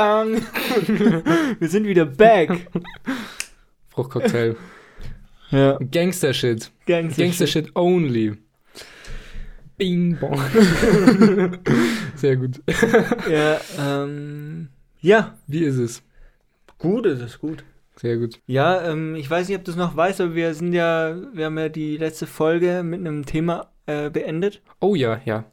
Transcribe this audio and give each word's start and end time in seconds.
Bang. 0.00 0.40
Wir 1.58 1.68
sind 1.68 1.86
wieder 1.86 2.06
back. 2.06 2.68
Fruchtcocktail. 3.90 4.56
Ja. 5.50 5.76
Gangster-Shit. 5.78 6.70
Gangster. 6.86 7.22
Gangster-Shit 7.22 7.76
only. 7.76 8.38
Bing 9.76 10.16
bong. 10.18 10.40
Sehr 12.14 12.36
gut. 12.36 12.62
Ja, 13.30 13.60
ähm, 13.78 14.68
ja, 15.00 15.36
Wie 15.46 15.64
ist 15.64 15.76
es? 15.76 16.02
gut 16.78 17.04
ist 17.04 17.20
es, 17.20 17.38
gut. 17.38 17.62
Sehr 17.96 18.16
gut. 18.16 18.40
Ja, 18.46 18.82
ähm, 18.90 19.14
ich 19.16 19.28
weiß 19.28 19.48
nicht, 19.48 19.58
ob 19.58 19.64
du 19.64 19.70
es 19.72 19.76
noch 19.76 19.94
weißt, 19.96 20.22
aber 20.22 20.34
wir 20.34 20.54
sind 20.54 20.72
ja, 20.72 21.14
wir 21.34 21.44
haben 21.44 21.58
ja 21.58 21.68
die 21.68 21.98
letzte 21.98 22.26
Folge 22.26 22.82
mit 22.82 23.00
einem 23.00 23.26
Thema 23.26 23.70
äh, 23.84 24.08
beendet, 24.08 24.62
Oh 24.80 24.94
ja, 24.94 25.20
ja. 25.26 25.44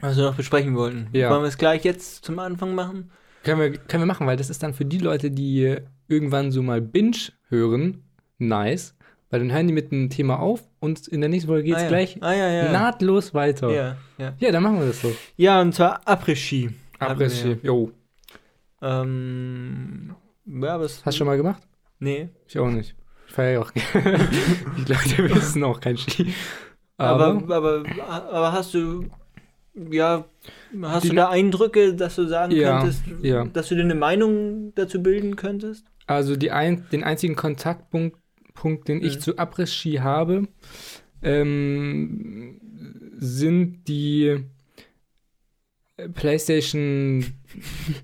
was 0.00 0.16
wir 0.16 0.24
noch 0.24 0.34
besprechen 0.34 0.74
wollten. 0.74 1.06
Ja. 1.12 1.30
Wollen 1.30 1.42
wir 1.42 1.48
es 1.48 1.58
gleich 1.58 1.84
jetzt 1.84 2.24
zum 2.24 2.40
Anfang 2.40 2.74
machen? 2.74 3.12
Können 3.42 3.60
wir, 3.60 3.72
können 3.72 4.02
wir 4.02 4.06
machen, 4.06 4.26
weil 4.26 4.36
das 4.36 4.50
ist 4.50 4.62
dann 4.62 4.74
für 4.74 4.84
die 4.84 4.98
Leute, 4.98 5.30
die 5.30 5.76
irgendwann 6.08 6.52
so 6.52 6.62
mal 6.62 6.80
Binge 6.80 7.16
hören, 7.48 8.04
nice. 8.38 8.94
Weil 9.30 9.40
dann 9.40 9.52
hören 9.52 9.66
die 9.66 9.72
mit 9.72 9.92
einem 9.92 10.10
Thema 10.10 10.38
auf 10.40 10.62
und 10.78 11.08
in 11.08 11.22
der 11.22 11.30
nächsten 11.30 11.48
Folge 11.48 11.64
geht's 11.64 11.78
ah, 11.78 11.82
ja. 11.84 11.88
gleich 11.88 12.22
ah, 12.22 12.32
ja, 12.34 12.48
ja. 12.50 12.72
nahtlos 12.72 13.32
weiter. 13.32 13.70
Ja, 13.70 13.96
ja. 14.18 14.34
Ja, 14.38 14.52
dann 14.52 14.62
machen 14.62 14.78
wir 14.78 14.86
das 14.86 15.00
so. 15.00 15.10
ja, 15.36 15.60
und 15.60 15.74
zwar 15.74 16.06
Après-Ski. 16.06 16.70
Après-Ski. 16.98 17.56
Jo. 17.62 17.90
Ähm, 18.82 20.14
ja, 20.44 20.78
was? 20.78 21.04
Hast 21.04 21.14
du 21.14 21.18
schon 21.18 21.26
mal 21.28 21.38
gemacht? 21.38 21.62
Nee. 21.98 22.28
Ich 22.46 22.58
auch 22.58 22.68
nicht. 22.68 22.94
Ich 23.28 23.32
feiere 23.32 23.52
ja 23.52 23.60
auch. 23.60 23.70
die 23.70 24.92
Leute 24.92 25.34
wissen 25.34 25.64
auch 25.64 25.80
kein 25.80 25.96
Ski. 25.96 26.34
Aber, 26.98 27.28
Aber, 27.28 27.56
aber, 27.56 27.84
aber 28.06 28.52
hast 28.52 28.74
du, 28.74 29.06
ja, 29.74 30.24
hast 30.82 31.04
Die- 31.04 31.08
du 31.10 31.14
da 31.14 31.28
Eindrücke, 31.30 31.94
dass 31.94 32.16
du 32.16 32.26
sagen 32.26 32.52
Ja, 32.54 32.80
könntest, 32.80 33.02
ja. 33.22 33.44
dass 33.44 33.68
du 33.68 33.74
dir 33.76 33.82
eine 33.82 33.94
Meinung 33.94 34.72
dazu 34.74 35.02
bilden 35.02 35.36
könntest? 35.36 35.86
also 36.06 36.34
ein, 36.50 36.84
den 36.92 37.04
einzigen 37.04 37.36
Kontaktpunkt, 37.36 38.18
Punkt, 38.54 38.88
den 38.88 39.02
ich 39.02 39.16
Mhm. 39.16 39.20
zu 39.20 39.38
Après-Ski 39.38 40.00
habe, 40.00 40.46
ähm, 41.22 42.60
sind 43.16 43.88
die 43.88 44.44
äh, 45.96 46.08
PlayStation 46.08 47.24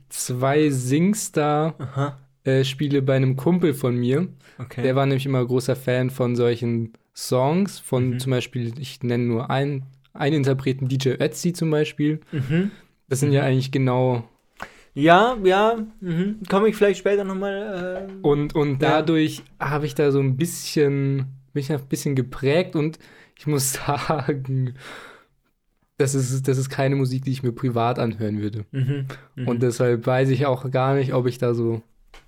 2 0.08 0.70
SingStar 0.70 2.18
äh, 2.44 2.64
Spiele 2.64 3.02
bei 3.02 3.16
einem 3.16 3.36
Kumpel 3.36 3.74
von 3.74 3.96
mir. 3.96 4.28
okay. 4.58 4.82
Der 4.82 4.96
war 4.96 5.06
nämlich 5.06 5.26
immer 5.26 5.44
großer 5.44 5.76
Fan 5.76 6.10
von 6.10 6.36
solchen 6.36 6.92
Songs, 7.14 7.78
von 7.78 8.10
Mhm. 8.10 8.18
zum 8.20 8.30
Beispiel, 8.30 8.72
ich 8.78 9.02
nenne 9.02 9.24
nur 9.24 9.50
einen, 9.50 9.84
einen 10.18 10.36
Interpreten, 10.36 10.88
DJ 10.88 11.10
Ötzi 11.20 11.52
zum 11.52 11.70
Beispiel. 11.70 12.20
mhm. 12.32 12.70
Das 13.08 13.20
sind 13.20 13.32
ja 13.32 13.42
eigentlich 13.42 13.70
genau 13.72 14.28
Ja, 14.94 15.36
ja, 15.44 15.78
mhm. 16.00 16.40
komme 16.48 16.68
ich 16.68 16.76
vielleicht 16.76 16.98
später 17.00 17.24
nochmal. 17.24 18.06
Äh, 18.10 18.12
Und, 18.22 18.54
und 18.54 18.82
Ja. 18.82 19.00
dadurch 19.00 19.42
habe 19.60 19.86
ich 19.86 19.94
da 19.94 20.10
so 20.12 20.20
ein 20.20 20.36
bisschen, 20.36 21.26
bin 21.52 21.62
ich 21.62 21.72
ein 21.72 21.80
bisschen 21.88 22.14
geprägt 22.16 22.76
und 22.76 22.98
ich 23.38 23.46
muss 23.46 23.72
sagen, 23.86 24.74
das 25.96 26.14
ist, 26.14 26.46
das 26.46 26.58
ist 26.58 26.68
keine 26.68 26.96
Musik, 26.96 27.24
die 27.24 27.32
ich 27.32 27.42
mir 27.42 27.52
privat 27.52 27.98
anhören 27.98 28.40
würde. 28.40 28.64
mhm. 28.72 29.06
Mhm. 29.36 29.48
Und 29.48 29.62
deshalb 29.62 30.06
weiß 30.06 30.28
ich 30.30 30.46
auch 30.46 30.70
gar 30.70 30.94
nicht, 30.94 31.12
ob 31.14 31.26
ich 31.26 31.38
da 31.38 31.54
so 31.54 31.82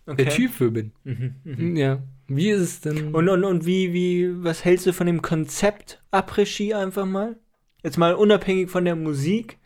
okay. 0.06 0.24
der 0.24 0.32
Typ 0.32 0.52
für 0.52 0.70
bin. 0.70 0.92
Mhm. 1.04 1.34
Mhm. 1.44 1.76
Ja. 1.76 2.02
Wie 2.28 2.48
ist 2.50 2.60
es 2.60 2.80
denn? 2.80 3.12
Und, 3.14 3.28
und, 3.28 3.44
und 3.44 3.66
wie, 3.66 3.92
wie, 3.92 4.44
was 4.44 4.64
hältst 4.64 4.86
du 4.86 4.92
von 4.92 5.06
dem 5.06 5.20
Konzept 5.20 6.00
Après-Ski 6.12 6.74
einfach 6.74 7.04
mal? 7.06 7.36
Jetzt 7.82 7.98
mal 7.98 8.14
unabhängig 8.14 8.70
von 8.70 8.84
der 8.84 8.96
Musik. 8.96 9.58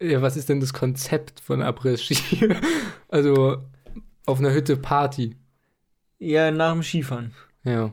ja, 0.00 0.22
was 0.22 0.36
ist 0.36 0.48
denn 0.48 0.60
das 0.60 0.72
Konzept 0.72 1.40
von 1.40 1.62
Après-Ski? 1.62 2.54
also 3.08 3.58
auf 4.26 4.38
einer 4.38 4.52
Hütte 4.52 4.76
Party. 4.76 5.36
Ja, 6.18 6.50
nach 6.50 6.72
dem 6.72 6.82
Skifahren. 6.82 7.32
Ja. 7.64 7.92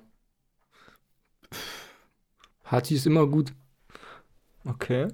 Party 2.64 2.96
ist 2.96 3.08
immer 3.08 3.28
gut. 3.28 3.53
Okay. 4.66 5.08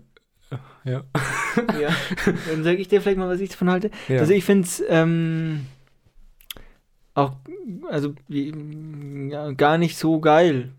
Ja. 0.84 1.03
ja. 1.79 1.90
Dann 2.47 2.63
sage 2.63 2.78
ich 2.78 2.88
dir 2.88 3.01
vielleicht 3.01 3.17
mal, 3.17 3.29
was 3.29 3.40
ich 3.40 3.50
davon 3.50 3.69
halte. 3.69 3.91
ja. 4.07 4.19
Also 4.19 4.34
ich 4.34 4.44
finde 4.44 4.67
es 4.67 4.84
ähm, 4.88 5.66
auch, 7.13 7.38
also 7.90 8.13
ja, 8.28 9.51
gar 9.51 9.78
nicht 9.78 9.97
so 9.97 10.19
geil, 10.19 10.73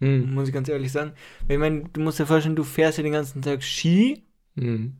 Hm. 0.00 0.32
muss 0.34 0.48
ich 0.48 0.54
ganz 0.54 0.68
ehrlich 0.68 0.90
sagen. 0.92 1.12
Weil 1.46 1.54
ich 1.56 1.60
meine, 1.60 1.84
du 1.92 2.00
musst 2.00 2.18
dir 2.18 2.26
vorstellen, 2.26 2.56
du 2.56 2.64
fährst 2.64 2.98
ja 2.98 3.04
den 3.04 3.12
ganzen 3.12 3.42
Tag 3.42 3.62
Ski, 3.62 4.22
Hm. 4.56 4.96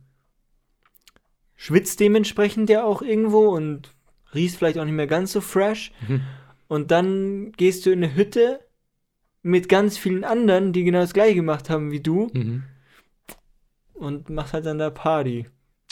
schwitzt 1.55 1.99
dementsprechend 1.99 2.69
ja 2.69 2.83
auch 2.83 3.01
irgendwo 3.01 3.49
und 3.49 3.93
riechst 4.33 4.57
vielleicht 4.57 4.77
auch 4.77 4.85
nicht 4.85 4.93
mehr 4.93 5.07
ganz 5.07 5.31
so 5.33 5.41
fresh. 5.41 5.91
Mhm. 6.07 6.21
Und 6.67 6.91
dann 6.91 7.51
gehst 7.53 7.85
du 7.85 7.91
in 7.91 8.03
eine 8.03 8.15
Hütte 8.15 8.61
mit 9.41 9.67
ganz 9.69 9.97
vielen 9.97 10.23
anderen, 10.23 10.71
die 10.71 10.83
genau 10.83 10.99
das 11.01 11.13
gleiche 11.13 11.35
gemacht 11.35 11.69
haben 11.69 11.91
wie 11.91 11.99
du 11.99 12.29
Mhm. 12.33 12.63
und 13.93 14.29
machst 14.29 14.53
halt 14.53 14.65
dann 14.65 14.77
da 14.79 14.89
Party. 14.89 15.47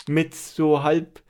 Mit 0.08 0.34
so 0.36 0.81
halb 0.84 1.22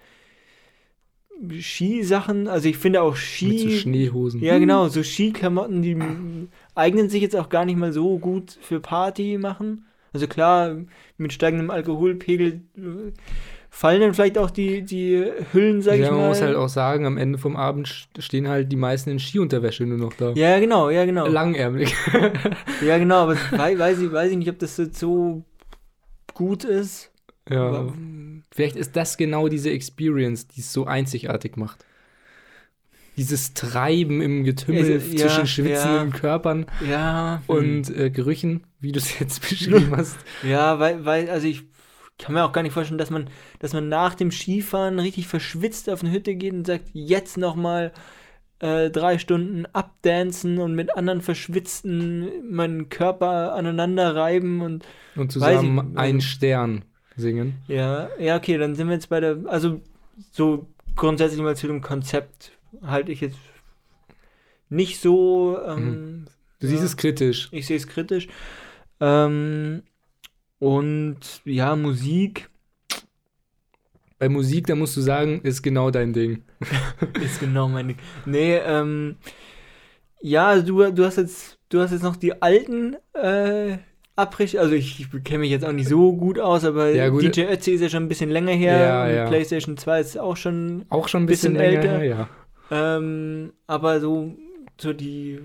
Skisachen. 1.59 2.47
Also 2.47 2.67
ich 2.69 2.78
finde 2.78 3.01
auch 3.01 3.16
Ski. 3.16 3.47
Mit 3.47 3.59
so 3.59 3.69
Schneehosen. 3.69 4.41
Ja, 4.44 4.59
genau, 4.59 4.88
so 4.90 5.01
Skiklamotten, 5.03 5.81
die 5.81 5.91
m- 5.91 6.50
eignen 6.79 7.09
sich 7.09 7.22
jetzt 7.22 7.35
auch 7.35 7.50
gar 7.50 7.66
nicht 7.66 7.78
mal 7.78 7.94
so 7.94 8.17
gut 8.17 8.57
für 8.62 8.79
Party 8.79 9.38
machen. 9.38 9.85
Also 10.13 10.25
klar, 10.28 10.75
mit 11.17 11.34
steigendem 11.34 11.69
Alkoholpegel 11.69 12.62
äh, 12.75 13.12
fallen 13.69 14.01
dann 14.01 14.13
vielleicht 14.16 14.40
auch 14.40 14.50
die, 14.50 14.81
die 14.81 15.23
Hüllen, 15.53 15.84
sag 15.84 15.97
ja, 16.00 16.06
ich 16.06 16.09
man 16.09 16.22
mal. 16.22 16.28
muss 16.29 16.41
halt 16.41 16.56
auch 16.56 16.69
sagen, 16.69 17.06
am 17.06 17.17
Ende 17.17 17.38
vom 17.38 17.56
Abend 17.56 17.88
st- 17.88 18.19
stehen 18.19 18.47
halt 18.47 18.72
die 18.72 18.75
meisten 18.75 19.12
in 19.12 19.19
Skiunterwäsche 19.19 19.85
nur 19.85 20.00
noch 20.00 20.13
da. 20.13 20.31
ja, 20.31 20.59
genau, 20.59 20.90
ja, 20.90 21.06
genau. 21.06 21.28
Langärmlich. 21.28 21.94
Ja, 22.84 22.97
genau, 22.97 23.17
aber 23.23 23.35
wei 23.51 23.78
weiß, 23.78 24.00
ich, 24.00 24.11
weiß 24.11 24.31
ich 24.31 24.38
nicht, 24.38 24.50
ob 24.50 24.57
das 24.57 24.78
jetzt 24.78 24.97
so 25.00 25.44
gut 26.34 26.63
ist. 26.63 27.11
ja. 27.50 27.63
Aber, 27.67 27.94
Vielleicht 28.51 28.78
ist 28.78 28.96
das 28.96 29.16
genau 29.16 29.47
diese 29.47 29.69
Experience, 29.69 30.47
die 30.47 30.61
es 30.61 30.73
so 30.73 30.85
einzigartig 30.85 31.56
macht. 31.56 31.85
Dieses 33.19 33.53
Treiben 33.53 34.22
im 34.22 34.44
Getümmel 34.44 34.94
Also, 34.94 35.12
ja, 35.12 35.18
zwischen 35.28 35.46
schwitzenden 35.46 36.09
ja. 36.12 36.18
Körpern 36.18 36.66
ja, 36.90 37.41
hm. 37.46 37.56
und 37.56 37.96
äh, 37.96 38.09
Gerüchen, 38.09 38.63
wie 38.80 38.91
du 38.91 39.00
es 39.00 39.19
jetzt 39.19 39.41
beschrieben 39.50 39.91
hast. 39.96 40.18
Ja, 40.41 40.80
weil, 40.80 41.06
weil, 41.06 41.29
also 41.29 41.46
ich 41.47 41.63
kann 42.18 42.34
mir 42.34 42.44
auch 42.44 42.52
gar 42.52 42.63
nicht 42.63 42.74
vorstellen, 42.74 42.97
dass 42.97 43.12
man, 43.12 43.29
dass 43.59 43.74
man 43.74 43.90
nach 43.90 44.16
dem 44.16 44.31
Skifahren 44.31 45.00
richtig 45.00 45.28
verschwitzt 45.28 45.90
auf 45.90 46.02
eine 46.02 46.12
Hütte 46.12 46.34
geht 46.35 46.53
und 46.53 46.66
sagt, 46.66 46.85
jetzt 46.94 47.38
nochmal 47.38 47.91
äh, 48.59 48.90
drei 48.90 49.18
Stunden 49.18 49.66
abdancen 49.74 50.58
und 50.58 50.75
mit 50.75 50.96
anderen 50.97 51.22
Verschwitzten 51.22 52.28
meinen 52.50 52.90
Körper 52.90 53.53
aneinander 53.53 54.16
reiben 54.16 54.62
und 54.62 54.85
Und 55.16 55.31
zusammen 55.31 55.78
ich, 55.78 55.84
also- 55.84 55.97
einen 55.97 56.22
Stern 56.22 56.85
singen. 57.16 57.56
ja, 57.68 58.09
ja, 58.18 58.38
okay, 58.38 58.58
dann 58.58 58.75
sind 58.75 58.88
wir 58.88 58.94
jetzt 58.96 59.09
bei 59.09 59.19
der, 59.19 59.38
also 59.46 59.81
so 60.31 60.68
grundsätzlich 60.96 61.41
mal 61.41 61.56
zu 61.56 61.68
dem 61.68 61.81
Konzept 61.81 62.52
halte 62.84 63.12
ich 63.12 63.22
jetzt 63.22 63.38
nicht 64.69 65.00
so, 65.02 65.57
ähm, 65.66 66.26
Du 66.59 66.67
Ja. 66.67 66.72
siehst 66.72 66.84
es 66.84 66.97
kritisch. 66.97 67.47
Ich 67.52 67.67
sehe 67.67 67.78
es 67.78 67.88
kritisch. 67.88 68.28
Ähm, 68.99 69.82
und 70.59 71.20
ja, 71.46 71.76
Musik 71.76 72.49
Bei 74.17 74.28
Musik, 74.28 74.67
da 74.67 74.76
musst 74.76 74.97
du 74.97 75.02
sagen, 75.02 75.40
ist 75.43 75.61
genau 75.61 75.90
dein 75.91 76.11
Ding. 76.11 76.43
ist 77.23 77.40
genau 77.40 77.70
meine. 77.70 77.96
Nee, 78.26 78.58
ähm, 78.58 79.16
ja, 80.22 80.59
du, 80.61 80.91
du 80.91 81.05
hast 81.05 81.16
jetzt, 81.16 81.58
du 81.70 81.79
hast 81.79 81.91
jetzt 81.91 82.03
noch 82.03 82.17
die 82.17 82.41
alten 82.41 82.97
äh, 83.14 83.78
Abbrich, 84.17 84.59
also 84.59 84.73
ich, 84.76 84.99
ich 84.99 85.23
kenne 85.23 85.40
mich 85.40 85.52
jetzt 85.52 85.64
auch 85.64 85.72
nicht 85.72 85.88
so 85.88 86.11
gut 86.17 86.38
aus, 86.38 86.66
aber 86.66 86.90
Ja, 86.90 87.08
gut. 87.08 87.23
DJ 87.23 87.43
Ötzi 87.43 87.72
ist 87.72 87.79
ja 87.82 87.88
schon 87.88 88.03
ein 88.03 88.09
bisschen 88.09 88.29
länger 88.29 88.52
her. 88.52 88.78
Ja, 88.78 89.09
ja. 89.09 89.28
PlayStation 89.29 89.78
2 89.78 90.02
ist 90.02 90.20
auch 90.20 90.35
schon, 90.35 90.85
Auch 90.90 91.08
schon 91.08 91.23
ein 91.23 91.26
bisschen, 91.26 91.53
Bisschen 91.53 91.66
älter. 91.78 91.90
her, 91.99 92.03
ja. 92.03 92.29
Ähm, 92.71 93.53
aber 93.67 93.99
so, 93.99 94.35
so 94.79 94.93
die 94.93 95.39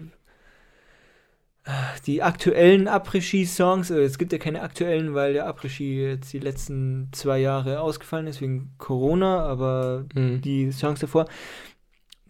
die 2.07 2.23
aktuellen 2.23 2.89
Après-Ski-Songs, 2.89 3.91
äh, 3.91 4.03
es 4.03 4.19
gibt 4.19 4.33
ja 4.33 4.39
keine 4.39 4.61
aktuellen, 4.61 5.15
weil 5.15 5.33
der 5.33 5.47
Après-Ski 5.47 5.99
jetzt 6.09 6.31
die 6.35 6.39
letzten 6.39 7.09
zwei 7.13 7.39
Jahre 7.39 7.81
ausgefallen 7.81 8.27
ist 8.27 8.43
wegen 8.43 8.75
Corona, 8.77 9.41
aber 9.47 10.05
Mhm. 10.15 10.43
die 10.43 10.71
Songs 10.73 11.01
davor, 11.01 11.25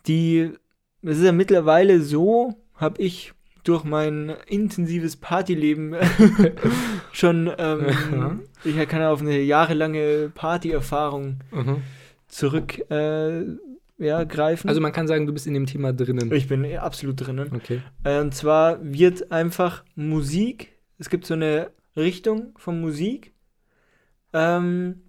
die, 0.07 0.53
es 1.03 1.19
ist 1.19 1.25
ja 1.25 1.33
mittlerweile 1.33 2.01
so, 2.01 2.55
habe 2.77 3.03
ich 3.03 3.33
durch 3.65 3.83
mein 3.83 4.35
intensives 4.47 5.17
Partyleben 5.17 5.97
schon, 7.13 7.51
ähm, 7.59 8.43
ich 8.63 8.89
kann 8.89 9.03
auf 9.03 9.21
eine 9.21 9.41
jahrelange 9.41 10.31
Partyerfahrung 10.33 11.41
Mhm. 11.51 11.83
zurück 12.29 12.79
äh, 12.91 13.43
ja, 13.99 14.25
greifen. 14.25 14.69
Also 14.69 14.81
man 14.81 14.93
kann 14.93 15.07
sagen, 15.07 15.27
du 15.27 15.33
bist 15.33 15.47
in 15.47 15.55
dem 15.55 15.67
Thema 15.67 15.93
drinnen. 15.93 16.33
ich 16.33 16.49
bin 16.49 16.65
absolut 16.77 17.25
drinnen. 17.27 17.51
Okay. 17.55 17.81
Äh, 18.03 18.21
Und 18.21 18.35
zwar 18.35 18.79
wird 18.83 19.31
einfach 19.31 19.85
Musik, 19.95 20.73
es 20.99 21.09
gibt 21.11 21.27
so 21.27 21.35
eine 21.35 21.71
Richtung 21.97 22.55
von 22.57 22.81
Musik, 22.81 23.33
ähm, 24.33 25.03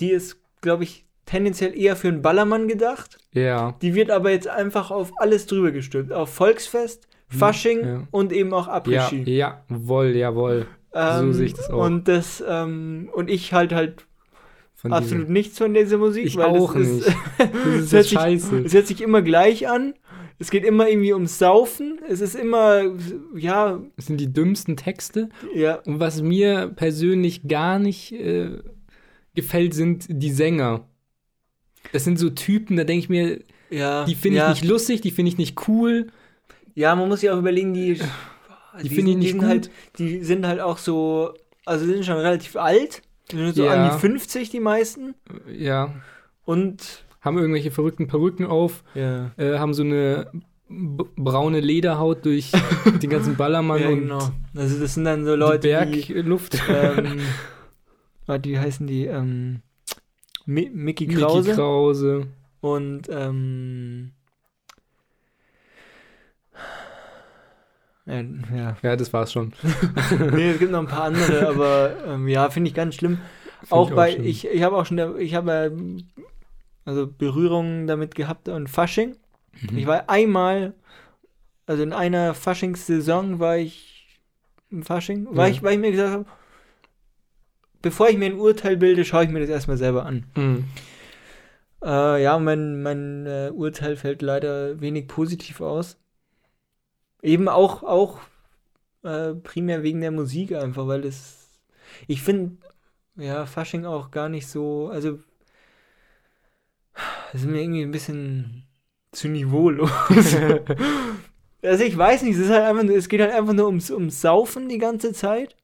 die 0.00 0.10
ist, 0.10 0.40
glaube 0.60 0.84
ich, 0.84 1.06
tendenziell 1.26 1.76
eher 1.78 1.94
für 1.94 2.08
einen 2.08 2.22
Ballermann 2.22 2.66
gedacht. 2.66 3.18
Ja. 3.32 3.76
Die 3.82 3.94
wird 3.94 4.10
aber 4.10 4.30
jetzt 4.32 4.48
einfach 4.48 4.90
auf 4.90 5.12
alles 5.18 5.46
drüber 5.46 5.70
gestülpt. 5.70 6.12
Auf 6.12 6.34
Volksfest, 6.34 7.06
Fasching 7.28 7.84
ja. 7.84 8.08
und 8.10 8.32
eben 8.32 8.52
auch 8.52 8.66
Ja, 8.66 8.74
Après-Ski. 8.74 9.22
jawohl, 9.36 10.16
jawohl. 10.16 10.66
so 10.92 11.32
sehe 11.32 11.46
ich 11.46 11.54
das 11.54 11.70
auch. 11.70 11.84
Und 11.84 12.08
das, 12.08 12.42
ähm, 12.46 13.08
und 13.14 13.30
ich 13.30 13.52
halt 13.52 13.72
halt 13.72 14.06
absolut 14.84 15.22
diesem- 15.24 15.32
nichts 15.32 15.58
von 15.58 15.74
dieser 15.74 15.98
Musik, 15.98 16.24
Ich 16.26 16.36
weil 16.36 16.46
auch 16.46 16.74
das 16.74 16.86
ist, 16.88 17.06
nicht. 17.06 17.16
Das 17.38 17.48
es 17.66 17.82
ist 17.84 17.92
das 17.92 18.08
sich- 18.08 18.18
scheiße. 18.18 18.58
es 18.64 18.72
hört 18.74 18.86
sich 18.86 19.00
immer 19.00 19.22
gleich 19.22 19.68
an. 19.68 19.94
Es 20.38 20.50
geht 20.50 20.64
immer 20.64 20.88
irgendwie 20.88 21.12
ums 21.12 21.38
Saufen. 21.38 21.98
Es 22.08 22.22
ist 22.22 22.34
immer, 22.34 22.82
ja, 23.36 23.78
Das 23.96 24.06
sind 24.06 24.18
die 24.18 24.32
dümmsten 24.32 24.76
Texte. 24.76 25.28
ja, 25.54 25.74
Und 25.84 26.00
was 26.00 26.22
mir 26.22 26.68
persönlich 26.74 27.46
gar 27.46 27.78
nicht 27.78 28.12
äh, 28.12 28.58
gefällt, 29.34 29.74
sind 29.74 30.06
die 30.08 30.30
Sänger. 30.30 30.86
Das 31.92 32.04
sind 32.04 32.18
so 32.18 32.30
Typen, 32.30 32.76
da 32.76 32.84
denke 32.84 33.00
ich 33.04 33.08
mir, 33.10 33.40
ja. 33.70 34.04
die 34.06 34.14
finde 34.14 34.38
ich 34.38 34.42
ja. 34.44 34.50
nicht 34.50 34.64
lustig, 34.64 35.02
die 35.02 35.10
finde 35.10 35.30
ich 35.30 35.36
nicht 35.38 35.68
cool. 35.68 36.06
Ja, 36.74 36.94
man 36.96 37.08
muss 37.08 37.20
sich 37.20 37.28
auch 37.30 37.38
überlegen, 37.38 37.74
die, 37.74 38.00
Die 38.82 38.88
finde 38.88 39.10
ich 39.10 39.16
sind- 39.16 39.18
nicht 39.18 39.34
gut. 39.38 39.44
halt, 39.46 39.70
die 39.98 40.24
sind 40.24 40.46
halt 40.46 40.60
auch 40.60 40.78
so, 40.78 41.34
also 41.66 41.84
die 41.84 41.92
sind 41.92 42.06
schon 42.06 42.16
relativ 42.16 42.56
alt, 42.56 43.02
die 43.02 43.09
so 43.54 43.64
Ja. 43.64 43.72
an 43.72 43.90
die 43.92 43.98
50 43.98 44.50
die 44.50 44.60
meisten 44.60 45.14
Ja, 45.52 45.94
und 46.44 47.04
haben 47.20 47.36
irgendwelche 47.38 47.70
verrückten 47.70 48.06
Perücken 48.06 48.46
auf, 48.46 48.82
ja, 48.94 49.30
äh, 49.36 49.58
haben 49.58 49.74
so 49.74 49.82
eine 49.82 50.30
braune 50.68 51.60
Lederhaut 51.60 52.24
durch 52.24 52.52
den 53.02 53.10
ganzen 53.10 53.36
Ballermann 53.36 53.80
ja 53.82 53.88
und 53.88 54.00
genau. 54.02 54.30
Also 54.54 54.78
das 54.80 54.94
sind 54.94 55.04
dann 55.04 55.24
so 55.24 55.34
Leute, 55.34 55.86
die, 55.86 56.12
Bergluft. 56.12 56.62
ähm, 56.68 57.18
wie 58.42 58.58
heißen 58.58 58.86
die, 58.86 59.06
ähm, 59.06 59.60
Mi 60.46 60.70
Mickey 60.72 61.06
Mickey 61.06 61.20
Krause 61.20 61.52
Krause. 61.54 62.26
und 62.60 63.02
ähm, 63.10 64.12
ja, 68.10 68.22
ja. 68.56 68.76
Ja, 68.82 68.96
das 68.96 69.12
war's 69.12 69.32
schon. 69.32 69.52
nee, 70.32 70.50
es 70.50 70.58
gibt 70.58 70.72
noch 70.72 70.80
ein 70.80 70.86
paar 70.88 71.04
andere, 71.04 71.48
aber 71.48 71.92
ähm, 72.06 72.28
ja, 72.28 72.50
finde 72.50 72.68
ich 72.68 72.74
ganz 72.74 72.94
schlimm. 72.96 73.18
Find 73.60 73.72
auch 73.72 73.90
ich 73.90 73.96
bei, 73.96 74.12
schlimm. 74.12 74.24
ich, 74.24 74.46
ich 74.48 74.62
habe 74.62 74.76
auch 74.76 74.86
schon, 74.86 75.18
ich 75.18 75.34
habe 75.34 75.52
äh, 75.52 76.20
also 76.84 77.06
Berührungen 77.06 77.86
damit 77.86 78.14
gehabt 78.14 78.48
und 78.48 78.68
Fasching. 78.68 79.16
Mhm. 79.70 79.78
Ich 79.78 79.86
war 79.86 80.08
einmal, 80.08 80.74
also 81.66 81.82
in 81.82 81.92
einer 81.92 82.34
Faschingssaison 82.34 83.38
war 83.38 83.58
ich 83.58 84.20
im 84.70 84.82
Fasching, 84.82 85.26
weil, 85.30 85.48
Ja. 85.50 85.54
ich, 85.54 85.62
weil 85.62 85.74
ich 85.74 85.78
mir 85.80 85.90
gesagt 85.90 86.12
habe, 86.12 86.24
bevor 87.82 88.08
ich 88.08 88.16
mir 88.18 88.26
ein 88.26 88.38
Urteil 88.38 88.76
bilde, 88.76 89.04
schaue 89.04 89.24
ich 89.24 89.30
mir 89.30 89.40
das 89.40 89.48
erstmal 89.48 89.76
selber 89.76 90.06
an. 90.06 90.24
Mhm. 90.36 90.64
Äh, 91.84 92.22
ja, 92.22 92.38
mein, 92.38 92.82
mein 92.82 93.26
äh, 93.26 93.50
Urteil 93.54 93.96
fällt 93.96 94.20
leider 94.22 94.80
wenig 94.80 95.08
positiv 95.08 95.60
aus. 95.60 95.96
Eben 97.22 97.48
auch, 97.48 97.82
auch 97.82 98.18
äh, 99.02 99.34
primär 99.34 99.82
wegen 99.82 100.00
der 100.00 100.10
Musik 100.10 100.52
einfach, 100.52 100.86
weil 100.86 101.04
es. 101.04 101.48
Ich 102.06 102.22
finde, 102.22 102.56
ja, 103.16 103.46
Fasching 103.46 103.84
auch 103.84 104.10
gar 104.10 104.28
nicht 104.28 104.46
so. 104.46 104.88
Also. 104.88 105.18
Es 107.32 107.42
ist 107.42 107.48
mir 107.48 107.62
irgendwie 107.62 107.82
ein 107.82 107.92
bisschen 107.92 108.66
zu 109.12 109.28
niveaulos. 109.28 109.90
also 111.62 111.84
ich 111.84 111.96
weiß 111.96 112.22
nicht, 112.22 112.34
es 112.34 112.46
ist 112.46 112.50
halt 112.50 112.64
einfach 112.64 112.82
nur, 112.82 112.96
es 112.96 113.08
geht 113.08 113.20
halt 113.20 113.32
einfach 113.32 113.52
nur 113.52 113.66
ums, 113.66 113.90
ums 113.90 114.20
Saufen 114.20 114.68
die 114.68 114.78
ganze 114.78 115.12
Zeit. 115.12 115.56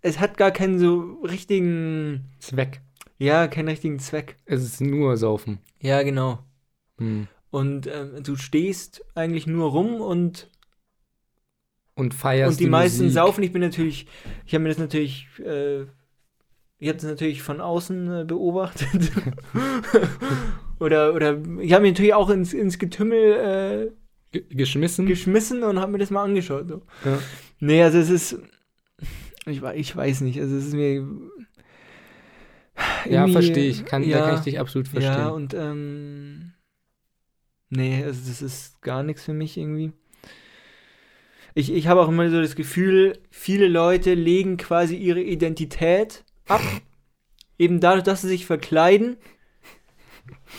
Es 0.00 0.20
hat 0.20 0.36
gar 0.36 0.50
keinen 0.50 0.78
so 0.78 1.20
richtigen, 1.22 2.30
weg. 2.50 2.82
ja, 3.18 3.48
keinen 3.48 3.68
richtigen 3.68 3.98
Zweck. 3.98 4.36
Es 4.44 4.62
ist 4.62 4.80
nur 4.80 5.16
Saufen. 5.16 5.60
Ja, 5.80 6.02
genau. 6.02 6.40
Mhm. 6.98 7.28
Und 7.50 7.86
ähm, 7.86 8.22
du 8.22 8.36
stehst 8.36 9.04
eigentlich 9.14 9.46
nur 9.46 9.70
rum 9.70 10.00
und, 10.00 10.50
Und 11.96 12.14
feierst 12.14 12.52
und 12.52 12.60
die, 12.60 12.68
meisten 12.68 13.04
Musik. 13.04 13.14
saufen. 13.14 13.44
Ich 13.44 13.52
bin 13.52 13.62
natürlich, 13.62 14.06
ich 14.46 14.54
habe 14.54 14.62
mir 14.62 14.68
das 14.70 14.78
natürlich, 14.78 15.28
äh, 15.38 15.82
ich 16.78 16.88
habe 16.88 16.94
das 16.94 17.04
natürlich 17.04 17.42
von 17.42 17.60
außen 17.60 18.22
äh, 18.22 18.24
beobachtet. 18.24 19.12
oder, 20.80 21.14
oder 21.14 21.38
ich 21.60 21.72
habe 21.72 21.82
mich 21.82 21.92
natürlich 21.92 22.14
auch 22.14 22.30
ins, 22.30 22.52
ins 22.52 22.78
Getümmel 22.78 23.92
Ge 24.32 24.44
geschmissen. 24.50 25.06
äh, 25.06 25.10
geschmissen 25.10 25.62
und 25.62 25.78
habe 25.78 25.92
mir 25.92 25.98
das 25.98 26.10
mal 26.10 26.24
angeschaut. 26.24 26.68
So. 26.68 26.82
ja. 27.04 27.18
Nee, 27.60 27.82
also 27.82 27.98
es 27.98 28.10
ist, 28.10 28.38
ich, 29.46 29.62
ich 29.62 29.96
weiß 29.96 30.22
nicht, 30.22 30.40
also 30.40 30.56
es 30.56 30.66
ist 30.66 30.74
mir. 30.74 31.06
ja, 33.08 33.28
verstehe 33.28 33.68
ich. 33.68 33.84
Kann, 33.84 34.02
ja, 34.02 34.18
Da 34.18 34.26
kann 34.26 34.34
ich 34.36 34.40
dich 34.40 34.58
absolut 34.58 34.88
verstehen. 34.88 35.12
Ja, 35.12 35.28
und 35.28 35.54
ähm, 35.54 36.52
nee, 37.70 38.02
also 38.02 38.28
das 38.28 38.42
ist 38.42 38.82
gar 38.82 39.02
nichts 39.02 39.22
für 39.22 39.34
mich 39.34 39.56
irgendwie. 39.56 39.92
Ich, 41.54 41.72
ich 41.72 41.86
habe 41.86 42.00
auch 42.00 42.08
immer 42.08 42.28
so 42.30 42.40
das 42.40 42.56
Gefühl, 42.56 43.18
viele 43.30 43.68
Leute 43.68 44.14
legen 44.14 44.56
quasi 44.56 44.96
ihre 44.96 45.20
Identität 45.20 46.24
ab. 46.48 46.62
Eben 47.58 47.78
dadurch, 47.78 48.02
dass 48.02 48.22
sie 48.22 48.28
sich 48.28 48.44
verkleiden, 48.44 49.16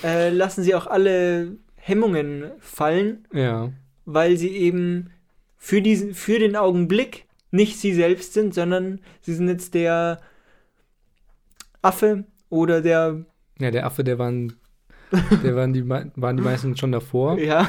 äh, 0.04 0.30
lassen 0.30 0.64
sie 0.64 0.74
auch 0.74 0.88
alle 0.88 1.58
Hemmungen 1.76 2.52
fallen, 2.60 3.28
ja. 3.34 3.72
weil 4.06 4.38
sie 4.38 4.50
eben 4.50 5.12
für, 5.58 5.82
diesen, 5.82 6.14
für 6.14 6.40
den 6.40 6.56
Augenblick 6.56 7.26
nicht 7.52 7.78
sie 7.78 7.94
selbst 7.94 8.34
sind, 8.34 8.54
sondern 8.54 9.02
sie 9.22 9.34
sind 9.34 9.50
jetzt 9.50 9.74
der 9.74 10.22
Affe 11.82 12.26
oder 12.50 12.82
der 12.82 13.26
Ja, 13.60 13.72
der 13.72 13.86
Affe, 13.86 14.04
der 14.04 14.18
waren, 14.18 14.54
der 15.44 15.56
waren 15.56 15.74
die, 15.74 15.88
waren 15.88 16.38
die 16.38 16.44
meisten 16.44 16.76
schon 16.76 16.92
davor. 16.92 17.38
Ja, 17.46 17.68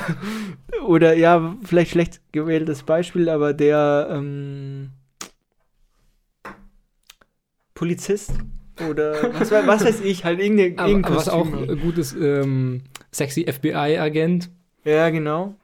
oder 0.87 1.15
ja, 1.15 1.57
vielleicht 1.65 1.91
schlecht 1.93 2.21
gewähltes 2.33 2.83
Beispiel, 2.83 3.29
aber 3.29 3.53
der 3.55 4.09
ähm, 4.11 4.91
Polizist 7.75 8.33
oder 8.89 9.33
was, 9.35 9.51
was 9.51 9.85
weiß 9.85 10.01
ich, 10.03 10.25
halt 10.25 10.41
irgendein, 10.41 10.79
Aber, 10.79 10.89
irgendein 10.89 11.13
aber 11.13 11.21
was 11.21 11.29
auch 11.29 11.51
Kostüm. 11.51 11.71
äh, 11.71 11.77
gut 11.81 11.99
ist, 11.99 12.15
ähm, 12.15 12.83
sexy 13.11 13.47
FBI-Agent. 13.51 14.51
Ja, 14.85 15.11
genau. 15.11 15.55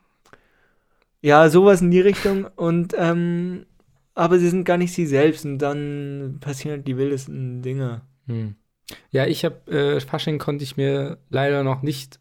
Ja, 1.20 1.48
sowas 1.48 1.80
in 1.80 1.90
die 1.90 2.00
Richtung 2.00 2.46
und 2.56 2.94
ähm, 2.98 3.64
aber 4.14 4.38
sie 4.38 4.48
sind 4.48 4.64
gar 4.64 4.76
nicht 4.76 4.92
sie 4.92 5.06
selbst 5.06 5.44
und 5.44 5.58
dann 5.58 6.38
passieren 6.40 6.78
halt 6.78 6.88
die 6.88 6.96
wildesten 6.96 7.62
Dinge. 7.62 8.02
Hm. 8.26 8.56
Ja, 9.10 9.26
ich 9.26 9.44
habe 9.44 9.70
äh, 9.70 10.00
Fasching 10.00 10.38
konnte 10.38 10.64
ich 10.64 10.76
mir 10.76 11.18
leider 11.30 11.62
noch 11.62 11.82
nicht 11.82 12.18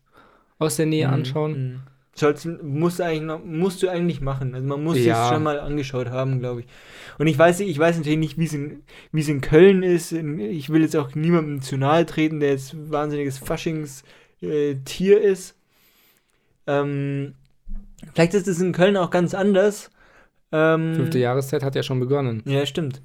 aus 0.59 0.75
der 0.77 0.85
Nähe 0.85 1.07
Mhm, 1.07 1.13
anschauen. 1.13 1.51
mhm. 1.73 1.79
Sollst, 2.13 2.45
musst, 2.45 2.99
du 2.99 3.03
eigentlich 3.03 3.21
noch, 3.21 3.43
musst 3.43 3.81
du 3.81 3.87
eigentlich 3.89 4.19
machen. 4.19 4.53
Also 4.53 4.67
man 4.67 4.83
muss 4.83 4.97
Ja. 4.97 5.23
es 5.23 5.29
schon 5.29 5.43
mal 5.43 5.59
angeschaut 5.61 6.09
haben, 6.09 6.39
glaube 6.39 6.59
ich. 6.61 6.67
Und 7.17 7.27
ich 7.27 7.37
weiß, 7.39 7.61
ich 7.61 7.79
weiß 7.79 7.97
natürlich 7.97 8.19
nicht, 8.19 8.37
wie 8.37 8.43
es 8.45 8.53
in, 8.53 8.83
wie 9.13 9.21
es 9.21 9.29
in 9.29 9.39
Köln 9.39 9.81
ist. 9.81 10.11
Ich 10.11 10.69
will 10.69 10.81
jetzt 10.81 10.95
auch 10.97 11.15
niemandem 11.15 11.61
zu 11.61 11.77
nahe 11.77 12.05
treten, 12.05 12.41
der 12.41 12.51
jetzt 12.51 12.75
wahnsinniges 12.91 13.37
Faschings-Tier 13.37 15.21
ist. 15.21 15.55
Ähm, 16.67 17.33
vielleicht 18.13 18.33
ist 18.33 18.47
es 18.47 18.59
in 18.61 18.73
Köln 18.73 18.97
auch 18.97 19.09
ganz 19.09 19.33
anders. 19.33 19.89
Ähm, 20.51 20.95
Fünfte 20.95 21.17
Jahreszeit 21.19 21.63
hat 21.63 21.75
ja 21.75 21.83
schon 21.83 21.99
begonnen. 21.99 22.43
Ja, 22.45 22.65
stimmt. 22.65 23.01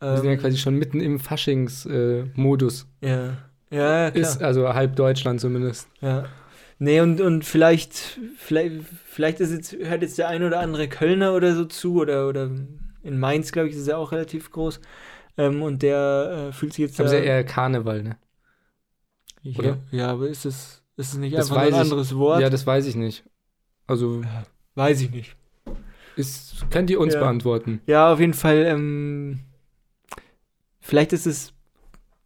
Wir 0.00 0.16
sind 0.16 0.26
ja 0.26 0.32
Ähm, 0.32 0.38
quasi 0.38 0.58
schon 0.58 0.74
mitten 0.76 1.00
im 1.00 1.18
Faschings-Modus. 1.18 2.86
Ja, 3.00 3.36
ja, 3.70 4.04
ja, 4.04 4.10
klar. 4.10 4.22
ist 4.22 4.42
also 4.42 4.72
halb 4.72 4.96
Deutschland 4.96 5.40
zumindest. 5.40 5.88
Ja. 6.00 6.26
Nee, 6.78 7.00
und, 7.00 7.20
und 7.20 7.44
vielleicht, 7.44 8.20
vielleicht, 8.36 8.84
vielleicht 9.04 9.40
ist 9.40 9.50
jetzt, 9.52 9.72
hört 9.72 10.02
jetzt 10.02 10.16
der 10.16 10.28
ein 10.28 10.44
oder 10.44 10.60
andere 10.60 10.88
Kölner 10.88 11.34
oder 11.34 11.54
so 11.56 11.64
zu, 11.64 11.96
oder, 12.00 12.28
oder 12.28 12.48
in 13.02 13.18
Mainz, 13.18 13.50
glaube 13.50 13.68
ich, 13.68 13.74
ist 13.74 13.80
es 13.82 13.88
ja 13.88 13.96
auch 13.96 14.12
relativ 14.12 14.52
groß. 14.52 14.80
Ähm, 15.36 15.62
und 15.62 15.82
der 15.82 16.48
äh, 16.50 16.52
fühlt 16.52 16.72
sich 16.72 16.82
jetzt 16.84 16.98
da, 17.00 17.04
ist 17.04 17.12
ja 17.12 17.18
eher 17.18 17.42
Karneval, 17.44 18.02
ne? 18.04 18.16
ja, 19.42 19.58
oder? 19.58 19.78
ja, 19.90 20.08
aber 20.12 20.28
ist 20.28 20.44
es, 20.46 20.82
ist 20.96 21.12
es 21.14 21.18
nicht 21.18 21.36
Das 21.36 21.50
einfach 21.50 21.62
ein 21.62 21.66
weiß 21.72 21.74
ich. 21.74 21.80
anderes 21.80 22.14
Wort? 22.16 22.40
Ja, 22.40 22.48
das 22.50 22.64
weiß 22.66 22.86
ich 22.86 22.94
nicht. 22.94 23.24
Also, 23.88 24.22
Weiß 24.76 25.00
ich 25.00 25.10
nicht. 25.10 25.34
ist, 26.16 26.66
könnt 26.70 26.90
ihr 26.90 27.00
uns 27.00 27.14
Ja. 27.14 27.20
beantworten. 27.20 27.80
Ja, 27.86 28.12
auf 28.12 28.20
jeden 28.20 28.34
Fall, 28.34 28.64
ähm, 28.66 29.40
vielleicht 30.88 31.12
ist 31.12 31.26
es 31.26 31.52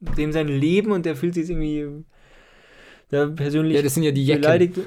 dem 0.01 0.33
sein 0.33 0.49
Leben 0.49 0.93
und 0.93 1.05
der 1.07 1.17
fühlt 1.17 1.35
sich 1.35 1.49
irgendwie 1.51 2.05
da 3.11 3.27
persönlich 3.27 3.77
Ja, 3.77 3.83
das 3.83 3.95
sind 3.95 4.05
ja 4.05 4.11
die 4.13 4.25
Jecken. 4.25 4.43
beleidigt. 4.43 4.77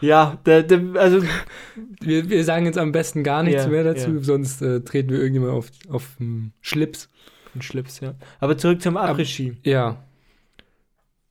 ja, 0.00 0.38
der, 0.46 0.62
der, 0.62 0.82
also 0.96 1.22
Wir, 2.00 2.28
wir 2.28 2.44
sagen 2.44 2.66
jetzt 2.66 2.78
am 2.78 2.92
besten 2.92 3.22
gar 3.22 3.42
nichts 3.42 3.64
Ja, 3.64 3.70
mehr 3.70 3.84
dazu, 3.84 4.10
ja. 4.12 4.20
sonst 4.22 4.62
äh, 4.62 4.80
treten 4.80 5.10
wir 5.10 5.18
irgendjemand 5.18 5.52
auf, 5.52 5.70
auf 5.88 6.16
den 6.18 6.52
Schlips. 6.60 7.08
ein 7.54 7.62
Schlips, 7.62 8.00
ja. 8.00 8.14
Aber 8.40 8.58
zurück 8.58 8.82
zum 8.82 8.96
Après-Ski. 8.96 9.56
Ja, 9.64 10.04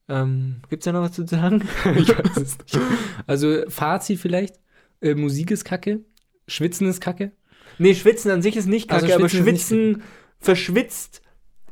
Ähm, 0.09 0.57
gibt's 0.69 0.85
da 0.85 0.91
noch 0.91 1.01
was 1.01 1.13
zu 1.13 1.25
sagen? 1.25 1.63
ich 1.97 2.09
weiß 2.09 2.38
es 2.38 2.57
nicht. 2.59 2.79
Also, 3.25 3.63
Fazit 3.69 4.19
vielleicht: 4.19 4.55
äh, 5.01 5.15
Musik 5.15 5.50
ist 5.51 5.63
kacke, 5.63 6.01
Schwitzen 6.47 6.88
ist 6.88 7.00
kacke. 7.01 7.31
nee, 7.77 7.95
Schwitzen 7.95 8.29
an 8.31 8.41
sich 8.41 8.55
ist 8.57 8.67
nicht 8.67 8.91
Also 8.91 9.05
kacke, 9.07 9.15
aber 9.15 9.29
Schwitzen 9.29 9.45
nicht 9.45 9.67
Schwitzen 9.67 10.03
verschwitzt 10.43 11.21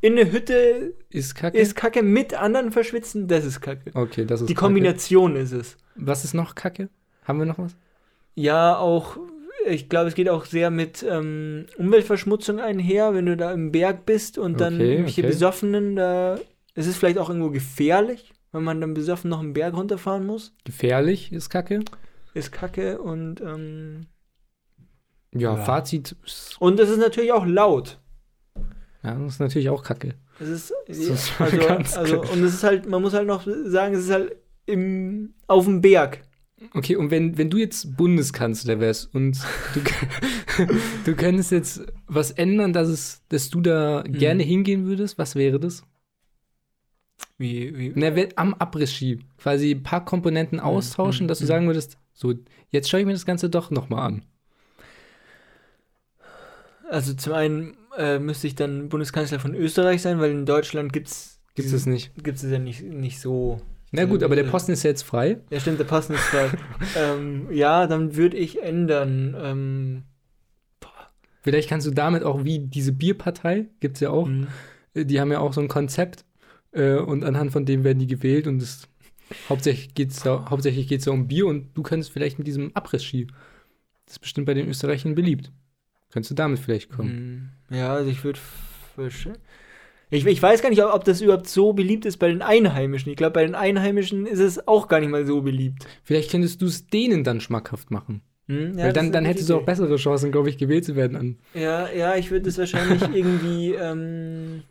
in 0.01 0.17
eine 0.17 0.31
Hütte 0.31 0.95
Ist 1.09 1.35
kacke? 1.35 1.57
ist 1.57 1.75
Kacke, 1.75 2.01
mit 2.01 2.33
anderen 2.33 2.71
verschwitzen, 2.71 3.27
das 3.27 3.45
ist 3.45 3.61
Kacke. 3.61 3.91
okay, 3.93 4.25
das 4.25 4.41
ist 4.41 4.49
Die 4.49 4.53
kacke. 4.55 4.65
Kombination 4.65 5.35
ist 5.35 5.51
es. 5.51 5.77
Was 5.95 6.23
ist 6.23 6.33
noch 6.33 6.55
kacke? 6.55 6.89
Haben 7.25 7.39
wir 7.39 7.45
noch 7.45 7.59
was? 7.59 7.75
Ja, 8.33 8.77
auch, 8.77 9.17
ich 9.67 9.89
glaube, 9.89 10.07
es 10.07 10.15
geht 10.15 10.29
auch 10.29 10.45
sehr 10.45 10.71
mit 10.71 11.03
ähm, 11.07 11.65
Umweltverschmutzung 11.77 12.59
einher, 12.59 13.13
wenn 13.13 13.27
du 13.27 13.37
da 13.37 13.51
im 13.51 13.71
Berg 13.71 14.05
bist 14.07 14.37
und 14.39 14.59
dann 14.59 14.75
Okay, 14.75 14.91
irgendwelche 14.91 15.21
okay. 15.21 15.27
Besoffenen 15.31 15.95
da. 15.95 16.39
Es 16.73 16.87
ist 16.87 16.97
vielleicht 16.97 17.17
auch 17.19 17.29
irgendwo 17.29 17.51
gefährlich, 17.51 18.31
wenn 18.53 18.63
man 18.63 18.79
dann 18.81 18.93
besoffen 18.95 19.29
noch 19.29 19.41
einen 19.41 19.53
Berg 19.53 19.75
runterfahren 19.75 20.25
muss. 20.25 20.53
Gefährlich 20.63 21.31
ist 21.31 21.49
kacke. 21.49 21.81
Ist 22.33 22.51
kacke 22.51 22.99
und, 23.01 23.41
ähm, 23.41 24.07
Ja, 25.33 25.55
Ja. 25.55 25.57
Fazit. 25.57 26.15
und 26.59 26.79
es 26.79 26.89
ist 26.89 26.97
natürlich 26.99 27.33
auch 27.33 27.45
laut. 27.45 27.99
Ja, 29.03 29.15
das 29.15 29.33
ist 29.33 29.39
natürlich 29.39 29.69
auch 29.69 29.83
kacke. 29.83 30.15
Es 30.39 30.49
ist, 30.49 30.73
Das 30.87 30.97
ist 30.97 31.31
also, 31.39 31.57
ganz 31.57 31.97
also, 31.97 32.21
und 32.21 32.43
es 32.43 32.55
ist 32.55 32.63
halt, 32.63 32.87
man 32.87 33.01
muss 33.01 33.13
halt 33.13 33.27
noch 33.27 33.45
sagen, 33.65 33.95
es 33.95 34.05
ist 34.05 34.11
halt 34.11 34.35
im, 34.65 35.33
auf 35.47 35.65
dem 35.65 35.81
Berg. 35.81 36.21
Okay, 36.75 36.95
und 36.95 37.09
wenn, 37.09 37.37
wenn 37.39 37.49
du 37.49 37.57
jetzt 37.57 37.97
Bundeskanzler 37.97 38.79
wärst 38.79 39.13
und 39.15 39.39
du, 39.73 39.81
du 41.05 41.15
könntest 41.15 41.51
jetzt 41.51 41.81
was 42.07 42.29
ändern, 42.29 42.71
dass, 42.71 42.87
es, 42.87 43.23
dass 43.29 43.49
du 43.49 43.61
da 43.61 44.03
Mhm. 44.07 44.13
gerne 44.13 44.43
hingehen 44.43 44.85
würdest, 44.85 45.17
was 45.17 45.35
wäre 45.35 45.59
das? 45.59 45.83
Wie, 47.39 47.75
wie, 47.75 47.93
Na, 47.95 48.11
am 48.35 48.53
Abriss-Ski 48.53 49.19
quasi 49.37 49.71
ein 49.71 49.81
paar 49.81 50.05
Komponenten 50.05 50.59
austauschen, 50.59 51.25
mhm, 51.25 51.27
dass 51.29 51.39
du 51.39 51.45
mhm. 51.45 51.47
sagen 51.47 51.67
würdest, 51.67 51.97
so, 52.13 52.35
jetzt 52.69 52.89
schaue 52.89 52.99
ich 52.99 53.05
mir 53.07 53.13
das 53.13 53.25
Ganze 53.25 53.49
doch 53.49 53.71
nochmal 53.71 54.05
an. 54.05 54.25
Also 56.87 57.15
zum 57.15 57.33
einen 57.33 57.77
äh, 57.97 58.19
müsste 58.19 58.47
ich 58.47 58.55
dann 58.55 58.89
Bundeskanzler 58.89 59.39
von 59.39 59.55
Österreich 59.55 60.01
sein, 60.01 60.19
weil 60.19 60.31
in 60.31 60.45
Deutschland 60.45 60.93
gibt's 60.93 61.41
Gibt 61.55 61.71
es 61.71 61.85
nicht? 61.85 62.11
gibt's 62.23 62.43
es 62.43 62.51
ja 62.51 62.59
nicht, 62.59 62.81
nicht 62.83 63.19
so. 63.19 63.61
Na 63.91 64.05
gut, 64.05 64.21
Äh, 64.21 64.25
aber 64.25 64.35
der 64.35 64.45
äh, 64.45 64.49
Posten 64.49 64.71
ist 64.71 64.83
ja 64.83 64.89
jetzt 64.89 65.03
frei. 65.03 65.39
Ja, 65.49 65.59
stimmt, 65.59 65.79
der 65.79 65.85
Posten 65.85 66.13
ist 66.13 66.21
frei. 66.23 66.49
ähm, 66.97 67.47
ja, 67.51 67.87
dann 67.87 68.15
würde 68.15 68.37
ich 68.37 68.61
ändern. 68.61 69.35
Ähm, 69.37 70.03
Vielleicht 71.43 71.69
kannst 71.69 71.87
du 71.87 71.91
damit 71.91 72.23
auch 72.23 72.43
wie 72.43 72.59
diese 72.59 72.93
Bierpartei, 72.93 73.65
gibt 73.79 73.97
es 73.97 74.01
ja 74.01 74.11
auch, 74.11 74.27
mh. 74.27 74.47
äh, 74.93 75.05
die 75.05 75.19
haben 75.19 75.31
ja 75.31 75.39
auch 75.39 75.53
so 75.53 75.61
ein 75.61 75.67
Konzept 75.67 76.23
äh, 76.71 76.95
und 76.95 77.23
anhand 77.23 77.51
von 77.51 77.65
dem 77.65 77.83
werden 77.83 77.99
die 77.99 78.07
gewählt 78.07 78.47
und 78.47 78.61
es 78.61 78.87
hauptsächlich 79.49 79.95
geht 79.95 80.11
es 80.11 80.23
hauptsächlich 80.25 80.87
geht's 80.87 81.05
da 81.05 81.11
um 81.11 81.27
Bier 81.27 81.47
und 81.47 81.75
du 81.75 81.83
könntest 81.83 82.11
vielleicht 82.11 82.37
mit 82.37 82.47
diesem 82.47 82.75
Abriss-Ski, 82.75 83.27
das 84.05 84.15
ist 84.15 84.19
bestimmt 84.19 84.45
bei 84.45 84.53
den 84.53 84.67
Österreichern 84.67 85.15
beliebt. 85.15 85.51
Könntest 86.11 86.31
du 86.31 86.35
damit 86.35 86.59
vielleicht 86.59 86.91
kommen? 86.91 87.09
Mm, 87.09 87.49
Ja, 87.71 87.93
also 87.93 88.09
ich 88.09 88.23
würde. 88.23 88.39
Ich, 90.09 90.25
ich 90.25 90.41
weiß 90.41 90.61
gar 90.61 90.69
nicht, 90.69 90.83
ob 90.83 91.05
das 91.05 91.21
überhaupt 91.21 91.47
so 91.47 91.71
beliebt 91.73 92.05
ist 92.05 92.17
bei 92.17 92.27
den 92.27 92.41
Einheimischen. 92.41 93.09
Ich 93.11 93.17
glaube, 93.17 93.33
bei 93.33 93.45
den 93.45 93.55
Einheimischen 93.55 94.25
ist 94.25 94.39
es 94.39 94.67
auch 94.67 94.87
gar 94.89 94.99
nicht 94.99 95.09
mal 95.09 95.25
so 95.25 95.41
beliebt. 95.41 95.85
Vielleicht 96.03 96.29
könntest 96.31 96.61
du 96.61 96.65
es 96.65 96.87
denen 96.87 97.23
dann 97.23 97.39
schmackhaft 97.39 97.89
machen. 97.91 98.21
Hm? 98.47 98.77
Ja, 98.77 98.85
Weil 98.85 98.93
dann, 98.93 99.11
dann 99.13 99.23
hättest 99.23 99.49
du 99.49 99.55
auch 99.55 99.63
bessere 99.65 99.95
Chancen, 99.95 100.31
glaube 100.33 100.49
ich, 100.49 100.57
gewählt 100.57 100.83
zu 100.83 100.95
werden 100.97 101.15
an. 101.15 101.37
Ja, 101.53 101.89
ja, 101.89 102.15
ich 102.15 102.29
würde 102.29 102.49
es 102.49 102.57
wahrscheinlich 102.57 103.01
irgendwie 103.13 103.73
ähm, 103.73 104.63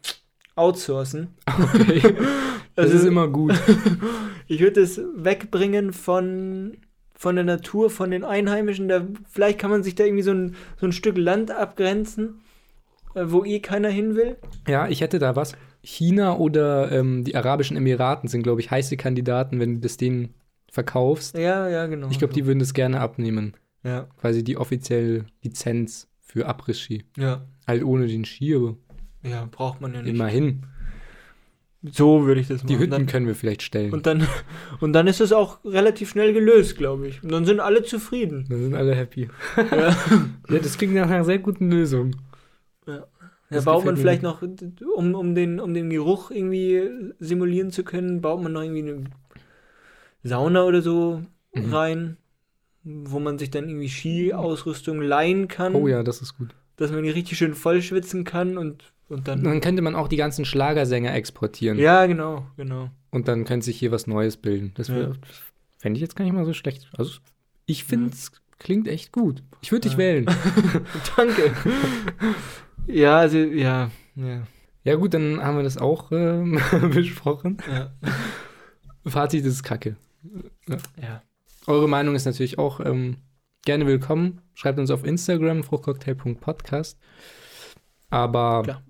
outsourcen. 0.57 1.29
Okay. 1.47 2.03
Das 2.77 2.87
Also- 2.87 2.99
ist 2.99 3.05
immer 3.05 3.27
gut. 3.29 3.53
Ich 4.47 4.61
würde 4.61 4.81
es 4.81 5.01
wegbringen 5.15 5.93
von, 5.93 6.77
von 7.15 7.37
der 7.37 7.45
Natur, 7.45 7.89
von 7.91 8.11
den 8.11 8.25
Einheimischen. 8.25 8.89
Da, 8.89 9.07
vielleicht 9.29 9.59
kann 9.61 9.71
man 9.71 9.83
sich 9.85 9.95
da 9.97 10.05
irgendwie 10.05 10.23
so 10.25 10.33
ein, 10.33 10.57
so 10.77 10.87
ein 10.87 10.93
Stück 10.93 11.17
Land 11.19 11.51
abgrenzen, 11.53 12.41
wo 13.15 13.45
eh 13.45 13.61
keiner 13.61 13.89
hin 13.89 14.15
will. 14.15 14.37
Ja, 14.69 14.89
ich 14.89 15.01
hätte 15.01 15.19
da 15.19 15.37
was. 15.37 15.55
China 15.83 16.37
oder 16.37 16.93
ähm, 16.93 17.25
die 17.25 17.35
Arabischen 17.37 17.77
Emiraten 17.77 18.29
sind, 18.29 18.43
glaube 18.43 18.61
ich, 18.61 18.71
heiße 18.71 18.97
Kandidaten, 18.97 19.61
wenn 19.61 19.77
du 19.77 19.81
das 19.81 19.97
denen 19.97 20.35
verkaufst. 20.71 21.37
Ja, 21.37 21.69
ja, 21.69 21.87
genau. 21.87 22.09
Ich 22.11 22.19
glaube, 22.19 22.35
die 22.35 22.47
würden 22.47 22.59
das 22.59 22.75
gerne 22.75 23.01
abnehmen. 23.01 23.55
Ja, 23.83 24.07
Quasi 24.21 24.45
die 24.45 24.57
offizielle 24.59 25.25
Lizenz 25.43 26.07
für 26.21 26.47
Abriss-Ski. 26.47 27.05
ja, 27.17 27.47
Halt 27.67 27.83
ohne 27.83 28.07
den 28.07 28.25
Ski, 28.25 28.55
aber 28.55 28.77
ja, 29.23 29.49
braucht 29.51 29.81
man 29.81 29.95
ja 29.95 30.03
nicht. 30.03 30.15
immerhin. 30.15 30.67
So 31.83 32.27
würde 32.27 32.43
ich 32.43 32.49
das 32.49 32.59
machen. 32.59 32.69
Die 32.69 32.79
Hütten 32.79 32.91
dann, 32.91 33.07
können 33.07 33.27
wir 33.27 33.35
vielleicht 33.35 33.63
stellen. 33.63 33.93
und, 33.95 34.05
dann, 34.07 34.27
und 34.81 34.93
dann 34.93 35.07
ist 35.07 35.21
es 35.21 35.33
auch 35.33 35.65
relativ 35.65 36.11
schnell 36.11 36.35
gelöst, 36.35 36.77
glaube 36.77 37.09
ich. 37.09 37.23
Und 37.23 37.33
dann 37.33 37.47
sind 37.47 37.59
alle 37.59 37.83
zufrieden. 37.83 38.45
Dann 38.51 38.61
sind 38.65 38.75
alle 38.75 38.95
happy. 38.95 39.29
ja. 39.57 39.97
Ja, 40.51 40.59
das 40.59 40.77
klingt 40.77 40.95
nach 40.95 41.09
einer 41.09 41.25
sehr 41.25 41.39
guten 41.39 41.71
Lösung. 41.71 42.17
Da 43.51 43.57
Das 43.57 43.65
baut 43.65 43.85
man 43.85 43.97
vielleicht 43.97 44.23
noch, 44.23 44.43
um, 44.97 45.15
um, 45.15 45.35
den, 45.35 45.59
um 45.61 45.75
den 45.75 45.91
Geruch 45.91 46.31
irgendwie 46.31 46.89
simulieren 47.19 47.71
zu 47.71 47.83
können, 47.85 48.21
baut 48.21 48.43
man 48.43 48.53
noch 48.53 48.63
irgendwie 48.63 48.91
eine 48.93 49.05
Sauna 50.23 50.65
oder 50.65 50.83
so 50.83 51.23
Mhm. 51.55 51.75
rein, 51.75 52.17
wo 52.85 53.19
man 53.19 53.39
sich 53.39 53.51
dann 53.51 53.69
irgendwie 53.69 53.89
Ski-Ausrüstung 53.89 55.03
leihen 55.03 55.49
kann, 55.49 55.75
Oh 55.75 55.89
ja, 55.89 56.05
das 56.05 56.23
ist 56.23 56.39
gut. 56.39 56.55
dass 56.77 56.93
man 56.93 57.03
die 57.03 57.11
richtig 57.11 57.39
schön 57.39 57.55
voll 57.55 57.83
schwitzen 57.83 58.23
kann 58.23 58.57
und, 58.57 58.93
und 59.09 59.27
dann. 59.27 59.43
Dann 59.43 59.61
könnte 59.61 59.83
man 59.83 59.97
auch 59.97 60.07
die 60.07 60.17
ganzen 60.17 60.45
Schlagersänger 60.45 61.13
exportieren. 61.13 61.77
ja, 61.79 62.07
genau, 62.07 62.47
genau. 62.57 62.91
Und 63.11 63.27
dann 63.27 63.45
könnte 63.45 63.65
sich 63.65 63.81
hier 63.81 63.91
was 63.91 64.07
Neues 64.07 64.37
bilden. 64.37 64.71
Das 64.77 64.87
Ja. 64.87 65.11
fände 65.79 65.97
ich 65.97 66.03
jetzt 66.03 66.15
gar 66.15 66.25
nicht 66.25 66.35
mal 66.35 66.45
so 66.45 66.53
schlecht. 66.53 66.89
Also, 66.97 67.19
ich 67.67 67.83
finde 67.83 68.11
es 68.13 68.31
klingt 68.61 68.87
echt 68.87 69.11
gut. 69.11 69.43
Ich 69.63 69.73
würde 69.73 69.83
dich 69.89 69.93
Ja. 69.95 69.99
wählen. 69.99 70.27
Danke. 71.17 71.53
ja, 72.87 73.19
also, 73.19 73.39
ja, 73.39 73.91
ja, 74.15 74.43
Ja, 74.85 74.95
gut, 74.97 75.15
dann 75.15 75.43
haben 75.43 75.57
wir 75.57 75.63
das 75.63 75.79
auch 75.79 76.11
ähm, 76.13 76.61
besprochen. 76.93 77.59
ja. 77.69 77.93
Fazit 79.07 79.45
ist 79.47 79.63
kacke. 79.63 79.97
ja. 81.01 81.23
Eure 81.67 81.89
Meinung 81.89 82.15
ist 82.15 82.25
natürlich 82.27 82.59
auch 82.59 82.81
ähm, 82.81 83.17
gerne 83.65 83.87
willkommen. 83.87 84.41
Schreibt 84.55 84.79
uns 84.79 84.91
auf 84.91 85.05
Instagram, 85.05 85.63
fruchtcocktail.podcast. 85.63 86.99
Aber 88.11 88.63
Klar. 88.63 88.83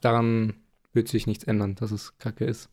daran 0.00 0.54
wird 0.92 1.08
sich 1.08 1.26
nichts 1.26 1.44
ändern, 1.44 1.74
dass 1.74 1.90
es 1.90 2.16
kacke 2.18 2.44
ist. 2.44 2.70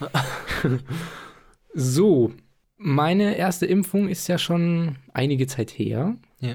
so, 1.74 2.32
meine 2.76 3.36
erste 3.36 3.66
Impfung 3.66 4.08
ist 4.08 4.26
ja 4.28 4.38
schon 4.38 4.96
einige 5.12 5.46
Zeit 5.46 5.70
her. 5.70 6.16
Ja. 6.38 6.54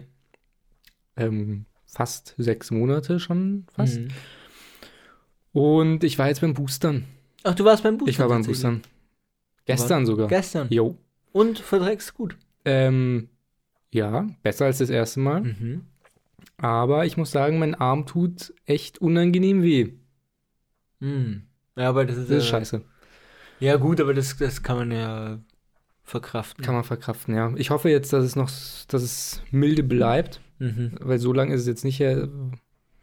Ähm, 1.17 1.65
fast 1.95 2.35
sechs 2.37 2.71
Monate 2.71 3.19
schon 3.19 3.65
fast. 3.73 3.99
Mhm. 3.99 4.07
Und 5.53 6.03
ich 6.03 6.19
war 6.19 6.27
jetzt 6.27 6.41
beim 6.41 6.53
Boostern. 6.53 7.05
Ach, 7.43 7.55
du 7.55 7.63
warst 7.63 7.83
beim 7.83 7.97
Boostern? 7.97 8.11
ich 8.11 8.19
war 8.19 8.27
beim? 8.27 8.43
Boostern. 8.43 8.81
Gestern 9.65 10.05
sogar. 10.05 10.27
Gestern. 10.27 10.67
Jo. 10.69 10.97
Und 11.31 11.59
verträgst 11.59 12.13
gut. 12.13 12.37
Ähm, 12.65 13.29
ja, 13.91 14.27
besser 14.43 14.65
als 14.65 14.79
das 14.79 14.89
erste 14.89 15.21
Mal. 15.21 15.41
Mhm. 15.41 15.85
Aber 16.57 17.05
ich 17.05 17.15
muss 17.15 17.31
sagen, 17.31 17.59
mein 17.59 17.75
Arm 17.75 18.05
tut 18.05 18.53
echt 18.65 18.99
unangenehm 18.99 19.63
weh. 19.63 19.93
Mhm. 20.99 21.43
Ja, 21.77 21.89
aber 21.89 22.05
das 22.05 22.17
ist, 22.17 22.29
Das 22.29 22.37
ist 22.37 22.47
äh, 22.47 22.49
scheiße. 22.49 22.81
Ja, 23.59 23.77
gut, 23.77 24.01
aber 24.01 24.13
das, 24.13 24.35
das 24.37 24.61
kann 24.61 24.77
man 24.77 24.91
ja 24.91 25.39
verkraften. 26.03 26.63
Kann 26.63 26.75
man 26.75 26.83
verkraften, 26.83 27.35
ja. 27.35 27.53
Ich 27.55 27.69
hoffe 27.69 27.89
jetzt, 27.89 28.11
dass 28.11 28.25
es 28.25 28.35
noch, 28.35 28.49
dass 28.87 29.01
es 29.01 29.41
milde 29.51 29.83
bleibt, 29.83 30.41
Mhm. 30.59 30.91
weil 31.01 31.19
so 31.19 31.33
lange 31.33 31.53
ist 31.53 31.61
es 31.61 31.67
jetzt 31.67 31.83
nicht 31.83 31.99
her. 31.99 32.29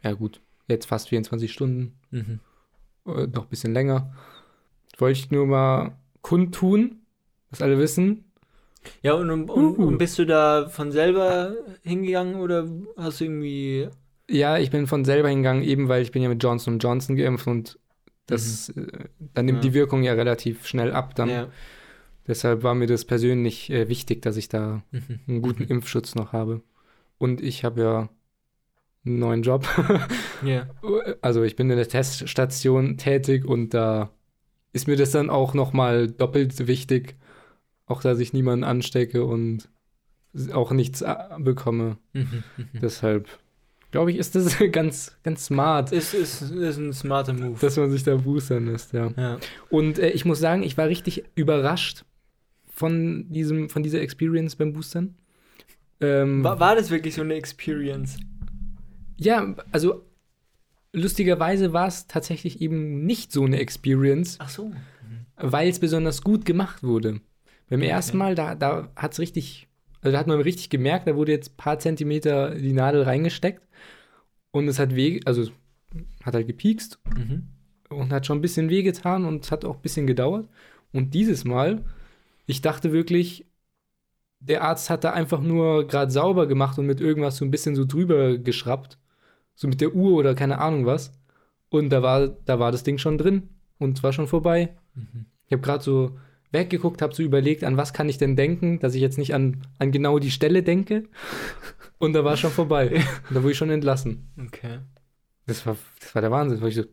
Ja, 0.03 0.13
gut. 0.13 0.41
Jetzt 0.67 0.85
fast 0.87 1.09
24 1.09 1.51
Stunden, 1.51 1.93
Mhm. 2.11 2.39
äh, 3.05 3.27
noch 3.27 3.43
ein 3.43 3.49
bisschen 3.49 3.73
länger. 3.73 4.13
Wollte 4.97 5.19
ich 5.19 5.31
nur 5.31 5.45
mal 5.45 5.97
kundtun, 6.21 7.01
dass 7.49 7.61
alle 7.61 7.77
wissen. 7.79 8.25
Ja, 9.01 9.13
und, 9.13 9.29
und, 9.29 9.49
Uh. 9.49 9.87
und 9.87 9.97
bist 9.97 10.17
du 10.19 10.25
da 10.25 10.67
von 10.67 10.91
selber 10.91 11.55
hingegangen 11.83 12.35
oder 12.35 12.67
hast 12.97 13.19
du 13.21 13.25
irgendwie. 13.25 13.87
Ja, 14.29 14.57
ich 14.57 14.71
bin 14.71 14.87
von 14.87 15.05
selber 15.05 15.29
hingegangen, 15.29 15.63
eben 15.63 15.87
weil 15.89 16.01
ich 16.01 16.11
bin 16.11 16.21
ja 16.21 16.29
mit 16.29 16.41
Johnson 16.43 16.79
Johnson 16.79 17.15
geimpft 17.15 17.47
und 17.47 17.77
das, 18.27 18.69
äh, 18.69 18.87
dann 19.33 19.45
nimmt 19.45 19.59
Mhm. 19.59 19.63
Ja. 19.63 19.69
die 19.69 19.73
Wirkung 19.73 20.03
ja 20.03 20.13
relativ 20.13 20.65
schnell 20.65 20.91
ab. 20.91 21.15
Dann. 21.15 21.29
ja. 21.29 21.47
Deshalb 22.25 22.63
war 22.63 22.73
mir 22.73 22.87
das 22.87 23.03
persönlich 23.03 23.69
äh, 23.69 23.89
wichtig, 23.89 24.21
dass 24.21 24.37
ich 24.37 24.47
da 24.47 24.81
Mhm. 24.91 25.19
einen 25.27 25.41
guten 25.41 25.63
Impfschutz 25.63 26.15
noch 26.15 26.31
habe. 26.31 26.61
Und 27.23 27.39
ich 27.39 27.63
habe 27.63 27.81
ja 27.81 28.09
einen 29.05 29.19
neuen 29.19 29.43
Job. 29.43 29.65
Ja. 30.45 30.67
Also 31.21 31.43
ich 31.43 31.55
bin 31.55 31.69
in 31.69 31.77
der 31.77 31.87
Teststation 31.87 32.97
tätig 32.97 33.45
und 33.45 33.73
da 33.73 34.09
ist 34.73 34.89
mir 34.89 34.97
das 34.97 35.11
dann 35.11 35.29
auch 35.29 35.53
noch 35.53 35.71
mal 35.71 36.11
doppelt 36.11 36.67
wichtig, 36.67 37.15
auch 37.85 38.01
dass 38.01 38.19
ich 38.19 38.33
niemanden 38.33 38.65
anstecke 38.65 39.23
und 39.23 39.69
auch 40.51 40.73
nichts 40.73 41.01
bekomme. 41.39 41.97
Deshalb 42.73 43.29
glaube 43.91 44.11
ich, 44.11 44.17
ist 44.17 44.35
das 44.35 44.57
ganz, 44.73 45.17
ganz 45.23 45.45
smart, 45.45 45.93
Ist, 45.93 46.13
ist, 46.13 46.41
ist 46.41 46.77
ein 46.77 46.91
smarter 46.91 47.31
Move. 47.31 47.57
dass 47.61 47.77
man 47.77 47.89
sich 47.89 48.03
da 48.03 48.17
boostern 48.17 48.65
lässt, 48.65 48.91
ja. 48.91 49.13
ja. 49.15 49.37
Und 49.69 49.97
äh, 49.97 50.09
ich 50.09 50.25
muss 50.25 50.39
sagen, 50.39 50.61
ich 50.63 50.77
war 50.77 50.89
richtig 50.89 51.23
überrascht 51.35 52.03
von 52.69 53.31
diesem, 53.31 53.69
von 53.69 53.81
dieser 53.81 54.01
Experience 54.01 54.57
beim 54.57 54.73
Boostern. 54.73 55.15
Ähm, 56.03 56.43
war, 56.43 56.59
war 56.59 56.75
das 56.75 56.89
wirklich 56.91 57.15
so 57.15 57.21
eine 57.21 57.33
Experience? 57.35 58.17
Ja, 59.17 59.55
also 59.71 60.03
lustigerweise 60.91 61.73
war 61.73 61.87
es 61.87 62.07
tatsächlich 62.07 62.61
eben 62.61 63.05
nicht 63.05 63.31
so 63.31 63.43
eine 63.45 63.59
Experience, 63.59 64.37
Ach 64.39 64.49
so. 64.49 64.71
weil 65.37 65.69
es 65.69 65.79
besonders 65.79 66.21
gut 66.21 66.45
gemacht 66.45 66.83
wurde. 66.83 67.21
Beim 67.69 67.79
Okay. 67.79 67.89
ersten 67.89 68.17
Mal, 68.17 68.35
da, 68.35 68.55
da 68.55 68.91
hat 68.95 69.13
es 69.13 69.19
richtig, 69.19 69.67
also 70.01 70.11
da 70.13 70.19
hat 70.19 70.27
man 70.27 70.39
richtig 70.41 70.69
gemerkt, 70.69 71.07
da 71.07 71.15
wurde 71.15 71.31
jetzt 71.31 71.53
ein 71.53 71.57
paar 71.57 71.79
Zentimeter 71.79 72.53
die 72.55 72.73
Nadel 72.73 73.03
reingesteckt 73.03 73.63
und 74.51 74.67
es 74.67 74.77
hat 74.79 74.95
weh, 74.95 75.19
also 75.25 75.49
hat 76.23 76.35
halt 76.35 76.47
gepiekst 76.47 76.99
Mhm. 77.15 77.47
und 77.89 78.11
hat 78.11 78.25
schon 78.25 78.39
ein 78.39 78.41
bisschen 78.41 78.69
wehgetan 78.69 79.25
und 79.25 79.45
es 79.45 79.51
hat 79.51 79.65
auch 79.65 79.75
ein 79.75 79.81
bisschen 79.81 80.07
gedauert. 80.07 80.47
Und 80.91 81.13
dieses 81.13 81.43
Mal, 81.45 81.83
ich 82.45 82.61
dachte 82.61 82.91
wirklich, 82.91 83.45
der 84.47 84.63
Arzt 84.63 84.89
hat 84.89 85.03
da 85.03 85.11
einfach 85.11 85.41
nur 85.41 85.87
gerade 85.87 86.11
sauber 86.11 86.47
gemacht 86.47 86.77
und 86.77 86.85
mit 86.85 86.99
irgendwas 87.01 87.37
so 87.37 87.45
ein 87.45 87.51
bisschen 87.51 87.75
so 87.75 87.85
drüber 87.85 88.37
geschraubt. 88.37 88.97
So 89.55 89.67
mit 89.67 89.81
der 89.81 89.93
Uhr 89.95 90.13
oder 90.17 90.35
keine 90.35 90.59
Ahnung 90.59 90.85
was. 90.85 91.11
Und 91.69 91.89
da 91.89 92.01
war, 92.01 92.27
da 92.27 92.59
war 92.59 92.71
das 92.71 92.83
Ding 92.83 92.97
schon 92.97 93.17
drin 93.17 93.49
und 93.79 93.97
es 93.97 94.03
war 94.03 94.13
schon 94.13 94.27
vorbei. 94.27 94.75
Mhm. 94.95 95.25
Ich 95.47 95.53
habe 95.53 95.61
gerade 95.61 95.83
so 95.83 96.17
weggeguckt, 96.51 97.01
habe 97.01 97.15
so 97.15 97.23
überlegt, 97.23 97.63
an 97.63 97.77
was 97.77 97.93
kann 97.93 98.09
ich 98.09 98.17
denn 98.17 98.35
denken, 98.35 98.79
dass 98.79 98.93
ich 98.95 99.01
jetzt 99.01 99.17
nicht 99.17 99.33
an, 99.33 99.65
an 99.79 99.91
genau 99.91 100.19
die 100.19 100.31
Stelle 100.31 100.61
denke. 100.63 101.03
Und 101.99 102.13
da 102.13 102.25
war 102.25 102.35
schon 102.37 102.51
vorbei. 102.51 102.89
Und 103.29 103.35
da 103.35 103.41
wurde 103.43 103.51
ich 103.53 103.57
schon 103.57 103.69
entlassen. 103.69 104.29
Okay. 104.37 104.79
Das 105.45 105.65
war, 105.65 105.77
das 106.01 106.13
war 106.13 106.21
der 106.21 106.31
Wahnsinn. 106.31 106.59
War 106.61 106.69
so 106.71 106.83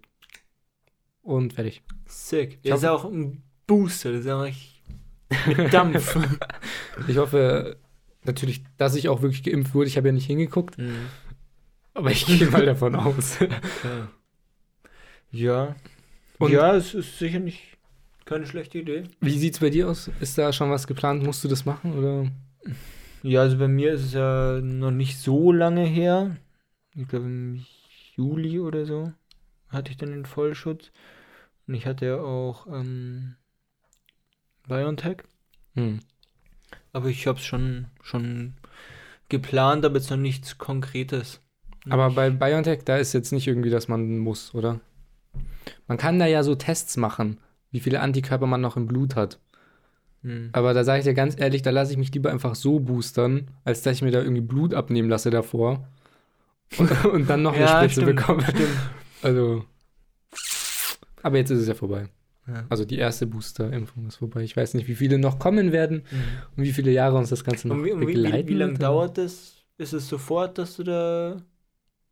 und 1.22 1.52
fertig. 1.52 1.82
Sick. 2.06 2.58
Ich 2.62 2.70
Das 2.70 2.82
ist 2.82 2.88
hoffe- 2.88 3.06
auch 3.08 3.12
ein 3.12 3.42
Booster. 3.66 4.12
Das 4.12 4.20
ist 4.22 4.28
auch 4.30 4.44
echt 4.44 4.69
mit 5.46 5.72
Dampf. 5.72 6.16
Ich 7.08 7.16
hoffe 7.16 7.76
natürlich, 8.24 8.62
dass 8.76 8.94
ich 8.94 9.08
auch 9.08 9.22
wirklich 9.22 9.42
geimpft 9.42 9.74
wurde. 9.74 9.88
Ich 9.88 9.96
habe 9.96 10.08
ja 10.08 10.12
nicht 10.12 10.26
hingeguckt, 10.26 10.76
Mhm. 10.78 11.06
aber 11.94 12.10
ich 12.10 12.26
gehe 12.26 12.46
mal 12.48 12.64
davon 12.66 12.94
aus. 12.94 13.38
Ja. 15.30 15.76
Und- 16.38 16.52
ja, 16.52 16.74
es 16.74 16.94
ist 16.94 17.18
sicher 17.18 17.38
nicht 17.38 17.60
keine 18.24 18.46
schlechte 18.46 18.78
Idee. 18.78 19.04
Wie 19.20 19.38
sieht's 19.38 19.58
bei 19.58 19.70
dir 19.70 19.88
aus? 19.88 20.10
Ist 20.20 20.38
da 20.38 20.52
schon 20.52 20.70
was 20.70 20.86
geplant? 20.86 21.22
Musst 21.22 21.42
du 21.44 21.48
das 21.48 21.64
machen 21.64 21.96
oder? 21.98 22.30
Ja, 23.22 23.40
also 23.42 23.58
bei 23.58 23.68
mir 23.68 23.92
ist 23.92 24.04
es 24.06 24.12
ja 24.12 24.60
noch 24.60 24.90
nicht 24.90 25.18
so 25.18 25.52
lange 25.52 25.84
her. 25.84 26.36
Ich 26.96 27.08
glaube 27.08 27.26
im 27.26 27.64
Juli 28.16 28.58
oder 28.60 28.86
so 28.86 29.12
hatte 29.68 29.90
ich 29.90 29.96
dann 29.96 30.10
den 30.10 30.24
Vollschutz. 30.26 30.90
Und 31.66 31.74
ich 31.74 31.86
hatte 31.86 32.06
ja 32.06 32.16
auch 32.16 32.66
ähm, 32.66 33.36
BioNTech. 34.70 35.18
Hm. 35.74 36.00
Aber 36.92 37.08
ich 37.08 37.26
habe 37.26 37.38
es 37.38 37.44
schon, 37.44 37.86
schon 38.02 38.54
geplant, 39.28 39.84
aber 39.84 39.96
jetzt 39.96 40.10
noch 40.10 40.16
nichts 40.16 40.58
Konkretes. 40.58 41.40
Aber 41.88 42.10
bei 42.10 42.30
BioNTech, 42.30 42.84
da 42.84 42.96
ist 42.96 43.12
jetzt 43.12 43.32
nicht 43.32 43.46
irgendwie, 43.46 43.70
dass 43.70 43.88
man 43.88 44.18
muss, 44.18 44.54
oder? 44.54 44.80
Man 45.86 45.98
kann 45.98 46.18
da 46.18 46.26
ja 46.26 46.42
so 46.42 46.54
Tests 46.54 46.96
machen, 46.96 47.38
wie 47.70 47.80
viele 47.80 48.00
Antikörper 48.00 48.46
man 48.46 48.60
noch 48.60 48.76
im 48.76 48.86
Blut 48.86 49.16
hat. 49.16 49.38
Hm. 50.22 50.50
Aber 50.52 50.74
da 50.74 50.84
sage 50.84 50.98
ich 51.00 51.04
dir 51.04 51.14
ganz 51.14 51.38
ehrlich, 51.38 51.62
da 51.62 51.70
lasse 51.70 51.92
ich 51.92 51.98
mich 51.98 52.12
lieber 52.12 52.30
einfach 52.30 52.54
so 52.54 52.80
boostern, 52.80 53.50
als 53.64 53.82
dass 53.82 53.96
ich 53.96 54.02
mir 54.02 54.10
da 54.10 54.20
irgendwie 54.20 54.42
Blut 54.42 54.74
abnehmen 54.74 55.08
lasse 55.08 55.30
davor. 55.30 55.88
Und, 56.78 57.04
und 57.04 57.28
dann 57.28 57.42
noch 57.42 57.54
eine 57.54 57.62
Ja, 57.64 57.78
Spritze 57.78 58.02
stimmt, 58.02 58.16
bekomme. 58.16 58.42
stimmt. 58.44 58.68
Also. 59.22 59.64
Aber 61.20 61.36
jetzt 61.36 61.50
ist 61.50 61.58
es 61.62 61.66
ja 61.66 61.74
vorbei. 61.74 62.08
Ja. 62.46 62.66
Also 62.68 62.84
die 62.84 62.98
erste 62.98 63.26
Booster-Impfung 63.26 64.06
ist 64.06 64.16
vorbei. 64.16 64.42
Ich 64.42 64.56
weiß 64.56 64.74
nicht, 64.74 64.88
wie 64.88 64.94
viele 64.94 65.18
noch 65.18 65.38
kommen 65.38 65.72
werden 65.72 66.02
Mhm. 66.10 66.22
und 66.56 66.64
wie 66.64 66.72
viele 66.72 66.90
Jahre 66.90 67.16
uns 67.16 67.28
das 67.28 67.44
Ganze 67.44 67.68
noch 67.68 67.76
Und 67.76 67.84
wie, 67.84 67.92
und 67.92 68.00
wie, 68.00 68.08
wie, 68.08 68.12
begleiten 68.14 68.48
wie 68.48 68.54
lange 68.54 68.78
dauert 68.78 69.18
das? 69.18 69.56
Ist 69.78 69.92
es 69.92 70.08
sofort, 70.08 70.58
dass 70.58 70.76
du 70.76 70.82
da 70.82 71.42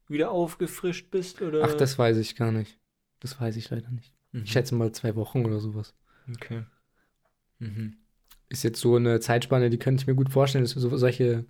wieder 0.09 0.31
aufgefrischt 0.31 1.11
bist? 1.11 1.43
Oder? 1.43 1.64
Ach, 1.64 1.75
das 1.75 1.99
weiß 1.99 2.17
ich 2.19 2.37
gar 2.37 2.53
nicht. 2.53 2.79
Das 3.21 3.41
weiß 3.41 3.57
ich 3.57 3.69
leider 3.71 3.91
nicht. 3.91 4.14
Mhm. 4.33 4.43
Ich 4.45 4.53
schätze 4.53 4.75
mal 4.75 4.93
zwei 4.93 5.17
Wochen 5.17 5.45
oder 5.45 5.59
sowas. 5.61 5.95
Okay. 6.35 6.62
Mhm. 7.59 7.97
Ist 8.49 8.62
jetzt 8.64 8.81
so 8.81 8.97
eine 8.97 9.21
Zeitspanne, 9.21 9.71
die 9.71 9.79
könnte 9.79 10.03
ich 10.03 10.07
mir 10.07 10.14
gut 10.14 10.31
vorstellen. 10.31 10.64
So, 10.67 10.97
solche, 10.97 11.45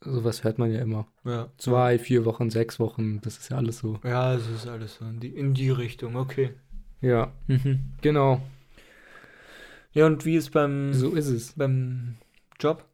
sowas 0.00 0.44
hört 0.44 0.58
man 0.58 0.70
ja 0.72 0.80
immer. 0.80 1.06
Ja. 1.24 1.50
Zwei, 1.56 1.98
vier 1.98 2.24
Wochen, 2.24 2.50
sechs 2.50 2.78
Wochen, 2.78 3.20
das 3.22 3.38
ist 3.38 3.50
ja 3.50 3.56
alles 3.56 3.78
so. 3.78 3.98
Ja, 4.04 4.34
es 4.34 4.46
ist 4.48 4.66
alles 4.66 4.96
so 4.96 5.04
in 5.06 5.20
die, 5.20 5.28
in 5.28 5.54
die 5.54 5.70
Richtung, 5.70 6.16
okay. 6.16 6.54
Ja, 7.00 7.32
Mhm. 7.46 7.80
genau. 8.00 8.40
Ja, 9.92 10.06
und 10.06 10.24
wie 10.24 10.36
ist 10.36 10.50
beim, 10.50 10.92
So 10.92 11.14
ist 11.14 11.28
es. 11.28 11.52
beim 11.52 12.16
Job? 12.58 12.84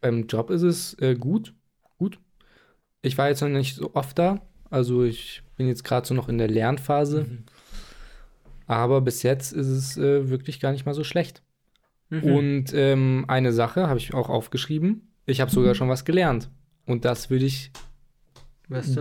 Beim 0.00 0.26
Job 0.26 0.50
ist 0.50 0.62
es 0.62 0.94
äh, 1.00 1.14
gut. 1.14 1.54
Gut. 1.98 2.18
Ich 3.02 3.16
war 3.16 3.28
jetzt 3.28 3.40
noch 3.40 3.48
nicht 3.48 3.76
so 3.76 3.94
oft 3.94 4.18
da. 4.18 4.40
Also 4.70 5.04
ich 5.04 5.42
bin 5.56 5.68
jetzt 5.68 5.84
gerade 5.84 6.06
so 6.06 6.14
noch 6.14 6.28
in 6.28 6.38
der 6.38 6.48
Lernphase. 6.48 7.24
Mhm. 7.24 7.44
Aber 8.66 9.00
bis 9.00 9.22
jetzt 9.22 9.52
ist 9.52 9.66
es 9.68 9.96
äh, 9.96 10.28
wirklich 10.30 10.60
gar 10.60 10.72
nicht 10.72 10.84
mal 10.86 10.94
so 10.94 11.02
schlecht. 11.04 11.42
Mhm. 12.10 12.22
Und 12.24 12.64
ähm, 12.74 13.24
eine 13.28 13.52
Sache 13.52 13.88
habe 13.88 13.98
ich 13.98 14.14
auch 14.14 14.28
aufgeschrieben. 14.28 15.08
Ich 15.26 15.40
habe 15.40 15.50
sogar 15.50 15.74
schon 15.74 15.88
was 15.88 16.04
gelernt. 16.04 16.50
Und 16.86 17.04
das 17.04 17.30
würde 17.30 17.46
ich 17.46 17.70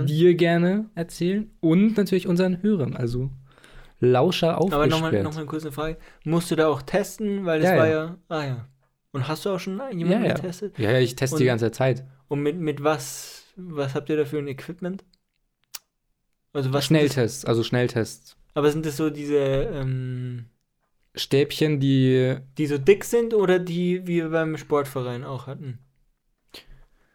dir 0.05 0.33
gerne 0.35 0.89
erzählen 0.95 1.49
und 1.59 1.97
natürlich 1.97 2.27
unseren 2.27 2.61
Hörern. 2.63 2.95
Also 2.95 3.29
Lauscher 3.99 4.55
Aber 4.55 4.61
aufgesperrt. 4.61 4.89
nochmal 4.89 5.23
noch 5.23 5.61
eine 5.61 5.71
Frage. 5.71 5.97
Musst 6.23 6.49
du 6.51 6.55
da 6.55 6.67
auch 6.67 6.81
testen? 6.81 7.45
Weil 7.45 7.59
das 7.61 7.71
Ja, 7.71 7.77
war 7.77 7.87
ja. 7.87 8.05
ja. 8.05 8.17
Ah 8.29 8.45
ja. 8.45 8.67
Und 9.11 9.27
hast 9.27 9.45
du 9.45 9.49
auch 9.49 9.59
schon 9.59 9.73
jemanden 9.91 10.23
Ja, 10.23 10.29
ja. 10.29 10.33
getestet? 10.35 10.77
ja, 10.79 10.91
ja, 10.91 10.99
ich 10.99 11.15
teste 11.15 11.35
Und- 11.35 11.39
die 11.41 11.45
ganze 11.45 11.71
Zeit. 11.71 12.05
Und 12.27 12.41
mit, 12.41 12.57
mit 12.57 12.83
was, 12.83 13.43
was 13.55 13.95
habt 13.95 14.09
ihr 14.09 14.17
da 14.17 14.25
für 14.25 14.37
ein 14.37 14.47
Equipment? 14.47 15.03
Also 16.53 16.71
was 16.73 16.85
Schnelltests, 16.85 17.45
also 17.45 17.63
Schnelltests. 17.63 18.35
aber 18.53 18.71
sind 18.71 18.85
das 18.85 18.97
so 18.97 19.09
diese, 19.09 19.37
ähm, 19.37 20.45
Stäbchen, 21.15 21.79
die 21.79 22.37
die 22.57 22.67
so 22.67 22.77
dick 22.77 23.03
sind 23.03 23.33
oder 23.33 23.59
die 23.59 24.05
wir 24.07 24.29
beim 24.29 24.57
Sportverein 24.57 25.23
auch 25.23 25.47
hatten? 25.47 25.79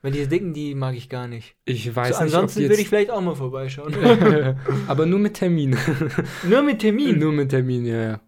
Weil 0.05 0.13
diese 0.13 0.29
dicken, 0.29 0.53
die 0.53 0.75
mag 0.75 0.95
ich 0.95 1.09
gar 1.09 1.27
nicht. 1.29 1.57
ich 1.65 1.97
weiß 1.97 2.09
so, 2.09 2.13
nicht, 2.13 2.35
ansonsten 2.35 2.59
die 2.59 2.65
würde 2.67 2.75
ich 2.75 2.81
jetzt, 2.81 2.89
vielleicht 2.91 3.11
auch 3.11 3.23
mal 3.23 3.35
vorbeischauen. 3.35 3.95
aber 4.87 5.07
nur 5.07 5.19
mit 5.19 5.33
Termin. 5.33 5.79
Nur 6.47 6.63
mit 6.63 6.81
Termin. 6.81 7.19
nur 7.19 7.33
mit 7.33 7.49
Termin, 7.49 7.87
ja, 7.87 8.03
ja. 8.03 8.21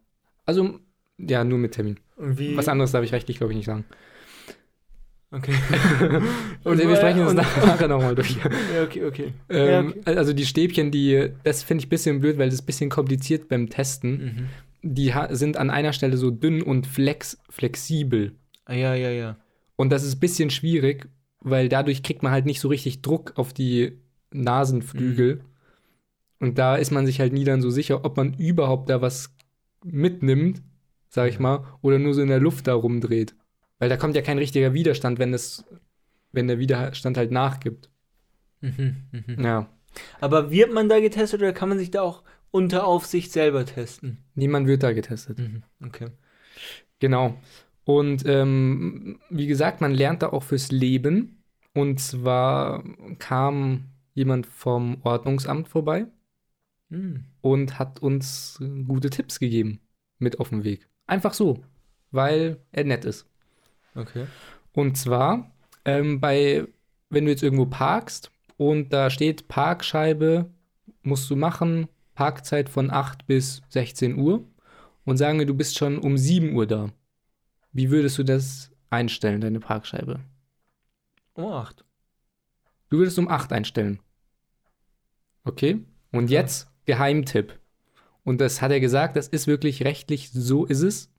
Also 0.46 0.80
ja, 1.18 1.44
nur 1.44 1.58
mit 1.58 1.72
Termin. 1.72 2.00
Wie? 2.16 2.56
Was 2.56 2.68
anderes 2.68 2.92
darf 2.92 3.04
ich 3.04 3.12
rechtlich, 3.12 3.36
glaube 3.36 3.52
ich, 3.52 3.58
nicht 3.58 3.66
sagen. 3.66 3.84
Okay. 5.30 5.52
Und 6.64 6.78
wir 6.78 6.96
sprechen 6.96 7.18
das 7.20 7.34
nach- 7.34 7.66
nachher 7.66 7.88
nochmal 7.88 8.14
durch. 8.14 8.36
Ja, 8.74 8.82
okay, 8.82 9.04
okay. 9.04 9.32
Ähm, 9.50 9.68
ja, 9.68 9.80
okay. 9.80 10.16
Also 10.16 10.32
die 10.32 10.46
Stäbchen, 10.46 10.90
die, 10.90 11.28
das 11.44 11.62
finde 11.62 11.82
ich 11.82 11.88
ein 11.88 11.90
bisschen 11.90 12.20
blöd, 12.20 12.38
weil 12.38 12.46
das 12.46 12.54
ist 12.54 12.62
ein 12.62 12.66
bisschen 12.66 12.88
kompliziert 12.88 13.50
beim 13.50 13.68
Testen. 13.68 14.48
Mhm. 14.82 14.92
Die 14.94 15.12
sind 15.32 15.58
an 15.58 15.68
einer 15.68 15.92
Stelle 15.92 16.16
so 16.16 16.30
dünn 16.30 16.62
und 16.62 16.86
flex 16.86 17.36
flexibel. 17.50 18.32
Ah, 18.64 18.72
ja, 18.72 18.94
ja, 18.94 19.10
ja. 19.10 19.36
Und 19.76 19.90
das 19.90 20.04
ist 20.04 20.14
ein 20.16 20.20
bisschen 20.20 20.48
schwierig, 20.48 21.06
weil 21.46 21.68
dadurch 21.68 22.02
kriegt 22.02 22.24
man 22.24 22.32
halt 22.32 22.44
nicht 22.44 22.60
so 22.60 22.66
richtig 22.68 23.02
Druck 23.02 23.34
auf 23.36 23.52
die 23.52 23.98
Nasenflügel. 24.32 25.42
Und 26.40 26.58
da 26.58 26.74
ist 26.74 26.90
man 26.90 27.06
sich 27.06 27.20
halt 27.20 27.32
nie 27.32 27.44
dann 27.44 27.62
so 27.62 27.70
sicher, 27.70 28.04
ob 28.04 28.16
man 28.16 28.34
überhaupt 28.34 28.90
da 28.90 29.00
was 29.00 29.32
mitnimmt, 29.84 30.60
sag 31.08 31.30
ich 31.30 31.38
mal, 31.38 31.64
oder 31.82 32.00
nur 32.00 32.14
so 32.14 32.20
in 32.20 32.28
der 32.28 32.40
Luft 32.40 32.66
da 32.66 32.74
rumdreht. 32.74 33.36
Weil 33.78 33.88
da 33.88 33.96
kommt 33.96 34.16
ja 34.16 34.22
kein 34.22 34.38
richtiger 34.38 34.74
Widerstand, 34.74 35.20
wenn 35.20 35.32
es, 35.32 35.64
wenn 36.32 36.48
der 36.48 36.58
Widerstand 36.58 37.16
halt 37.16 37.30
nachgibt. 37.30 37.90
Mhm, 38.60 38.96
mhm. 39.12 39.44
Ja. 39.44 39.68
Aber 40.20 40.50
wird 40.50 40.72
man 40.72 40.88
da 40.88 40.98
getestet 40.98 41.40
oder 41.40 41.52
kann 41.52 41.68
man 41.68 41.78
sich 41.78 41.92
da 41.92 42.02
auch 42.02 42.24
unter 42.50 42.86
Aufsicht 42.86 43.30
selber 43.30 43.64
testen? 43.64 44.18
Niemand 44.34 44.66
wird 44.66 44.82
da 44.82 44.92
getestet. 44.92 45.38
Mhm. 45.38 45.62
Okay. 45.84 46.08
Genau. 46.98 47.36
Und 47.84 48.26
ähm, 48.26 49.20
wie 49.30 49.46
gesagt, 49.46 49.80
man 49.80 49.94
lernt 49.94 50.22
da 50.22 50.30
auch 50.30 50.42
fürs 50.42 50.72
Leben. 50.72 51.35
Und 51.76 52.00
zwar 52.00 52.82
kam 53.18 53.90
jemand 54.14 54.46
vom 54.46 54.98
Ordnungsamt 55.02 55.68
vorbei 55.68 56.06
Mhm. 56.88 57.24
und 57.40 57.78
hat 57.80 58.00
uns 58.00 58.58
gute 58.86 59.10
Tipps 59.10 59.40
gegeben 59.40 59.80
mit 60.18 60.38
auf 60.38 60.50
den 60.50 60.62
Weg. 60.64 60.88
Einfach 61.06 61.34
so, 61.34 61.64
weil 62.12 62.58
er 62.72 62.84
nett 62.84 63.04
ist. 63.04 63.26
Okay. 63.94 64.26
Und 64.72 64.96
zwar 64.96 65.50
ähm, 65.84 66.20
bei, 66.20 66.66
wenn 67.10 67.24
du 67.24 67.30
jetzt 67.32 67.42
irgendwo 67.42 67.66
parkst 67.66 68.30
und 68.56 68.92
da 68.92 69.10
steht 69.10 69.48
Parkscheibe, 69.48 70.48
musst 71.02 71.28
du 71.28 71.36
machen, 71.36 71.88
Parkzeit 72.14 72.68
von 72.68 72.90
8 72.90 73.26
bis 73.26 73.62
16 73.70 74.16
Uhr 74.16 74.44
und 75.04 75.16
sagen 75.16 75.38
wir, 75.40 75.46
du 75.46 75.54
bist 75.54 75.76
schon 75.76 75.98
um 75.98 76.16
7 76.16 76.54
Uhr 76.54 76.66
da. 76.66 76.90
Wie 77.72 77.90
würdest 77.90 78.16
du 78.18 78.22
das 78.22 78.70
einstellen, 78.90 79.40
deine 79.40 79.60
Parkscheibe? 79.60 80.20
Oh, 81.36 81.52
acht. 81.52 81.84
Du 82.88 82.98
würdest 82.98 83.18
um 83.18 83.28
8 83.28 83.52
einstellen. 83.52 84.00
Okay? 85.44 85.84
Und 86.12 86.30
Ja. 86.30 86.40
jetzt 86.40 86.68
Geheimtipp. 86.86 87.58
Und 88.24 88.40
das 88.40 88.62
hat 88.62 88.72
er 88.72 88.80
gesagt, 88.80 89.16
das 89.16 89.28
ist 89.28 89.46
wirklich 89.46 89.84
rechtlich, 89.84 90.30
so 90.32 90.64
ist 90.64 90.82
es. 90.82 91.10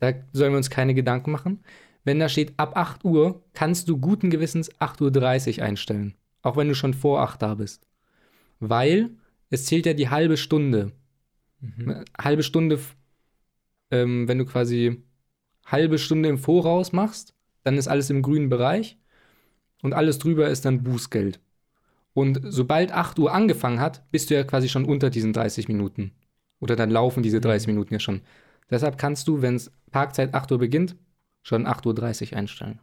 Da 0.00 0.12
sollen 0.32 0.52
wir 0.52 0.58
uns 0.58 0.70
keine 0.70 0.94
Gedanken 0.94 1.32
machen. 1.32 1.60
Wenn 2.04 2.20
da 2.20 2.28
steht 2.28 2.54
ab 2.58 2.76
8 2.76 3.04
Uhr, 3.04 3.42
kannst 3.54 3.88
du 3.88 3.98
guten 3.98 4.30
Gewissens 4.30 4.72
8.30 4.80 5.58
Uhr 5.58 5.64
einstellen. 5.64 6.14
Auch 6.42 6.56
wenn 6.56 6.68
du 6.68 6.74
schon 6.74 6.94
vor 6.94 7.20
8 7.20 7.42
da 7.42 7.54
bist. 7.54 7.86
Weil 8.60 9.10
es 9.50 9.66
zählt 9.66 9.86
ja 9.86 9.94
die 9.94 10.08
halbe 10.08 10.36
Stunde. 10.36 10.92
Mhm. 11.60 12.04
Halbe 12.20 12.42
Stunde, 12.42 12.78
ähm, 13.90 14.28
wenn 14.28 14.38
du 14.38 14.44
quasi 14.44 15.02
halbe 15.66 15.98
Stunde 15.98 16.28
im 16.28 16.38
Voraus 16.38 16.92
machst, 16.92 17.34
dann 17.64 17.76
ist 17.76 17.88
alles 17.88 18.10
im 18.10 18.22
grünen 18.22 18.48
Bereich 18.48 18.96
und 19.82 19.94
alles 19.94 20.18
drüber 20.18 20.48
ist 20.48 20.64
dann 20.64 20.82
Bußgeld. 20.82 21.40
Und 22.14 22.40
sobald 22.44 22.92
8 22.92 23.18
Uhr 23.18 23.32
angefangen 23.32 23.80
hat, 23.80 24.10
bist 24.10 24.30
du 24.30 24.34
ja 24.34 24.44
quasi 24.44 24.68
schon 24.68 24.84
unter 24.84 25.10
diesen 25.10 25.32
30 25.32 25.68
Minuten. 25.68 26.12
Oder 26.60 26.76
dann 26.76 26.90
laufen 26.90 27.22
diese 27.22 27.40
30 27.40 27.68
Minuten 27.68 27.94
ja 27.94 28.00
schon. 28.00 28.22
Deshalb 28.70 28.98
kannst 28.98 29.28
du, 29.28 29.42
wenn 29.42 29.54
es 29.56 29.70
Parkzeit 29.90 30.34
8 30.34 30.50
Uhr 30.52 30.58
beginnt, 30.58 30.96
schon 31.42 31.66
8.30 31.66 32.32
Uhr 32.32 32.38
einstellen. 32.38 32.80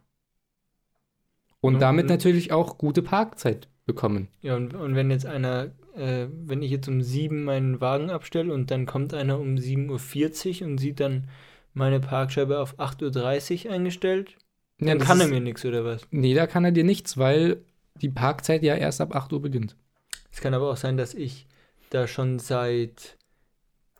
Und 1.60 1.74
Ja, 1.74 1.80
damit 1.80 2.08
natürlich 2.08 2.52
auch 2.52 2.78
gute 2.78 3.02
Parkzeit 3.02 3.68
bekommen. 3.86 4.28
Ja, 4.42 4.56
und, 4.56 4.74
und 4.74 4.94
wenn 4.94 5.10
jetzt 5.10 5.26
einer, 5.26 5.72
äh, 5.94 6.26
wenn 6.30 6.62
ich 6.62 6.70
jetzt 6.70 6.88
um 6.88 7.02
7 7.02 7.44
meinen 7.44 7.80
Wagen 7.80 8.10
abstelle 8.10 8.52
und 8.52 8.70
dann 8.70 8.86
kommt 8.86 9.14
einer 9.14 9.38
um 9.38 9.56
7.40 9.56 10.62
Uhr 10.62 10.68
und 10.68 10.78
sieht 10.78 11.00
dann 11.00 11.28
meine 11.74 12.00
Parkscheibe 12.00 12.58
auf 12.58 12.78
8.30 12.78 13.66
Uhr 13.66 13.72
eingestellt, 13.72 14.36
Ja, 14.78 14.94
dann 14.94 14.98
kann 14.98 15.20
er 15.20 15.28
mir 15.28 15.40
nichts, 15.40 15.64
oder 15.64 15.84
was? 15.84 16.02
Nee, 16.10 16.34
da 16.34 16.46
kann 16.46 16.64
er 16.64 16.72
dir 16.72 16.84
nichts, 16.84 17.16
weil 17.16 17.64
die 18.00 18.10
Parkzeit 18.10 18.62
ja 18.62 18.74
erst 18.74 19.00
ab 19.00 19.14
8 19.14 19.32
Uhr 19.32 19.40
beginnt. 19.40 19.76
Es 20.30 20.40
kann 20.40 20.52
aber 20.52 20.70
auch 20.70 20.76
sein, 20.76 20.96
dass 20.96 21.14
ich 21.14 21.46
da 21.90 22.06
schon 22.06 22.38
seit 22.38 23.16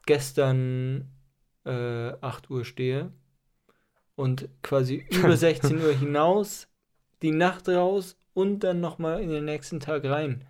gestern 0.07 1.09
äh, 1.65 2.12
8 2.21 2.51
Uhr 2.51 2.65
stehe 2.65 3.11
und 4.17 4.49
quasi 4.62 5.07
über 5.11 5.37
16 5.37 5.81
Uhr 5.81 5.93
hinaus, 5.93 6.69
die 7.23 7.33
Nacht 7.33 7.69
raus 7.69 8.17
und 8.35 8.61
dann 8.61 8.81
nochmal 8.81 9.23
in 9.23 9.31
den 9.31 9.47
nächsten 9.47 9.81
Tag 9.81 10.05
rein. 10.05 10.45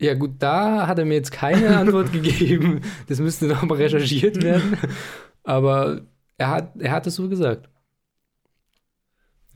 Ja, 0.00 0.14
gut, 0.14 0.32
da 0.38 0.86
hat 0.86 0.98
er 0.98 1.04
mir 1.04 1.14
jetzt 1.14 1.32
keine 1.32 1.76
Antwort 1.78 2.12
gegeben. 2.12 2.80
Das 3.08 3.18
müsste 3.18 3.46
noch 3.46 3.62
mal 3.62 3.76
recherchiert 3.76 4.42
werden. 4.42 4.78
Aber 5.42 6.02
er 6.38 6.50
hat, 6.50 6.72
er 6.78 6.92
hat 6.92 7.06
es 7.06 7.14
so 7.14 7.28
gesagt. 7.28 7.68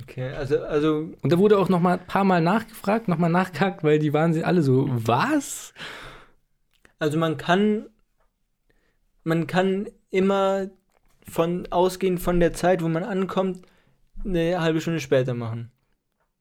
Okay, 0.02 0.32
also, 0.32 0.60
also 0.62 1.12
Und 1.22 1.32
da 1.32 1.38
wurde 1.38 1.58
auch 1.58 1.68
noch 1.68 1.80
mal 1.80 1.98
ein 1.98 2.06
paar 2.06 2.24
Mal 2.24 2.40
nachgefragt, 2.40 3.08
noch 3.08 3.18
mal 3.18 3.28
nachgehakt, 3.28 3.84
weil 3.84 3.98
die 3.98 4.12
waren 4.12 4.32
sie 4.32 4.44
alle 4.44 4.62
so, 4.62 4.86
was? 4.88 5.72
Also 6.98 7.18
man 7.18 7.36
kann, 7.36 7.86
man 9.24 9.46
kann 9.46 9.88
immer 10.10 10.68
von 11.28 11.66
ausgehend 11.70 12.20
von 12.20 12.40
der 12.40 12.52
Zeit, 12.52 12.82
wo 12.82 12.88
man 12.88 13.04
ankommt, 13.04 13.62
eine 14.24 14.60
halbe 14.60 14.80
Stunde 14.80 15.00
später 15.00 15.34
machen. 15.34 15.70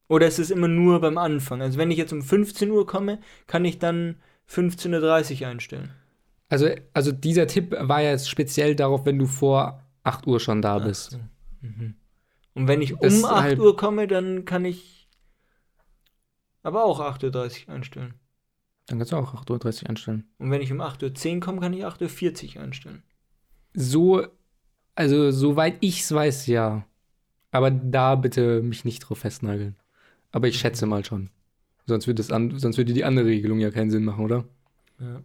Oder 0.08 0.28
ist 0.28 0.39
es 0.39 0.50
immer 0.50 0.67
nur 0.67 1.00
beim 1.02 1.17
Anfang? 1.17 1.62
Also 1.62 1.78
wenn 1.78 1.91
ich 1.91 1.98
jetzt 1.98 2.12
um 2.12 2.22
15 2.22 2.72
Uhr 2.72 2.86
komme, 2.86 3.19
kann 3.48 3.63
ich 3.63 3.78
dann 3.80 4.15
15.30 4.50 5.41
Uhr 5.41 5.48
einstellen. 5.48 5.91
Also, 6.50 6.67
also 6.93 7.12
dieser 7.12 7.45
Tipp 7.45 7.76
war 7.80 8.02
ja 8.02 8.10
jetzt 8.10 8.30
speziell 8.30 8.76
darauf, 8.76 9.06
wenn 9.06 9.19
du 9.19 9.28
vor 9.28 9.84
8 10.04 10.26
Uhr 10.26 10.39
schon 10.39 10.63
da 10.63 10.80
bist. 10.80 11.12
So. 11.12 11.19
Mhm. 11.62 11.93
Und 12.54 12.68
wenn 12.68 12.82
ich 12.82 12.94
um 12.94 13.00
ist 13.08 13.24
8 13.24 13.42
halt- 13.42 13.60
Uhr 13.60 13.76
komme, 13.78 14.08
dann 14.08 14.46
kann 14.46 14.66
ich 14.66 15.08
aber 16.64 16.84
auch 16.84 17.00
8.30 17.00 17.68
Uhr 17.68 17.74
einstellen. 17.74 18.14
Dann 18.88 18.98
kannst 19.00 19.12
du 19.12 19.18
auch 19.18 19.34
8.30 19.34 19.84
Uhr 19.84 19.90
einstellen. 19.90 20.28
Und 20.40 20.52
wenn 20.52 20.62
ich 20.62 20.72
um 20.72 20.82
8.10 20.82 21.36
Uhr 21.36 21.40
komme, 21.42 21.62
kann 21.62 21.74
ich 21.74 21.86
8.40 21.86 22.58
Uhr 22.58 22.64
einstellen. 22.64 23.04
So, 23.74 24.26
also 24.96 25.32
soweit 25.32 25.78
ich 25.82 26.02
es 26.02 26.12
weiß, 26.12 26.48
ja. 26.48 26.86
Aber 27.52 27.72
da 27.72 28.16
bitte 28.16 28.62
mich 28.62 28.86
nicht 28.86 29.00
drauf 29.00 29.20
festnageln. 29.20 29.76
Aber 30.32 30.48
ich 30.48 30.60
schätze 30.60 30.86
mal 30.86 31.06
schon. 31.06 31.30
Sonst 31.86 32.06
würde, 32.08 32.18
das 32.22 32.32
an, 32.32 32.58
sonst 32.60 32.78
würde 32.78 32.94
die 32.94 33.04
andere 33.04 33.26
Regelung 33.26 33.60
ja 33.60 33.72
keinen 33.72 33.90
Sinn 33.90 34.06
machen, 34.06 34.24
oder? 34.26 34.46
Ja. 35.00 35.22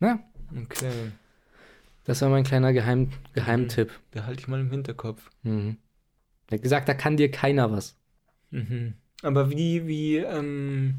Na, 0.00 0.18
Okay. 0.62 1.12
das 2.04 2.20
war 2.20 2.28
mein 2.28 2.44
kleiner 2.44 2.72
Geheim, 2.74 3.10
Geheimtipp. 3.32 3.90
Behalte 4.10 4.40
ich 4.40 4.48
mal 4.48 4.60
im 4.60 4.70
Hinterkopf. 4.70 5.30
Mhm. 5.42 5.78
Er 6.52 6.56
hat 6.56 6.62
gesagt, 6.62 6.88
da 6.88 6.94
kann 6.94 7.16
dir 7.16 7.30
keiner 7.30 7.72
was. 7.72 7.96
Mhm. 8.50 8.94
Aber 9.22 9.50
wie, 9.50 9.86
wie, 9.86 10.16
ähm, 10.18 10.96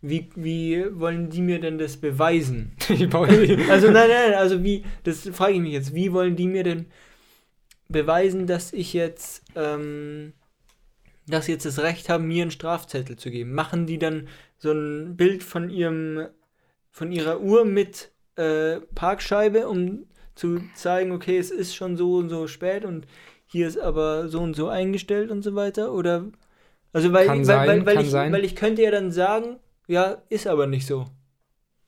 wie, 0.00 0.28
wie 0.34 0.84
wollen 0.98 1.30
die 1.30 1.42
mir 1.42 1.60
denn 1.60 1.78
das 1.78 1.96
beweisen? 1.96 2.72
Also 3.68 3.90
nein, 3.90 4.08
nein, 4.08 4.34
also 4.34 4.62
wie, 4.62 4.84
das 5.04 5.28
frage 5.28 5.54
ich 5.54 5.60
mich 5.60 5.72
jetzt, 5.72 5.94
wie 5.94 6.12
wollen 6.12 6.36
die 6.36 6.48
mir 6.48 6.64
denn 6.64 6.86
beweisen, 7.88 8.46
dass 8.46 8.72
ich 8.72 8.92
jetzt, 8.92 9.44
ähm, 9.54 10.32
dass 11.26 11.46
sie 11.46 11.52
jetzt 11.52 11.66
das 11.66 11.78
Recht 11.78 12.08
haben, 12.08 12.26
mir 12.26 12.42
einen 12.42 12.50
Strafzettel 12.50 13.16
zu 13.16 13.30
geben? 13.30 13.52
Machen 13.52 13.86
die 13.86 13.98
dann 13.98 14.28
so 14.58 14.72
ein 14.72 15.16
Bild 15.16 15.42
von 15.42 15.70
ihrem, 15.70 16.26
von 16.90 17.12
ihrer 17.12 17.40
Uhr 17.40 17.64
mit 17.64 18.10
äh, 18.36 18.80
Parkscheibe, 18.94 19.68
um 19.68 20.06
zu 20.36 20.60
zeigen, 20.74 21.10
okay, 21.10 21.38
es 21.38 21.50
ist 21.50 21.74
schon 21.74 21.96
so 21.96 22.14
und 22.16 22.28
so 22.28 22.46
spät 22.46 22.84
und 22.84 23.06
hier 23.46 23.66
ist 23.66 23.78
aber 23.78 24.28
so 24.28 24.40
und 24.40 24.54
so 24.54 24.68
eingestellt 24.68 25.30
und 25.30 25.42
so 25.42 25.54
weiter? 25.54 25.92
Oder 25.92 26.26
also 26.92 27.12
weil, 27.12 27.26
Kann 27.26 27.38
weil, 27.38 27.44
sein, 27.44 27.68
weil, 27.68 27.86
weil, 27.86 27.94
kann 27.96 28.04
ich, 28.04 28.10
sein. 28.10 28.32
weil 28.32 28.44
ich 28.44 28.54
könnte 28.54 28.82
ja 28.82 28.90
dann 28.90 29.10
sagen, 29.10 29.56
ja, 29.88 30.22
ist 30.28 30.46
aber 30.46 30.66
nicht 30.66 30.86
so. 30.86 31.06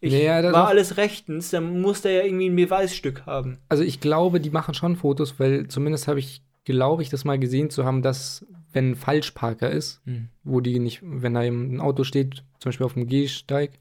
Ich 0.01 0.13
Ja, 0.13 0.43
das 0.43 0.53
war 0.53 0.69
alles 0.69 0.97
rechtens, 0.97 1.51
dann 1.51 1.81
muss 1.81 2.03
der 2.03 2.13
ja 2.13 2.23
irgendwie 2.25 2.49
ein 2.49 2.57
Beweisstück 2.57 3.27
haben. 3.27 3.59
Also 3.69 3.83
ich 3.83 4.01
glaube, 4.01 4.41
die 4.41 4.51
machen 4.51 4.75
schon 4.75 4.97
Fotos, 4.97 5.39
weil 5.39 5.67
zumindest 5.69 6.07
habe 6.07 6.21
ich, 6.21 6.43
glaube 6.65 7.03
ich, 7.03 7.11
das 7.11 7.25
mal 7.25 7.39
gesehen 7.39 7.71
zu 7.71 7.85
haben, 7.85 8.03
dass 8.03 8.47
wenn 8.73 8.91
ein 8.91 8.97
Falschparker 8.97 9.71
ist, 9.71 10.03
wo 10.45 10.61
die 10.61 10.79
nicht, 10.79 11.01
wenn 11.03 11.35
da 11.35 11.43
eben 11.43 11.75
ein 11.75 11.81
Auto 11.81 12.05
steht, 12.05 12.45
zum 12.61 12.69
Beispiel 12.69 12.87
auf 12.87 12.95
dem 12.95 13.07
Gehsteig, 13.09 13.73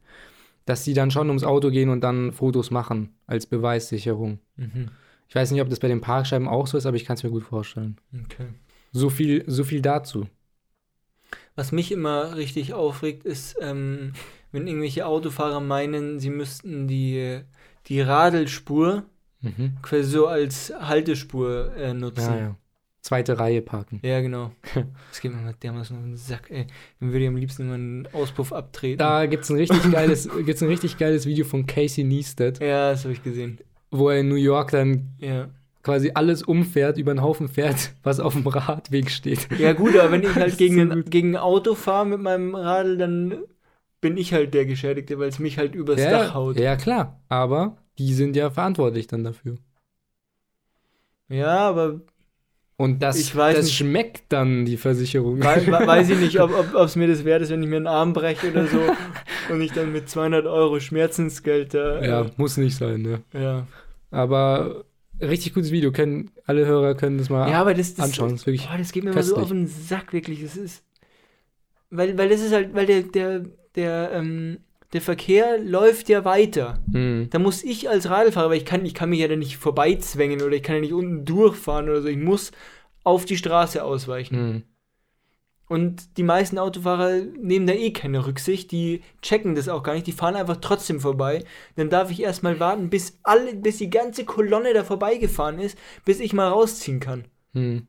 dass 0.65 0.84
die 0.84 0.93
dann 0.93 1.12
schon 1.12 1.27
ums 1.27 1.43
Auto 1.43 1.69
gehen 1.69 1.89
und 1.89 2.01
dann 2.01 2.32
Fotos 2.32 2.71
machen 2.71 3.15
als 3.27 3.45
Beweissicherung. 3.45 4.39
Mhm. 4.58 4.89
Ich 5.30 5.36
weiß 5.36 5.52
nicht, 5.52 5.62
ob 5.62 5.70
das 5.70 5.80
bei 5.80 5.88
den 5.88 6.02
Parkscheiben 6.02 6.48
auch 6.48 6.67
so 6.67 6.78
ist, 6.78 6.86
aber 6.86 6.96
ich 6.98 7.06
kann 7.06 7.15
es 7.15 7.24
mir 7.24 7.30
gut 7.30 7.43
vorstellen. 7.43 7.98
Okay. 8.26 8.48
So 8.91 9.10
viel, 9.10 9.43
so 9.48 9.63
viel 9.63 9.82
dazu. 9.82 10.28
Was 11.56 11.72
mich 11.72 11.91
immer 11.91 12.36
richtig 12.38 12.74
aufregt, 12.74 13.26
ist, 13.26 13.58
ähm, 13.62 14.13
wenn 14.52 14.67
irgendwelche 14.67 15.06
Autofahrer 15.06 15.60
meinen, 15.60 16.20
sie 16.20 16.30
müssten 16.30 16.88
die, 16.88 17.41
die 17.88 18.02
Radelspur 18.02 19.04
Mhm. 19.41 19.78
quasi 19.84 20.04
so 20.10 20.26
als 20.28 20.74
Haltespur 20.80 21.72
äh, 21.76 21.93
nutzen. 21.93 22.22
Ja, 22.34 22.38
ja. 22.39 22.56
Zweite 23.02 23.38
Reihe 23.38 23.62
parken. 23.62 24.00
Ja, 24.04 24.20
genau. 24.22 24.52
Das 25.12 25.22
geht 25.22 25.32
mir 25.32 25.38
mal 25.41 25.54
dermaßen 25.62 25.96
auf 25.96 26.04
den 26.04 26.17
Sack, 26.17 26.50
ey. 26.50 26.65
Dann 27.00 27.10
würde 27.12 27.20
ich 27.24 27.28
am 27.28 27.36
liebsten 27.38 27.62
immer 27.63 27.76
einen 27.76 28.08
Auspuff 28.13 28.52
abtreten. 28.52 28.98
Da 28.98 29.28
gibt 29.28 29.43
es 29.43 29.50
ein 29.52 29.58
richtig 29.58 29.91
geiles, 29.91 30.28
gibt's 30.43 30.62
ein 30.63 30.67
richtig 30.70 30.98
geiles 30.98 31.28
Video 31.28 31.46
von 31.46 31.67
Casey 31.67 32.04
Neistat, 32.04 32.60
Ja, 32.62 32.91
das 32.91 33.04
habe 33.04 33.13
ich 33.13 33.22
gesehen. 33.24 33.60
Wo 33.91 34.10
er 34.10 34.19
in 34.19 34.28
New 34.30 34.36
York 34.36 34.71
dann 34.71 35.10
Ja. 35.19 35.50
quasi 35.84 36.12
alles 36.13 36.43
umfährt, 36.43 36.97
über 36.97 37.13
den 37.13 37.21
Haufen 37.21 37.47
fährt, 37.47 37.93
was 38.04 38.19
auf 38.19 38.34
dem 38.34 38.45
Radweg 38.47 39.10
steht. 39.10 39.47
Ja, 39.60 39.73
gut, 39.73 39.95
aber 39.97 40.12
wenn 40.12 40.23
ich 40.23 40.36
halt 40.36 40.58
gegen, 40.58 40.76
so 40.76 40.93
ein, 40.93 41.06
gegen 41.06 41.36
ein 41.36 41.41
Auto 41.41 41.76
fahre 41.76 42.06
mit 42.06 42.19
meinem 42.21 42.56
Radl, 42.56 42.97
dann 42.97 43.38
bin 44.02 44.17
ich 44.17 44.34
halt 44.34 44.54
der 44.54 44.65
Geschädigte, 44.65 45.17
weil 45.19 45.30
es 45.30 45.39
mich 45.39 45.58
halt 45.58 45.73
übers 45.76 46.00
ja, 46.02 46.12
Dach 46.12 46.34
haut. 46.34 46.60
ja, 46.60 46.76
klar. 46.76 47.19
Aber 47.30 47.78
die 47.97 48.13
sind 48.13 48.36
ja 48.36 48.50
verantwortlich 48.52 49.08
dann 49.08 49.23
dafür. 49.23 49.58
Ja, 51.30 51.58
aber 51.69 52.02
Und 52.80 53.02
das, 53.02 53.36
weiß 53.36 53.56
das 53.56 53.66
nicht. 53.66 53.76
schmeckt 53.76 54.26
dann, 54.30 54.66
die 54.66 54.78
Versicherung. 54.78 55.44
wei- 55.44 55.66
we- 55.66 55.72
weiß 55.88 56.10
ich 56.12 56.20
nicht, 56.20 56.40
ob 56.40 56.52
es 56.52 56.76
ob, 56.76 56.96
mir 56.96 57.08
das 57.08 57.26
wert 57.26 57.42
ist, 57.42 57.50
wenn 57.50 57.63
ich 57.63 57.70
mir 57.70 57.78
einen 57.78 57.88
Arm 57.88 58.13
breche 58.13 58.52
oder 58.52 58.68
so 58.68 58.80
und 59.52 59.62
ich 59.62 59.72
dann 59.72 59.92
mit 59.92 60.08
200 60.10 60.46
Euro 60.46 60.80
Schmerzensgeld 60.80 61.74
da. 61.74 62.00
äh, 62.00 62.08
ja, 62.08 62.26
muss 62.38 62.56
nicht 62.58 62.78
sein, 62.78 63.02
ne? 63.02 63.22
ja. 63.34 63.66
Aber 64.12 64.86
richtig 65.20 65.56
gutes 65.56 65.72
Video. 65.72 65.92
Können, 65.92 66.30
alle 66.46 66.68
Hörer 66.68 66.94
können 66.94 67.18
das 67.18 67.30
mal 67.30 67.50
Ja, 67.50 67.62
aber 67.62 67.74
das, 67.74 67.96
das, 67.96 68.06
anschauen. 68.06 68.30
Das 68.34 68.42
ist 68.42 68.46
wirklich 68.46 68.68
boah, 68.68 68.78
das 68.78 68.92
geht 68.92 69.04
mir 69.04 69.10
immer 69.12 69.24
so 69.24 69.38
auf 69.38 69.50
den 69.50 69.66
Sack, 69.68 70.13
wirklich. 70.13 70.44
Das 70.44 70.56
ist. 70.56 70.84
Weil, 71.90 72.16
weil 72.18 72.30
das 72.30 72.42
ist 72.42 72.54
halt, 72.54 72.76
weil 72.76 72.86
der, 72.86 73.02
der, 73.04 73.42
der, 73.76 74.12
ähm, 74.13 74.60
der 74.93 75.02
Verkehr 75.02 75.60
läuft 75.60 76.10
ja 76.10 76.23
weiter. 76.26 76.80
Mhm. 76.88 77.28
Da 77.30 77.39
muss 77.39 77.63
ich 77.63 77.89
als 77.89 78.10
Radlfahrer, 78.10 78.50
weil 78.50 78.58
ich 78.58 78.65
kann, 78.65 78.86
ich 78.86 78.93
kann 78.93 79.10
mich 79.10 79.19
ja 79.19 79.28
dann 79.28 79.39
nicht 79.39 79.58
vorbeizwängen 79.58 80.41
oder 80.41 80.56
ich 80.56 80.63
kann 80.63 80.76
ja 80.76 80.82
nicht 80.82 80.93
unten 80.93 81.26
durchfahren 81.26 81.89
oder 81.89 82.02
so. 82.02 82.08
Ich 82.08 82.17
muss 82.17 82.52
auf 83.04 83.26
die 83.26 83.38
Straße 83.38 83.84
ausweichen. 83.84 84.36
Mhm. 84.36 84.63
Und 85.69 86.17
die 86.17 86.23
meisten 86.23 86.58
Autofahrer 86.58 87.17
nehmen 87.38 87.67
da 87.67 87.73
eh 87.73 87.91
keine 87.91 88.26
Rücksicht, 88.26 88.71
die 88.71 89.02
checken 89.21 89.54
das 89.54 89.67
auch 89.67 89.84
gar 89.84 89.95
nicht, 89.95 90.08
die 90.08 90.13
fahren 90.13 90.38
einfach 90.38 90.58
trotzdem 90.62 91.02
vorbei. 91.02 91.43
Dann 91.76 91.89
darf 91.89 92.10
ich 92.10 92.21
erstmal 92.21 92.62
warten, 92.62 92.89
bis 92.89 93.19
alle, 93.23 93.54
bis 93.54 93.78
die 93.78 93.89
ganze 93.89 94.23
Kolonne 94.23 94.73
da 94.73 94.86
vorbeigefahren 94.86 95.60
ist, 95.60 95.78
bis 96.06 96.21
ich 96.21 96.32
mal 96.32 96.47
rausziehen 96.47 97.02
kann. 97.02 97.26
Mhm. 97.52 97.88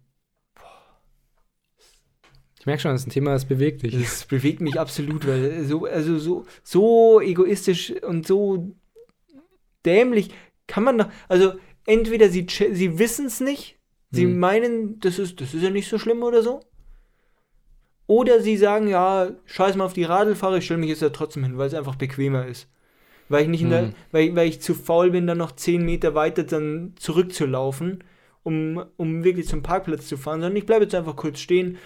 Ich 2.69 2.71
merke 2.71 2.83
schon, 2.83 2.93
das 2.93 3.01
ist 3.01 3.07
ein 3.07 3.13
Thema, 3.13 3.33
das 3.33 3.47
bewegt 3.47 3.83
dich. 3.83 3.99
Das 3.99 4.27
bewegt 4.27 4.61
mich 4.61 4.79
absolut, 4.79 5.27
weil 5.27 5.65
so, 5.65 5.87
also 5.87 6.19
so, 6.19 6.45
so 6.63 7.19
egoistisch 7.19 7.95
und 8.03 8.27
so 8.27 8.75
dämlich 9.87 10.29
kann 10.67 10.85
man 10.85 10.99
doch. 10.99 11.09
Also 11.29 11.55
entweder 11.87 12.29
sie, 12.29 12.47
sie 12.73 12.99
wissen 12.99 13.25
es 13.25 13.41
nicht, 13.41 13.79
sie 14.11 14.25
Hm. 14.25 14.39
meinen, 14.39 15.01
das 15.01 15.19
ist, 15.19 15.41
das 15.41 15.55
ist 15.55 15.63
ja 15.63 15.71
nicht 15.71 15.89
so 15.89 15.99
schlimm 15.99 16.23
oder 16.23 16.43
so. 16.43 16.61
Oder 18.07 18.41
sie 18.43 18.59
sagen, 18.59 18.89
ja, 18.89 19.31
scheiß 19.47 19.77
mal 19.77 19.85
auf 19.87 19.95
die 19.95 20.05
Radlfahrer, 20.05 20.59
ich 20.59 20.67
stelle 20.67 20.81
mich 20.81 20.91
jetzt 20.91 21.01
da 21.01 21.09
trotzdem 21.09 21.45
hin, 21.45 21.57
weil 21.57 21.69
es 21.69 21.75
einfach 21.75 21.95
bequemer 21.97 22.47
ist. 22.47 22.69
weil 23.31 23.43
ich 23.45 23.49
nicht 23.49 23.63
in 23.63 23.71
der, 23.71 23.83
Mhm. 23.83 23.95
weil, 24.11 24.37
weil 24.37 24.49
ich 24.49 24.61
zu 24.61 24.75
faul 24.75 25.11
bin, 25.11 25.27
dann 25.27 25.39
noch 25.39 25.53
10 25.53 25.83
Meter 25.87 26.15
weiter 26.15 26.45
dann 26.45 26.93
zurückzulaufen, 26.99 28.05
um, 28.43 28.83
um 28.99 29.25
wirklich 29.25 29.47
zum 29.49 29.63
Parkplatz 29.63 30.07
zu 30.07 30.19
fahren, 30.19 30.41
sondern 30.41 30.57
ich 30.57 30.65
bleibe 30.67 30.85
jetzt 30.85 30.95
einfach 30.95 31.17
kurz 31.17 31.39
stehen. 31.41 31.79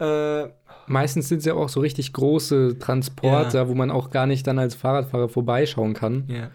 Äh, 0.00 0.48
Meistens 0.86 1.28
sind 1.28 1.38
es 1.38 1.44
ja 1.44 1.54
auch 1.54 1.68
so 1.68 1.80
richtig 1.80 2.12
große 2.12 2.78
Transporter, 2.80 3.68
wo 3.68 3.74
man 3.74 3.92
auch 3.92 4.10
gar 4.10 4.26
nicht 4.26 4.46
dann 4.46 4.58
als 4.58 4.74
Fahrradfahrer 4.74 5.28
vorbeischauen 5.28 5.94
kann 5.94 6.24
ja, 6.26 6.50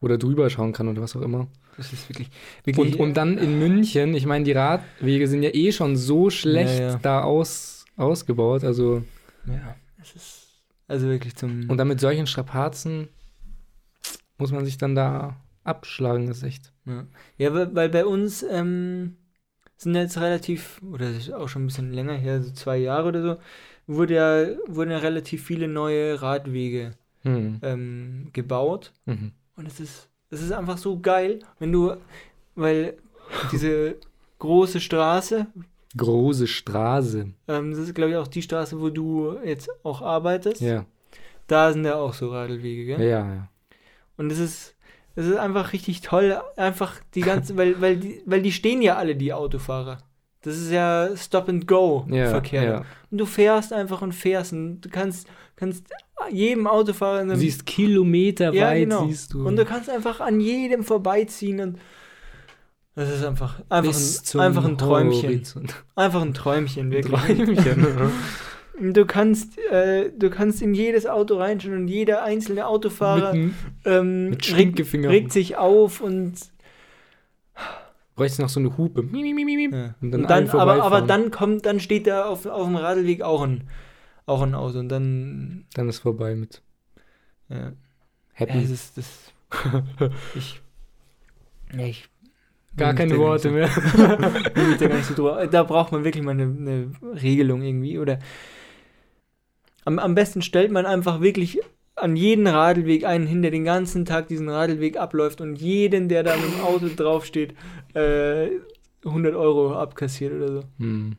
oder 0.00 0.18
drüber 0.18 0.48
schauen 0.50 0.72
kann 0.72 0.86
oder 0.86 1.02
was 1.02 1.16
auch 1.16 1.22
immer. 1.22 1.48
das 1.76 1.92
ist 1.92 2.08
wirklich. 2.08 2.28
wirklich 2.64 2.94
Und, 2.94 3.00
und 3.00 3.16
dann 3.16 3.38
in 3.38 3.58
München, 3.58 4.14
ich 4.14 4.24
meine, 4.26 4.44
die 4.44 4.52
Radwege 4.52 5.26
sind 5.26 5.42
ja 5.42 5.50
eh 5.52 5.72
schon 5.72 5.96
so 5.96 6.30
schlecht 6.30 6.78
Ja, 6.78 6.90
ja. 6.90 6.98
da 7.02 7.22
aus, 7.22 7.84
ausgebaut. 7.96 8.62
Also, 8.62 9.02
ja, 9.46 9.74
es 10.00 10.14
ist. 10.14 10.38
Also 10.86 11.08
wirklich 11.08 11.34
zum. 11.34 11.70
und 11.70 11.76
dann 11.78 11.88
mit 11.88 12.00
solchen 12.00 12.26
Strapazen 12.26 13.08
muss 14.38 14.52
man 14.52 14.64
sich 14.64 14.78
dann 14.78 14.94
da 14.94 15.36
abschlagen, 15.64 16.26
das 16.26 16.38
ist 16.38 16.42
echt. 16.44 16.72
Ja, 16.84 17.06
ja 17.38 17.54
weil, 17.54 17.74
weil 17.74 17.88
bei 17.88 18.04
uns 18.04 18.44
ähm, 18.48 19.16
sind 19.82 19.94
jetzt 19.94 20.18
relativ, 20.20 20.80
oder 20.82 21.06
das 21.08 21.16
ist 21.28 21.32
auch 21.32 21.48
schon 21.48 21.64
ein 21.64 21.66
bisschen 21.66 21.92
länger 21.92 22.14
her, 22.14 22.42
so 22.42 22.52
zwei 22.52 22.78
Jahre 22.78 23.08
oder 23.08 23.22
so, 23.22 23.36
wurde 23.86 24.14
ja, 24.14 24.46
wurden 24.66 24.90
ja 24.90 24.98
relativ 24.98 25.44
viele 25.44 25.68
neue 25.68 26.20
Radwege 26.22 26.92
Hm. 27.24 27.60
ähm, 27.62 28.28
gebaut. 28.32 28.92
Mhm. 29.06 29.30
Und 29.56 29.66
es 29.68 29.78
ist, 29.78 30.08
es 30.30 30.42
ist 30.42 30.50
einfach 30.52 30.76
so 30.76 30.98
geil, 30.98 31.38
wenn 31.60 31.70
du, 31.70 31.94
weil 32.56 32.96
diese 33.52 33.96
große 34.40 34.80
Straße, 34.80 35.46
Große 35.96 36.46
Straße. 36.48 37.28
ähm, 37.48 37.70
das 37.70 37.78
ist 37.80 37.94
glaube 37.94 38.10
ich 38.12 38.16
auch 38.16 38.26
die 38.26 38.42
Straße, 38.42 38.80
wo 38.80 38.88
du 38.90 39.36
jetzt 39.44 39.68
auch 39.84 40.00
arbeitest, 40.02 40.62
Ja. 40.62 40.84
da 41.46 41.72
sind 41.72 41.84
ja 41.84 41.94
auch 41.96 42.14
so 42.14 42.30
Radwege, 42.32 42.90
Ja, 42.92 42.96
gell? 42.96 43.08
ja. 43.08 43.34
ja. 43.34 43.48
Und 44.16 44.32
es 44.32 44.38
ist, 44.40 44.71
es 45.14 45.26
ist 45.26 45.36
einfach 45.36 45.72
richtig 45.72 46.00
toll, 46.00 46.40
einfach 46.56 46.94
die 47.14 47.20
ganze, 47.20 47.56
weil, 47.56 47.80
weil, 47.80 47.96
die, 47.96 48.22
weil 48.26 48.42
die 48.42 48.52
stehen 48.52 48.82
ja 48.82 48.96
alle, 48.96 49.16
die 49.16 49.32
Autofahrer. 49.32 49.98
Das 50.42 50.56
ist 50.56 50.70
ja 50.72 51.08
Ja, 51.08 51.16
Stop-and-Go-Verkehr. 51.16 52.62
ja. 52.64 52.78
Und 53.10 53.18
du 53.18 53.26
fährst 53.26 53.72
einfach 53.72 54.02
und 54.02 54.12
fährst 54.12 54.52
und 54.52 54.80
du 54.80 54.88
kannst, 54.88 55.28
kannst 55.56 55.86
jedem 56.30 56.66
Autofahrer 56.66 57.20
in 57.20 57.28
Du 57.28 57.32
einem, 57.34 57.40
siehst 57.40 57.64
kilometerweit, 57.66 58.54
Ja, 58.54 58.74
genau. 58.74 59.06
siehst 59.06 59.32
du. 59.34 59.46
und 59.46 59.56
du 59.56 59.64
kannst 59.64 59.88
einfach 59.90 60.20
an 60.20 60.40
jedem 60.40 60.82
vorbeiziehen 60.84 61.60
und 61.60 61.78
das 62.94 63.08
ist 63.10 63.24
einfach, 63.24 63.60
einfach, 63.70 63.94
ein, 64.34 64.40
einfach 64.40 64.64
ein 64.66 64.76
Träumchen. 64.76 65.30
Horizont. 65.30 65.74
Einfach 65.96 66.20
ein 66.22 66.34
Träumchen, 66.34 66.90
wirklich. 66.90 67.20
Träumchen. 67.22 67.86
Du 68.80 69.04
kannst, 69.04 69.58
äh, 69.70 70.10
du 70.16 70.30
kannst 70.30 70.62
in 70.62 70.74
jedes 70.74 71.06
Auto 71.06 71.36
reinschauen 71.36 71.76
und 71.76 71.88
jeder 71.88 72.22
einzelne 72.22 72.66
Autofahrer 72.66 73.34
Mitten, 73.34 73.54
ähm, 73.84 74.30
mit 74.30 74.56
regt, 74.56 74.94
regt 74.94 75.32
sich 75.32 75.56
auf 75.56 76.00
und 76.00 76.34
bräuchst 78.14 78.38
noch 78.38 78.48
so 78.48 78.60
eine 78.60 78.76
Hupe. 78.78 79.02
Miep, 79.02 79.34
miep, 79.34 79.46
miep, 79.46 79.46
miep. 79.46 79.72
Ja. 79.72 79.94
Und 80.00 80.12
dann, 80.12 80.22
Und 80.22 80.30
dann, 80.30 80.48
aber, 80.50 80.82
aber 80.82 81.02
dann 81.02 81.30
kommt, 81.30 81.66
dann 81.66 81.80
steht 81.80 82.06
da 82.06 82.24
auf, 82.24 82.46
auf 82.46 82.66
dem 82.66 82.76
Radlweg 82.76 83.22
auch 83.22 83.42
ein, 83.42 83.68
auch 84.26 84.42
ein 84.42 84.54
Auto 84.54 84.78
und 84.78 84.88
dann, 84.88 85.66
Dann 85.74 85.88
ist 85.88 85.98
vorbei 85.98 86.34
mit 86.34 86.62
ja, 87.48 87.56
ja 87.56 87.72
Happy. 88.32 88.60
das 88.60 88.70
ist, 88.70 88.96
das, 88.96 89.32
ich, 90.34 90.62
ja, 91.76 91.84
ich, 91.84 92.08
Gar 92.74 92.94
keine 92.94 93.18
Worte 93.18 93.50
mehr. 93.50 93.68
da 93.96 94.16
gar 94.16 94.96
nicht 94.96 95.04
so 95.04 95.14
drüber, 95.14 95.46
da 95.46 95.62
braucht 95.62 95.92
man 95.92 96.04
wirklich 96.04 96.24
mal 96.24 96.30
eine, 96.30 96.44
eine 96.44 96.92
Regelung 97.20 97.60
irgendwie 97.60 97.98
oder 97.98 98.18
am, 99.84 99.98
am 99.98 100.14
besten 100.14 100.42
stellt 100.42 100.70
man 100.72 100.86
einfach 100.86 101.20
wirklich 101.20 101.60
an 101.94 102.16
jeden 102.16 102.46
Radlweg 102.46 103.04
einen 103.04 103.26
hin, 103.26 103.42
der 103.42 103.50
den 103.50 103.64
ganzen 103.64 104.04
Tag 104.04 104.28
diesen 104.28 104.48
Radlweg 104.48 104.96
abläuft 104.96 105.40
und 105.40 105.56
jeden, 105.56 106.08
der 106.08 106.22
da 106.22 106.36
mit 106.36 106.46
dem 106.52 106.60
Auto 106.62 106.88
draufsteht, 106.94 107.54
äh, 107.94 108.48
100 109.04 109.34
Euro 109.34 109.74
abkassiert 109.74 110.32
oder 110.34 110.48
so. 110.48 110.62
Hm. 110.78 111.16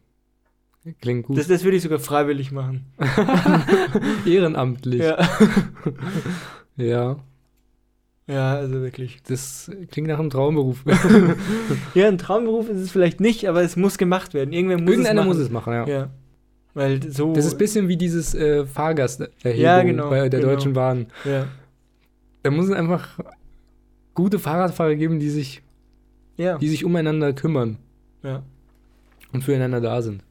Klingt 0.99 1.25
gut. 1.27 1.37
Das, 1.37 1.47
das 1.47 1.63
würde 1.63 1.77
ich 1.77 1.83
sogar 1.83 1.99
freiwillig 1.99 2.51
machen. 2.51 2.85
Ehrenamtlich. 4.25 5.01
Ja. 5.01 5.17
Ja. 6.75 7.17
Ja, 8.25 8.55
also 8.55 8.81
wirklich. 8.81 9.21
Das 9.27 9.69
klingt 9.91 10.07
nach 10.07 10.17
einem 10.17 10.31
Traumberuf. 10.31 10.83
Ja, 11.93 12.07
ein 12.07 12.17
Traumberuf 12.17 12.67
ist 12.67 12.79
es 12.79 12.91
vielleicht 12.91 13.19
nicht, 13.19 13.47
aber 13.47 13.61
es 13.61 13.75
muss 13.75 13.99
gemacht 13.99 14.33
werden. 14.33 14.53
Irgendwer 14.53 14.79
muss 14.81 14.89
Irgendeiner 14.89 15.21
es 15.21 15.27
machen. 15.27 15.37
muss 15.37 15.45
es 15.45 15.51
machen, 15.51 15.73
ja. 15.73 15.87
Ja. 15.87 16.09
Weil 16.73 17.11
so. 17.11 17.33
Das 17.33 17.45
ist 17.45 17.53
ein 17.53 17.57
bisschen 17.59 17.87
wie 17.87 17.97
dieses 17.97 18.33
äh, 18.33 18.65
Fahrgasterhebung 18.65 19.59
Ja, 19.61 19.83
genau, 19.83 20.09
bei 20.09 20.27
der 20.29 20.39
genau. 20.39 20.53
Deutschen 20.53 20.73
Bahn. 20.73 21.07
ja. 21.25 21.47
Da 22.41 22.51
muss 22.51 22.65
es 22.65 22.71
einfach 22.71 23.19
gute 24.13 24.37
Fahrradfahrer 24.37 24.95
geben, 24.95 25.19
die 25.19 25.29
sich, 25.29 25.61
Ja. 26.35 26.57
die 26.57 26.67
sich 26.67 26.83
umeinander 26.83 27.31
kümmern 27.31 27.77
ja. 28.21 28.43
und 29.31 29.43
füreinander 29.43 29.79
da 29.79 30.01
sind. 30.01 30.23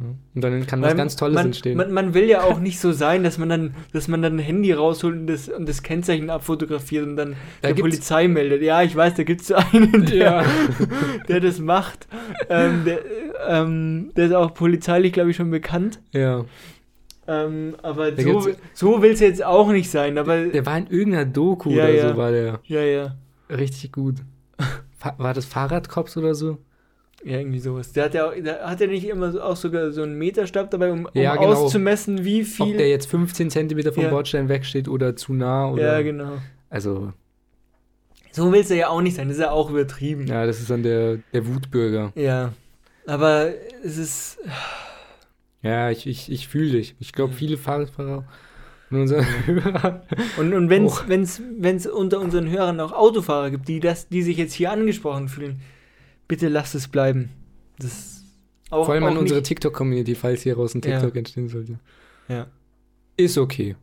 Ja. 0.00 0.06
Und 0.34 0.40
dann 0.44 0.66
kann 0.66 0.80
was 0.80 0.96
ganz 0.96 1.16
Tolles 1.16 1.34
man, 1.34 1.46
entstehen. 1.46 1.76
Man, 1.76 1.90
man 1.92 2.14
will 2.14 2.24
ja 2.26 2.42
auch 2.42 2.60
nicht 2.60 2.78
so 2.78 2.92
sein, 2.92 3.24
dass 3.24 3.36
man 3.36 3.48
dann, 3.48 3.74
dass 3.92 4.06
man 4.06 4.22
dann 4.22 4.36
ein 4.36 4.38
Handy 4.38 4.72
rausholt 4.72 5.14
und 5.16 5.26
das, 5.26 5.48
und 5.48 5.68
das 5.68 5.82
Kennzeichen 5.82 6.30
abfotografiert 6.30 7.04
und 7.04 7.16
dann 7.16 7.34
Da 7.62 7.72
der 7.72 7.80
Polizei 7.82 8.28
meldet. 8.28 8.62
Ja, 8.62 8.82
ich 8.82 8.94
weiß, 8.94 9.14
da 9.14 9.24
gibt 9.24 9.40
es 9.40 9.48
so 9.48 9.54
einen, 9.72 10.06
der, 10.06 10.16
ja. 10.16 10.44
der 11.28 11.40
das 11.40 11.58
macht. 11.58 12.06
ähm, 12.48 12.84
der, 12.84 13.00
ähm, 13.48 14.12
der 14.16 14.26
ist 14.26 14.32
auch 14.34 14.54
polizeilich, 14.54 15.12
glaube 15.12 15.30
ich, 15.30 15.36
schon 15.36 15.50
bekannt. 15.50 16.00
ja. 16.12 16.44
Ähm, 17.30 17.76
aber 17.82 18.10
Da 18.12 18.22
so, 18.22 18.48
so 18.72 19.02
will 19.02 19.10
es 19.10 19.20
jetzt 19.20 19.44
auch 19.44 19.70
nicht 19.70 19.90
sein. 19.90 20.16
Aber 20.16 20.46
Der 20.46 20.64
war 20.64 20.78
in 20.78 20.86
irgendeiner 20.86 21.26
Doku 21.26 21.68
Ja, 21.68 21.84
oder 21.84 21.92
ja. 21.94 22.08
so, 22.08 22.16
war 22.16 22.30
der 22.30 22.60
ja, 22.64 22.80
ja. 22.80 23.16
richtig 23.50 23.92
gut. 23.92 24.14
War 25.18 25.34
das 25.34 25.44
Fahrradcops 25.44 26.16
oder 26.16 26.34
so? 26.34 26.56
Ja, 27.24 27.38
irgendwie 27.38 27.58
sowas. 27.58 27.92
Der 27.92 28.04
hat 28.04 28.14
ja, 28.14 28.26
auch, 28.28 28.32
der 28.34 28.68
hat 28.68 28.80
ja 28.80 28.86
nicht 28.86 29.04
immer 29.06 29.32
so, 29.32 29.40
auch 29.42 29.56
sogar 29.56 29.90
so 29.90 30.02
einen 30.02 30.16
Meterstab 30.18 30.70
dabei, 30.70 30.92
um, 30.92 31.06
um 31.06 31.10
Ja, 31.14 31.34
genau. 31.34 31.54
auszumessen, 31.54 32.24
wie 32.24 32.42
Ob 32.42 32.68
der 32.68 32.76
viel. 32.78 32.80
jetzt 32.86 33.06
15 33.10 33.50
Zentimeter 33.50 33.92
vom 33.92 34.04
Ja. 34.04 34.10
Bordstein 34.10 34.48
wegsteht 34.48 34.86
oder 34.88 35.16
zu 35.16 35.32
nah 35.34 35.68
oder. 35.70 35.82
Ja, 35.96 36.02
genau. 36.02 36.38
Also, 36.70 37.12
So 38.30 38.52
will 38.52 38.60
es 38.60 38.68
ja 38.68 38.88
auch 38.88 39.00
nicht 39.00 39.16
sein. 39.16 39.26
Das 39.28 39.36
ist 39.38 39.42
ja 39.42 39.50
auch 39.50 39.68
übertrieben. 39.70 40.26
ja, 40.28 40.46
das 40.46 40.60
ist 40.60 40.70
dann 40.70 40.82
der, 40.84 41.18
der 41.32 41.46
Wutbürger. 41.46 42.12
Ja. 42.14 42.52
Aber 43.06 43.52
es 43.82 43.96
ist. 43.98 44.38
Ja, 45.62 45.90
ich, 45.90 46.06
ich, 46.06 46.30
ich 46.30 46.46
fühle 46.46 46.70
dich. 46.70 46.94
Ich 47.00 47.12
glaube, 47.12 47.32
viele 47.32 47.56
Fahrradfahrer 47.56 48.24
und 48.90 49.00
unsere 49.00 49.24
Hörer. 49.46 50.02
Und, 50.38 50.54
und 50.54 50.70
wenn 50.70 50.84
es 50.86 51.08
wenn's, 51.08 51.42
wenn's 51.58 51.86
unter 51.86 52.20
unseren 52.20 52.48
Hörern 52.48 52.78
auch 52.80 52.92
Autofahrer 52.92 53.50
gibt, 53.50 53.66
die, 53.66 53.80
das, 53.80 54.08
die 54.08 54.22
sich 54.22 54.36
jetzt 54.36 54.52
hier 54.52 54.70
angesprochen 54.70 55.28
fühlen, 55.28 55.60
bitte 56.28 56.48
lasst 56.48 56.74
es 56.74 56.88
bleiben. 56.88 57.30
Das 57.78 58.22
auch, 58.70 58.84
Vor 58.84 58.94
allem 58.94 59.04
auch 59.04 59.08
an 59.08 59.16
unsere 59.18 59.42
TikTok-Community, 59.42 60.14
falls 60.14 60.42
hier 60.42 60.56
raus 60.56 60.74
ein 60.74 60.82
Ja. 60.84 60.98
TikTok 61.00 61.16
entstehen 61.16 61.48
sollte. 61.48 61.78
Ja. 62.28 62.46
Ist 63.16 63.38
okay. 63.38 63.76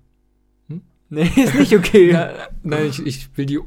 Nee, 1.10 1.30
ist 1.36 1.56
nicht 1.56 1.76
okay. 1.76 2.12
Ja, 2.12 2.34
nein, 2.64 2.88
ich, 2.88 3.06
ich 3.06 3.38
will 3.38 3.46
die 3.46 3.60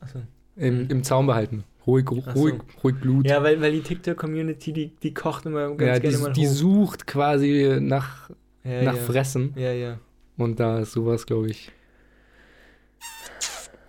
Achso. 0.00 0.20
im, 0.56 0.88
im 0.90 1.02
Zaum 1.02 1.26
behalten. 1.26 1.64
Ruhig, 1.86 2.04
Ach 2.26 2.34
so. 2.34 2.40
ruhig, 2.42 2.54
ruhig 2.84 2.96
Blut. 3.00 3.26
Ja, 3.26 3.42
weil, 3.42 3.60
weil 3.62 3.72
die 3.72 3.80
TikTok-Community, 3.80 4.72
die, 4.74 4.88
die 5.02 5.14
kocht 5.14 5.46
immer 5.46 5.68
ganz 5.68 5.80
Ja, 5.80 5.98
gerne 5.98 6.16
die, 6.16 6.22
mal 6.22 6.32
die 6.34 6.46
hoch. 6.46 6.52
sucht 6.52 7.06
quasi 7.06 7.78
nach, 7.80 8.28
ja, 8.64 8.82
nach 8.82 8.96
ja. 8.96 9.02
Fressen. 9.02 9.54
Ja, 9.56 9.72
ja. 9.72 9.98
Und 10.36 10.60
da 10.60 10.80
ist 10.80 10.92
sowas, 10.92 11.24
glaube 11.26 11.48
ich, 11.50 11.72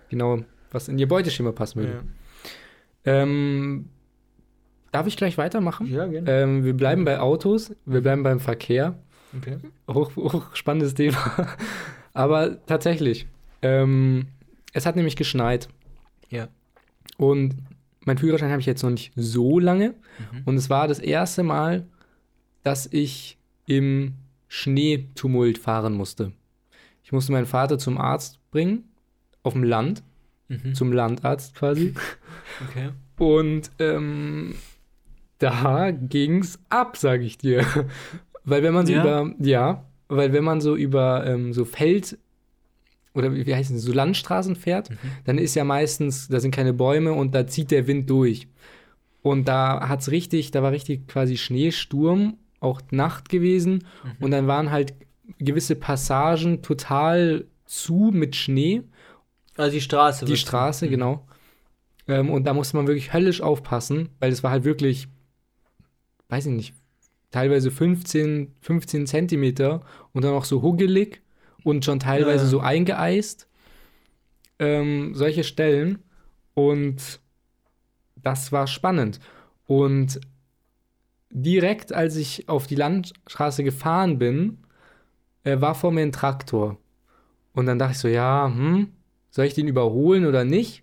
genau, 0.08 0.40
was 0.70 0.88
in 0.88 0.98
ihr 0.98 1.08
Beuteschema 1.08 1.52
passen 1.52 1.80
würde. 1.80 2.02
Ja, 3.04 3.12
Ähm, 3.22 3.88
darf 4.92 5.06
ich 5.06 5.16
gleich 5.16 5.38
weitermachen? 5.38 5.86
ja 5.90 6.06
gerne. 6.06 6.30
Ähm, 6.30 6.64
wir 6.64 6.74
bleiben 6.74 7.04
bei 7.04 7.20
Autos, 7.20 7.74
wir 7.86 8.00
bleiben 8.00 8.22
beim 8.22 8.40
Verkehr. 8.40 8.98
Okay. 9.36 9.58
Hoch, 9.88 10.14
hoch 10.16 10.54
spannendes 10.56 10.94
Thema. 10.94 11.18
Aber 12.12 12.64
tatsächlich, 12.66 13.26
ähm, 13.62 14.26
es 14.72 14.86
hat 14.86 14.96
nämlich 14.96 15.16
geschneit. 15.16 15.68
Ja. 16.28 16.48
Und 17.16 17.54
mein 18.04 18.18
Führerschein 18.18 18.50
habe 18.50 18.60
ich 18.60 18.66
jetzt 18.66 18.82
noch 18.82 18.90
nicht 18.90 19.12
so 19.14 19.58
lange. 19.58 19.90
Mhm. 20.32 20.42
Und 20.46 20.56
es 20.56 20.70
war 20.70 20.88
das 20.88 20.98
erste 20.98 21.42
Mal, 21.42 21.86
dass 22.64 22.86
ich 22.90 23.38
im 23.66 24.14
Schneetumult 24.48 25.58
fahren 25.58 25.94
musste. 25.94 26.32
Ich 27.04 27.12
musste 27.12 27.32
meinen 27.32 27.46
Vater 27.46 27.78
zum 27.78 27.98
Arzt 27.98 28.38
bringen, 28.50 28.84
auf 29.42 29.52
dem 29.52 29.62
Land, 29.64 30.02
Mhm. 30.48 30.74
zum 30.74 30.92
Landarzt 30.92 31.54
quasi. 31.54 31.94
Okay. 32.68 32.90
Und 33.18 33.70
ähm, 33.78 34.54
da 35.40 35.90
ging's 35.90 36.58
ab, 36.68 36.96
sage 36.96 37.24
ich 37.24 37.36
dir. 37.38 37.66
Weil 38.44 38.62
wenn 38.62 38.72
man 38.74 38.86
so 38.86 38.92
Ja? 38.92 39.00
über, 39.02 39.34
ja, 39.40 39.84
weil 40.08 40.32
wenn 40.32 40.44
man 40.44 40.60
so 40.60 40.76
über 40.76 41.26
ähm, 41.26 41.52
so 41.52 41.64
Feld 41.64 42.16
oder 43.14 43.34
wie, 43.34 43.54
heißt 43.54 43.70
es, 43.72 43.82
so 43.82 43.92
Landstraßen 43.92 44.54
fährt, 44.54 44.90
Mhm. 44.90 44.96
dann 45.24 45.38
ist 45.38 45.56
ja 45.56 45.64
meistens, 45.64 46.28
da 46.28 46.38
sind 46.38 46.54
keine 46.54 46.72
Bäume 46.72 47.12
und 47.12 47.34
da 47.34 47.46
zieht 47.46 47.70
der 47.72 47.86
Wind 47.88 48.08
durch. 48.08 48.46
Und 49.22 49.48
da 49.48 49.88
hat's 49.88 50.10
richtig, 50.10 50.52
da 50.52 50.62
war 50.62 50.70
richtig 50.72 51.08
quasi 51.08 51.36
Schneesturm, 51.36 52.38
auch 52.60 52.80
Nacht 52.90 53.28
gewesen. 53.28 53.84
Mhm. 54.04 54.24
Und 54.24 54.30
dann 54.30 54.46
waren 54.46 54.70
halt 54.70 54.94
gewisse 55.38 55.74
Passagen 55.76 56.62
total 56.62 57.46
zu 57.66 58.10
mit 58.12 58.36
Schnee. 58.36 58.82
Also 59.56 59.72
die 59.72 59.80
Straße. 59.80 60.24
die 60.24 60.36
Straße, 60.36 60.86
Mhm. 60.86 60.90
genau. 60.90 61.26
Ähm, 62.08 62.30
und 62.30 62.44
da 62.44 62.54
musste 62.54 62.76
man 62.76 62.86
wirklich 62.86 63.12
höllisch 63.12 63.40
aufpassen, 63.42 64.08
weil 64.20 64.32
es 64.32 64.42
war 64.42 64.50
halt 64.52 64.64
wirklich, 64.64 65.08
weiß 66.30 66.46
ich 66.46 66.52
nicht, 66.52 66.74
teilweise 67.30 67.70
15, 67.70 68.54
15 68.60 69.06
Zentimeter 69.06 69.82
und 70.12 70.24
dann 70.24 70.32
auch 70.32 70.44
so 70.44 70.62
huggelig 70.62 71.20
und 71.64 71.84
schon 71.84 72.00
teilweise 72.00 72.44
Ja. 72.44 72.50
so 72.50 72.60
eingeeist. 72.60 73.48
Ähm, 74.58 75.14
solche 75.14 75.44
Stellen. 75.44 76.00
Und 76.54 77.20
das 78.16 78.52
war 78.52 78.66
spannend. 78.66 79.20
Und 79.66 80.20
direkt 81.30 81.92
als 81.92 82.16
ich 82.16 82.48
auf 82.48 82.66
die 82.66 82.74
Landstraße 82.74 83.62
gefahren 83.64 84.18
bin, 84.18 84.58
äh, 85.44 85.60
war 85.60 85.74
vor 85.74 85.92
mir 85.92 86.02
ein 86.02 86.12
Traktor. 86.12 86.76
Und 87.52 87.66
dann 87.66 87.78
dachte 87.78 87.92
ich 87.92 87.98
so, 87.98 88.08
ja, 88.08 88.52
hm, 88.52 88.88
soll 89.30 89.46
ich 89.46 89.54
den 89.54 89.68
überholen 89.68 90.26
oder 90.26 90.44
nicht? 90.44 90.82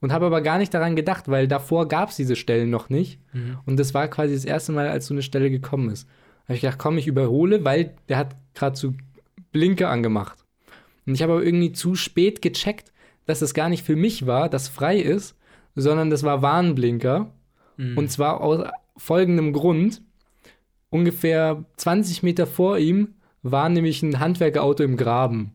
Und 0.00 0.12
habe 0.12 0.26
aber 0.26 0.40
gar 0.40 0.58
nicht 0.58 0.72
daran 0.72 0.96
gedacht, 0.96 1.28
weil 1.28 1.46
davor 1.46 1.86
gab 1.86 2.08
es 2.08 2.16
diese 2.16 2.36
Stellen 2.36 2.70
noch 2.70 2.88
nicht. 2.88 3.20
Mhm. 3.34 3.58
Und 3.66 3.78
das 3.78 3.92
war 3.92 4.08
quasi 4.08 4.34
das 4.34 4.46
erste 4.46 4.72
Mal, 4.72 4.88
als 4.88 5.06
so 5.06 5.14
eine 5.14 5.22
Stelle 5.22 5.50
gekommen 5.50 5.90
ist. 5.90 6.08
habe 6.44 6.54
ich 6.54 6.62
gedacht, 6.62 6.78
komm, 6.78 6.96
ich 6.96 7.06
überhole, 7.06 7.64
weil 7.64 7.94
der 8.08 8.16
hat 8.16 8.36
gerade 8.54 8.76
so 8.76 8.94
Blinker 9.52 9.90
angemacht. 9.90 10.38
Und 11.06 11.14
ich 11.14 11.22
habe 11.22 11.34
aber 11.34 11.44
irgendwie 11.44 11.72
zu 11.72 11.94
spät 11.96 12.40
gecheckt, 12.40 12.92
dass 13.26 13.42
es 13.42 13.52
gar 13.52 13.68
nicht 13.68 13.84
für 13.84 13.96
mich 13.96 14.26
war, 14.26 14.48
dass 14.48 14.68
frei 14.68 14.98
ist, 14.98 15.36
sondern 15.74 16.08
das 16.10 16.22
war 16.22 16.42
Warnblinker. 16.42 17.30
Mhm. 17.76 17.98
Und 17.98 18.10
zwar 18.10 18.40
aus 18.40 18.66
folgendem 18.96 19.52
Grund. 19.52 20.02
Ungefähr 20.88 21.64
20 21.76 22.22
Meter 22.22 22.46
vor 22.46 22.78
ihm 22.78 23.14
war 23.42 23.68
nämlich 23.68 24.02
ein 24.02 24.18
Handwerkerauto 24.18 24.82
im 24.82 24.96
Graben. 24.96 25.52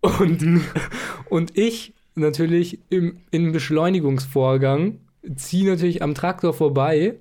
Und, 0.00 0.62
und 1.28 1.58
ich 1.58 1.94
natürlich 2.18 2.78
im, 2.90 3.18
im 3.30 3.52
Beschleunigungsvorgang 3.52 4.98
ziehe 5.36 5.68
natürlich 5.68 6.02
am 6.02 6.14
Traktor 6.14 6.54
vorbei. 6.54 7.16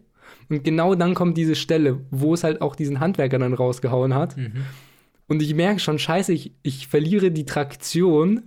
Und 0.50 0.64
genau 0.64 0.96
dann 0.96 1.14
kommt 1.14 1.38
diese 1.38 1.56
Stelle, 1.56 2.00
wo 2.12 2.34
es 2.34 2.44
halt 2.44 2.62
auch 2.62 2.76
diesen 2.76 3.00
Handwerker 3.00 3.40
dann 3.40 3.54
rausgehauen 3.54 4.14
hat. 4.14 4.38
Mhm. 4.38 4.66
Und 5.28 5.42
ich 5.42 5.54
merke 5.54 5.80
schon, 5.80 6.00
scheiße, 6.00 6.32
ich, 6.34 6.54
ich 6.64 6.88
verliere 6.88 7.32
die 7.32 7.46
Traktion. 7.46 8.44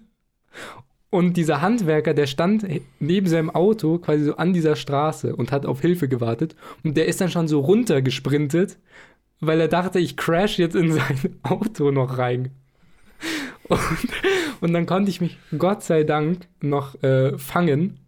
Und 1.10 1.36
dieser 1.36 1.60
Handwerker, 1.60 2.14
der 2.14 2.26
stand 2.26 2.64
neben 3.00 3.26
seinem 3.26 3.50
Auto 3.50 3.98
quasi 3.98 4.24
so 4.24 4.36
an 4.36 4.52
dieser 4.52 4.76
Straße 4.76 5.34
und 5.34 5.52
hat 5.52 5.66
auf 5.66 5.80
Hilfe 5.80 6.08
gewartet. 6.08 6.54
Und 6.84 6.96
der 6.96 7.06
ist 7.06 7.20
dann 7.20 7.30
schon 7.30 7.48
so 7.48 7.60
runtergesprintet, 7.60 8.78
weil 9.40 9.60
er 9.60 9.68
dachte, 9.68 9.98
ich 9.98 10.16
crash 10.16 10.58
jetzt 10.58 10.76
in 10.76 10.92
sein 10.92 11.38
Auto 11.42 11.90
noch 11.90 12.16
rein. 12.16 12.52
Und, 13.64 13.80
und 14.60 14.72
dann 14.72 14.86
konnte 14.86 15.10
ich 15.10 15.20
mich 15.20 15.38
Gott 15.56 15.82
sei 15.82 16.04
Dank 16.04 16.46
noch 16.60 17.00
äh, 17.02 17.36
fangen 17.38 17.98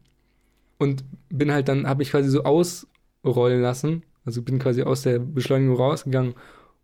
und 0.79 1.05
bin 1.31 1.53
halt 1.53 1.69
dann, 1.69 1.87
habe 1.87 2.03
ich 2.03 2.11
quasi 2.11 2.29
so 2.29 2.45
ausrollen 2.45 3.63
lassen. 3.63 4.03
Also 4.25 4.43
bin 4.43 4.59
quasi 4.59 4.83
aus 4.83 5.03
der 5.03 5.19
Beschleunigung 5.19 5.77
rausgegangen 5.77 6.35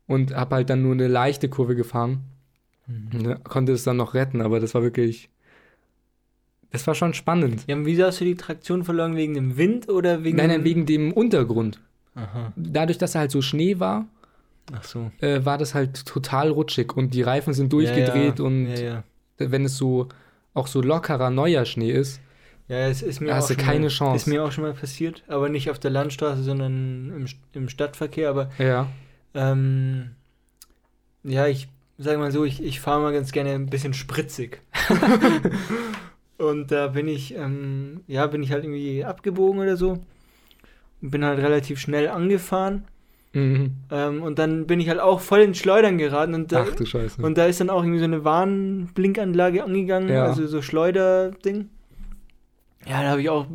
und 0.07 0.35
habe 0.35 0.57
halt 0.57 0.70
dann 0.70 0.83
nur 0.83 0.92
eine 0.92 1.07
leichte 1.07 1.48
Kurve 1.48 1.76
gefahren. 1.76 2.24
Da 3.12 3.35
konnte 3.35 3.72
es 3.72 3.85
dann 3.85 3.98
noch 3.98 4.14
retten, 4.14 4.40
aber 4.40 4.61
das 4.61 4.74
war 4.74 4.83
wirklich. 4.83 5.28
Das 6.70 6.87
war 6.87 6.94
schon 6.94 7.14
spannend. 7.14 7.64
Ja, 7.66 7.76
und 7.76 7.87
wieso 7.87 8.04
hast 8.04 8.20
du 8.20 8.24
die 8.24 8.35
Traktion 8.35 8.83
verloren? 8.83 9.14
Wegen 9.16 9.35
dem 9.35 9.57
Wind 9.57 9.88
oder 9.88 10.24
wegen 10.24 10.37
Nein, 10.37 10.48
dem... 10.48 10.57
nein, 10.59 10.64
wegen 10.64 10.87
dem 10.87 11.12
Untergrund. 11.12 11.81
Aha. 12.14 12.52
Dadurch, 12.57 12.98
dass 12.98 13.14
er 13.14 13.22
halt 13.22 13.31
so 13.31 13.42
Schnee 13.42 13.78
war, 13.78 14.07
Ach 14.72 14.85
so. 14.85 15.11
äh, 15.20 15.44
war 15.44 15.59
das 15.59 15.74
halt 15.74 16.04
total 16.07 16.50
rutschig 16.50 16.96
und 16.96 17.14
die 17.14 17.22
Reifen 17.22 17.52
sind 17.54 17.72
durchgedreht 17.72 18.38
ja, 18.38 18.44
ja. 18.44 18.44
und 18.44 18.66
Ja, 18.66 18.81
ja. 18.81 19.04
Wenn 19.38 19.64
es 19.64 19.77
so 19.77 20.09
auch 20.55 20.66
so 20.66 20.83
lockerer 20.83 21.31
neuer 21.31 21.64
Schnee 21.64 21.90
ist, 21.92 22.20
Ja, 22.68 22.88
es 22.88 23.03
ist 23.03 23.20
mir 23.20 23.33
auch 23.33 23.37
hast 23.37 23.51
du 23.51 23.55
schon 23.55 23.64
keine 23.64 23.81
mal, 23.87 23.88
Chance. 23.88 24.16
Ist 24.16 24.27
mir 24.27 24.44
auch 24.44 24.53
schon 24.53 24.64
mal 24.64 24.74
passiert, 24.74 25.22
aber 25.29 25.48
nicht 25.48 25.70
auf 25.70 25.79
der 25.79 25.90
Landstraße, 25.90 26.42
sondern 26.42 27.12
im, 27.14 27.27
im 27.53 27.68
Stadtverkehr. 27.68 28.29
Aber 28.29 28.51
ja, 28.59 28.88
ähm, 29.35 30.11
ja, 31.22 31.46
ich 31.46 31.68
sage 31.98 32.18
mal 32.18 32.33
so, 32.33 32.44
ich, 32.44 32.62
ich 32.62 32.81
fahre 32.81 33.01
mal 33.01 33.12
ganz 33.12 33.33
gerne 33.33 33.51
ein 33.51 33.66
bisschen 33.70 33.94
spritzig. 33.94 34.61
Und 36.38 36.70
da 36.70 36.88
bin 36.88 37.09
ich, 37.09 37.35
ähm, 37.35 38.03
ja, 38.07 38.27
bin 38.29 38.42
ich 38.42 38.53
halt 38.53 38.64
irgendwie 38.64 39.05
abgebogen 39.05 39.61
oder 39.61 39.77
so. 39.77 39.98
Und 41.01 41.11
bin 41.11 41.24
halt 41.24 41.40
relativ 41.40 41.81
schnell 41.81 42.09
angefahren. 42.09 42.85
Mhm. 43.33 43.73
Ähm, 43.91 44.23
und 44.23 44.38
dann 44.38 44.67
bin 44.67 44.81
ich 44.81 44.88
halt 44.88 45.01
auch 45.01 45.21
voll 45.21 45.41
ins 45.41 45.59
Schleudern 45.59 45.99
geraten. 45.99 46.35
Und 46.35 46.53
da, 46.53 46.67
ach 46.69 46.75
du 46.75 46.85
Scheiße. 46.87 47.23
und 47.23 47.37
da 47.38 47.47
ist 47.47 47.61
dann 47.61 47.71
auch 47.71 47.83
irgendwie 47.83 47.99
so 47.99 48.05
eine 48.05 48.25
Warnblinkanlage 48.25 49.64
angegangen, 49.64 50.09
Ja. 50.09 50.25
also 50.27 50.47
so 50.47 50.62
Schleuderding. 50.62 51.69
Ja, 52.87 53.03
da 53.03 53.11
habe 53.11 53.21
ich 53.21 53.29
auch 53.31 53.47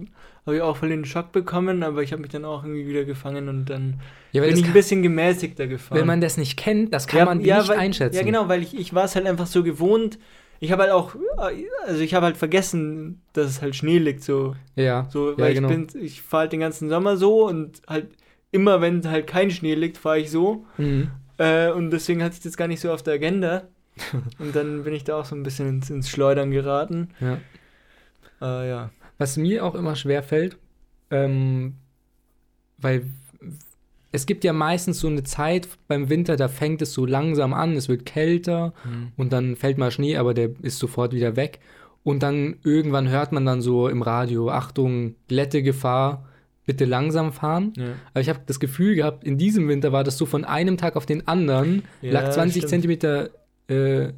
habe 0.46 0.58
ich 0.58 0.62
auch 0.62 0.76
voll 0.76 0.90
den 0.90 1.06
Schock 1.06 1.32
bekommen, 1.32 1.84
aber 1.84 2.04
ich 2.04 2.12
habe 2.12 2.22
mich 2.22 2.32
dann 2.32 2.44
auch 2.44 2.64
irgendwie 2.64 2.86
wieder 2.86 3.06
gefangen 3.06 3.48
und 3.48 3.66
dann 3.66 4.02
ja, 4.34 4.42
bin 4.42 4.52
ich 4.52 4.58
ein 4.58 4.64
kann, 4.66 4.74
bisschen 4.74 5.02
gemäßigter 5.02 5.68
gefahren. 5.68 6.00
wenn 6.00 6.08
man 6.08 6.20
das 6.22 6.38
nicht 6.38 6.58
kennt, 6.58 6.94
das 6.94 7.08
kann 7.08 7.20
ja, 7.20 7.26
man 7.26 7.40
ja, 7.42 7.60
nicht 7.60 7.70
weil, 7.70 7.78
einschätzen. 7.78 8.18
Ja, 8.18 8.24
genau, 8.24 8.50
weil 8.50 8.62
ich, 8.62 8.78
ich 8.78 8.94
war 8.94 9.06
es 9.06 9.16
halt 9.16 9.26
einfach 9.26 9.48
so 9.48 9.64
gewohnt. 9.64 10.20
Ich 10.60 10.72
habe 10.72 10.84
halt 10.84 10.92
auch, 10.92 11.16
also 11.86 12.02
ich 12.02 12.14
habe 12.14 12.26
halt 12.26 12.38
vergessen, 12.38 13.22
dass 13.34 13.50
es 13.50 13.62
halt 13.62 13.76
Schnee 13.76 14.00
liegt, 14.00 14.24
so, 14.24 14.56
Ja, 14.76 15.08
so 15.10 15.38
weil 15.38 15.54
genau. 15.54 15.70
ich 15.70 15.88
bin, 15.88 16.02
ich 16.02 16.22
fahre 16.22 16.42
halt 16.42 16.54
den 16.54 16.60
ganzen 16.60 16.90
Sommer 16.90 17.16
so 17.16 17.48
und 17.48 17.82
halt 17.88 18.08
immer, 18.54 18.80
wenn 18.80 19.10
halt 19.10 19.28
kein 19.28 19.52
Schnee 19.52 19.76
liegt, 19.76 19.98
fahre 19.98 20.20
ich 20.20 20.32
so. 20.32 20.66
Mhm. 20.78 21.12
Äh, 21.38 21.72
und 21.72 21.92
deswegen 21.92 22.24
hatte 22.24 22.36
ich 22.36 22.42
das 22.42 22.56
gar 22.56 22.68
nicht 22.68 22.80
so 22.80 22.92
auf 22.92 23.04
der 23.04 23.16
Agenda. 23.16 23.64
und 24.40 24.56
dann 24.56 24.84
bin 24.84 24.94
ich 24.94 25.04
da 25.04 25.18
auch 25.20 25.26
so 25.26 25.36
ein 25.36 25.44
bisschen 25.44 25.68
ins, 25.68 25.90
ins 25.90 26.10
Schleudern 26.10 26.52
geraten. 26.52 27.10
Ja. 27.20 27.38
Äh, 28.42 28.70
ja. 28.70 28.90
Was 29.18 29.38
mir 29.38 29.66
auch 29.66 29.76
immer 29.76 29.96
schwer 29.96 30.24
fällt, 30.24 30.58
ähm, 31.12 31.76
weil 32.78 33.06
es 34.12 34.26
gibt 34.26 34.44
ja 34.44 34.54
meistens 34.54 35.00
so 35.00 35.08
eine 35.08 35.24
Zeit 35.24 35.68
beim 35.88 36.10
Winter, 36.10 36.36
da 36.36 36.48
fängt 36.48 36.82
es 36.84 36.94
so 36.94 37.06
langsam 37.06 37.54
an, 37.54 37.76
es 37.76 37.90
wird 37.90 38.06
kälter 38.06 38.74
und 39.18 39.34
dann 39.34 39.56
fällt 39.56 39.80
mal 39.80 39.90
Schnee, 39.90 40.18
aber 40.18 40.36
der 40.36 40.52
ist 40.62 40.78
sofort 40.78 41.14
wieder 41.14 41.36
weg. 41.36 41.60
Und 42.04 42.22
dann 42.22 42.58
irgendwann 42.64 43.10
hört 43.10 43.32
man 43.32 43.46
dann 43.46 43.62
so 43.62 43.88
im 43.88 44.04
Radio, 44.04 44.52
Achtung, 44.52 45.16
Glättegefahr, 45.30 46.28
bitte 46.66 46.86
langsam 46.86 47.34
fahren. 47.34 47.74
ja. 47.78 47.94
Aber 48.14 48.22
ich 48.22 48.30
habe 48.30 48.40
das 48.46 48.60
Gefühl 48.60 48.96
gehabt, 48.96 49.24
in 49.24 49.38
diesem 49.38 49.68
Winter 49.68 49.92
war 49.92 50.04
das 50.04 50.18
so 50.18 50.26
von 50.26 50.46
einem 50.46 50.78
Tag 50.78 50.96
auf 50.96 51.06
den 51.06 51.28
anderen, 51.28 51.84
Ja, 52.02 52.12
lag 52.14 52.30
20 52.32 52.62
stimmt. 52.62 52.70
Zentimeter 52.70 53.30
äh, 53.68 54.14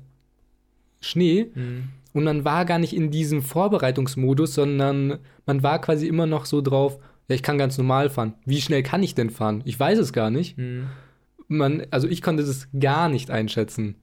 Schnee 1.02 1.48
Mhm. 1.54 1.84
und 2.14 2.24
man 2.24 2.46
war 2.46 2.66
gar 2.66 2.80
nicht 2.80 2.96
in 2.96 3.12
diesem 3.12 3.42
Vorbereitungsmodus, 3.42 4.54
sondern 4.54 5.20
man 5.46 5.64
war 5.64 5.80
quasi 5.82 6.08
immer 6.08 6.26
noch 6.26 6.46
so 6.46 6.62
drauf, 6.62 6.98
ja, 7.28 7.36
ich 7.36 7.44
kann 7.44 7.58
ganz 7.58 7.78
normal 7.78 8.10
fahren. 8.10 8.34
Wie 8.46 8.62
schnell 8.62 8.84
kann 8.84 9.02
ich 9.04 9.16
denn 9.16 9.30
fahren? 9.32 9.62
Ich 9.66 9.80
weiß 9.80 9.98
es 10.00 10.14
gar 10.14 10.30
nicht. 10.30 10.58
Mhm. 10.58 10.88
Man, 11.48 11.84
also 11.92 12.08
ich 12.08 12.22
konnte 12.22 12.44
das 12.44 12.68
gar 12.80 13.10
nicht 13.10 13.30
einschätzen. 13.32 13.96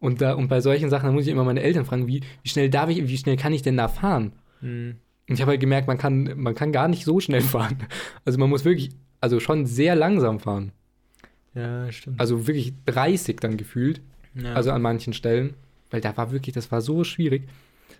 Und, 0.00 0.20
da, 0.20 0.32
und 0.34 0.48
bei 0.48 0.60
solchen 0.60 0.90
Sachen, 0.90 1.06
da 1.06 1.12
muss 1.12 1.26
ich 1.26 1.30
immer 1.32 1.44
meine 1.44 1.62
Eltern 1.62 1.84
fragen, 1.84 2.06
wie, 2.08 2.22
wie 2.42 2.48
schnell 2.48 2.68
darf 2.70 2.90
ich, 2.90 3.06
wie 3.06 3.16
schnell 3.18 3.36
kann 3.36 3.52
ich 3.52 3.62
denn 3.62 3.76
da 3.76 3.88
fahren? 3.88 4.32
Mhm. 4.60 4.96
Und 5.32 5.36
ich 5.36 5.40
habe 5.42 5.50
halt 5.52 5.60
gemerkt, 5.60 5.88
man 5.88 5.98
kann, 5.98 6.32
man 6.36 6.54
kann 6.54 6.72
gar 6.72 6.88
nicht 6.88 7.04
so 7.04 7.20
schnell 7.20 7.40
fahren. 7.40 7.78
Also 8.24 8.38
man 8.38 8.48
muss 8.50 8.64
wirklich, 8.64 8.90
also 9.20 9.40
schon 9.40 9.66
sehr 9.66 9.94
langsam 9.96 10.40
fahren. 10.40 10.72
Ja, 11.54 11.90
stimmt. 11.90 12.20
Also 12.20 12.46
wirklich 12.46 12.72
30 12.86 13.40
dann 13.40 13.56
gefühlt. 13.56 14.00
ja. 14.34 14.52
Also 14.54 14.70
an 14.72 14.82
manchen 14.82 15.12
Stellen. 15.12 15.54
Weil 15.90 16.00
da 16.00 16.16
war 16.16 16.32
wirklich, 16.32 16.54
das 16.54 16.70
war 16.72 16.80
so 16.80 17.04
schwierig. 17.04 17.48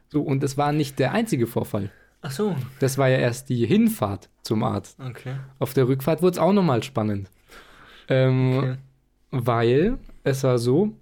So, 0.08 0.22
und 0.22 0.42
es 0.42 0.56
war 0.56 0.72
nicht 0.72 0.98
der 0.98 1.12
einzige 1.12 1.46
Vorfall. 1.46 1.90
Ach 2.22 2.30
so, 2.30 2.54
Das 2.78 2.96
war 2.98 3.08
ja 3.08 3.18
erst 3.18 3.48
die 3.48 3.66
Hinfahrt 3.66 4.28
zum 4.42 4.62
Arzt. 4.62 4.98
okay. 5.00 5.34
Auf 5.58 5.74
der 5.74 5.88
Rückfahrt 5.88 6.22
wurde 6.22 6.32
es 6.32 6.38
auch 6.38 6.52
nochmal 6.52 6.82
spannend. 6.82 7.30
Ähm, 8.08 8.56
okay. 8.58 8.74
Weil 9.30 9.98
es 10.24 10.44
war 10.44 10.58
so, 10.58 10.92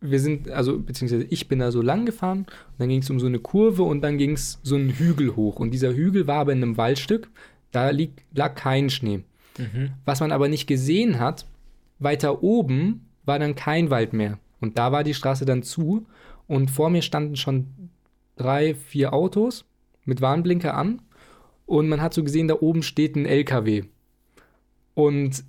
wir 0.00 0.20
sind, 0.20 0.50
also 0.50 0.78
beziehungsweise 0.78 1.24
ich 1.24 1.48
bin 1.48 1.58
da 1.58 1.70
so 1.72 1.82
lang 1.82 2.06
gefahren, 2.06 2.40
und 2.40 2.78
dann 2.78 2.88
ging 2.88 3.02
es 3.02 3.10
um 3.10 3.18
so 3.18 3.26
eine 3.26 3.40
Kurve 3.40 3.82
und 3.82 4.00
dann 4.02 4.18
ging 4.18 4.32
es 4.32 4.60
so 4.62 4.76
einen 4.76 4.90
Hügel 4.90 5.34
hoch. 5.36 5.56
Und 5.56 5.72
dieser 5.72 5.92
Hügel 5.92 6.26
war 6.26 6.38
aber 6.40 6.52
in 6.52 6.62
einem 6.62 6.76
Waldstück, 6.76 7.28
da 7.72 7.90
lieg, 7.90 8.12
lag 8.32 8.54
kein 8.54 8.90
Schnee. 8.90 9.24
Mhm. 9.58 9.90
Was 10.04 10.20
man 10.20 10.32
aber 10.32 10.48
nicht 10.48 10.66
gesehen 10.66 11.18
hat, 11.18 11.46
weiter 11.98 12.42
oben 12.42 13.06
war 13.24 13.38
dann 13.38 13.54
kein 13.54 13.90
Wald 13.90 14.12
mehr. 14.12 14.38
Und 14.60 14.78
da 14.78 14.92
war 14.92 15.04
die 15.04 15.14
Straße 15.14 15.44
dann 15.44 15.62
zu. 15.62 16.06
Und 16.46 16.70
vor 16.70 16.90
mir 16.90 17.02
standen 17.02 17.36
schon 17.36 17.66
drei, 18.36 18.74
vier 18.74 19.12
Autos 19.12 19.64
mit 20.04 20.20
Warnblinker 20.20 20.74
an. 20.74 21.02
Und 21.66 21.88
man 21.88 22.00
hat 22.00 22.14
so 22.14 22.24
gesehen, 22.24 22.48
da 22.48 22.54
oben 22.60 22.82
steht 22.82 23.16
ein 23.16 23.26
LKW. 23.26 23.84
Und 24.94 25.44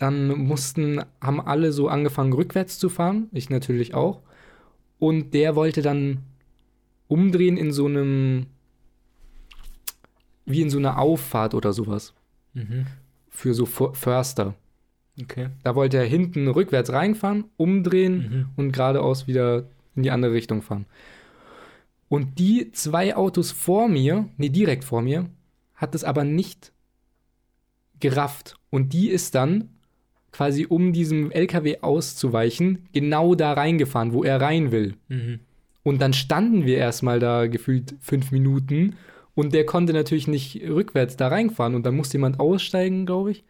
dann 0.00 0.28
mussten, 0.28 1.00
haben 1.20 1.40
alle 1.40 1.72
so 1.72 1.88
angefangen, 1.88 2.32
rückwärts 2.32 2.78
zu 2.78 2.88
fahren. 2.88 3.28
Ich 3.32 3.50
natürlich 3.50 3.94
auch. 3.94 4.20
Und 4.98 5.32
der 5.34 5.54
wollte 5.56 5.82
dann 5.82 6.18
umdrehen 7.08 7.56
in 7.56 7.70
so 7.72 7.86
einem, 7.86 8.46
wie 10.44 10.62
in 10.62 10.70
so 10.70 10.78
einer 10.78 10.98
Auffahrt 10.98 11.54
oder 11.54 11.72
sowas. 11.72 12.14
Mhm. 12.54 12.86
Für 13.28 13.54
so 13.54 13.66
För- 13.66 13.94
Förster. 13.94 14.54
Okay. 15.20 15.50
Da 15.62 15.74
wollte 15.74 15.98
er 15.98 16.04
hinten 16.06 16.48
rückwärts 16.48 16.92
reinfahren, 16.92 17.44
umdrehen 17.56 18.16
Mhm. 18.16 18.46
und 18.56 18.72
geradeaus 18.72 19.26
wieder 19.26 19.64
in 19.94 20.02
die 20.02 20.10
andere 20.10 20.32
Richtung 20.32 20.62
fahren. 20.62 20.86
Und 22.08 22.38
die 22.38 22.72
zwei 22.72 23.14
Autos 23.16 23.52
vor 23.52 23.88
mir, 23.88 24.28
nee, 24.36 24.48
direkt 24.48 24.84
vor 24.84 25.02
mir, 25.02 25.26
hat 25.74 25.94
es 25.94 26.04
aber 26.04 26.24
nicht 26.24 26.72
gerafft. 28.00 28.56
Und 28.70 28.92
die 28.92 29.08
ist 29.10 29.34
dann 29.34 29.68
quasi, 30.32 30.66
um 30.66 30.92
diesem 30.92 31.30
LKW 31.30 31.78
auszuweichen, 31.80 32.88
genau 32.92 33.34
da 33.34 33.52
reingefahren, 33.52 34.12
wo 34.12 34.24
er 34.24 34.40
rein 34.40 34.70
will. 34.70 34.94
Mhm. 35.08 35.40
Und 35.82 36.00
dann 36.00 36.12
standen 36.12 36.66
wir 36.66 36.76
erstmal 36.76 37.20
da 37.20 37.46
gefühlt 37.46 37.94
fünf 38.00 38.30
Minuten 38.30 38.96
und 39.34 39.54
der 39.54 39.64
konnte 39.64 39.92
natürlich 39.92 40.28
nicht 40.28 40.62
rückwärts 40.68 41.16
da 41.16 41.28
reinfahren 41.28 41.74
und 41.74 41.86
dann 41.86 41.96
musste 41.96 42.18
jemand 42.18 42.38
aussteigen, 42.38 43.06
glaube 43.06 43.30
ich, 43.30 43.44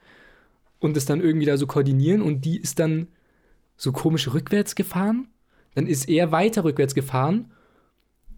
und 0.79 0.97
es 0.97 1.05
dann 1.05 1.21
irgendwie 1.21 1.47
da 1.47 1.57
so 1.57 1.67
koordinieren 1.67 2.23
und 2.23 2.45
die 2.45 2.59
ist 2.59 2.79
dann 2.79 3.09
so 3.77 3.93
komisch 3.93 4.33
rückwärts 4.33 4.75
gefahren. 4.75 5.29
Dann 5.75 5.87
ist 5.87 6.09
er 6.09 6.33
weiter 6.33 6.65
rückwärts 6.65 6.95
gefahren 6.95 7.53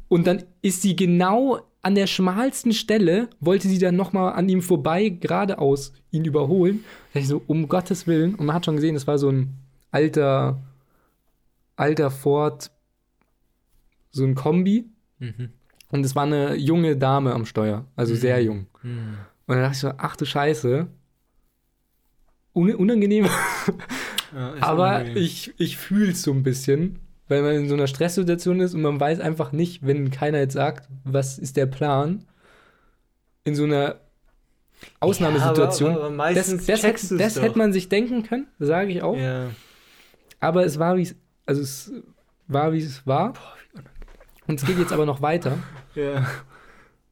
und 0.09 0.27
dann 0.27 0.45
ist 0.63 0.83
sie 0.83 0.97
genau 0.97 1.61
an 1.83 1.95
der 1.97 2.07
schmalsten 2.07 2.73
Stelle, 2.73 3.29
wollte 3.41 3.67
sie 3.69 3.79
dann 3.79 3.97
nochmal 3.97 4.35
an 4.35 4.49
ihm 4.49 4.63
vorbei 4.63 5.09
geradeaus 5.09 5.93
ihn 6.13 6.25
überholen. 6.25 6.85
Da 7.13 7.21
ich 7.21 7.27
so, 7.29 7.43
um 7.47 7.69
Gottes 7.69 8.07
Willen, 8.07 8.35
und 8.37 8.47
man 8.47 8.55
hat 8.55 8.65
schon 8.67 8.77
gesehen, 8.77 8.95
das 8.95 9.07
war 9.09 9.19
so 9.19 9.29
ein 9.31 9.55
alter, 9.91 10.63
alter 11.77 12.11
Ford 12.11 12.71
so 14.11 14.25
ein 14.25 14.35
Kombi 14.35 14.85
Mhm. 15.19 15.51
und 15.91 16.05
es 16.05 16.15
war 16.17 16.25
eine 16.25 16.55
junge 16.57 16.97
Dame 16.97 17.33
am 17.33 17.47
Steuer, 17.47 17.87
also 17.97 18.15
sehr 18.15 18.43
jung. 18.43 18.67
Mhm. 18.83 19.17
Und 19.47 19.55
dann 19.57 19.61
dachte 19.63 19.73
ich 19.75 19.79
so, 19.81 19.93
ach 19.99 20.17
du 20.17 20.25
Scheiße. 20.25 20.87
Un 22.55 22.75
unangenehm, 22.75 23.27
Ja, 24.35 24.55
aber 24.61 24.97
unangenehm. 24.97 25.17
ich, 25.23 25.55
ich 25.59 25.77
fühle 25.77 26.11
es 26.13 26.23
so 26.23 26.33
ein 26.33 26.43
bisschen, 26.43 26.99
weil 27.33 27.43
man 27.43 27.55
in 27.55 27.69
so 27.69 27.75
einer 27.75 27.87
Stresssituation 27.87 28.61
ist 28.61 28.75
und 28.75 28.83
man 28.83 29.01
weiß 29.01 29.21
einfach 29.21 29.53
nicht, 29.53 29.87
wenn 29.87 30.11
keiner 30.11 30.39
jetzt 30.39 30.53
sagt, 30.53 30.89
was 31.05 31.39
ist 31.39 31.57
der 31.57 31.67
Plan, 31.67 32.27
in 33.45 33.55
so 33.55 33.65
einer 33.65 33.97
Ausnahmesituation. 35.01 35.93
Ja, 35.93 35.97
aber, 35.97 36.07
aber 36.07 36.35
das 36.35 36.55
das, 36.67 36.83
hätte, 36.83 37.17
das 37.17 37.41
hätte 37.41 37.57
man 37.57 37.73
sich 37.73 37.89
denken 37.89 38.23
können, 38.23 38.49
sage 38.59 38.91
ich 38.91 39.03
auch. 39.03 39.17
Ja. 39.17 39.51
Aber 40.41 40.65
es 40.65 40.79
war, 40.79 40.97
wie 40.97 41.03
es, 41.03 41.17
also 41.47 41.63
es 41.63 41.93
war, 42.49 42.73
wie 42.73 42.83
es 42.83 43.07
war. 43.07 43.33
Und 44.47 44.61
es 44.61 44.67
geht 44.67 44.79
jetzt 44.79 44.93
aber 44.93 45.07
noch 45.07 45.23
weiter. 45.23 45.59
Ja. 45.95 46.27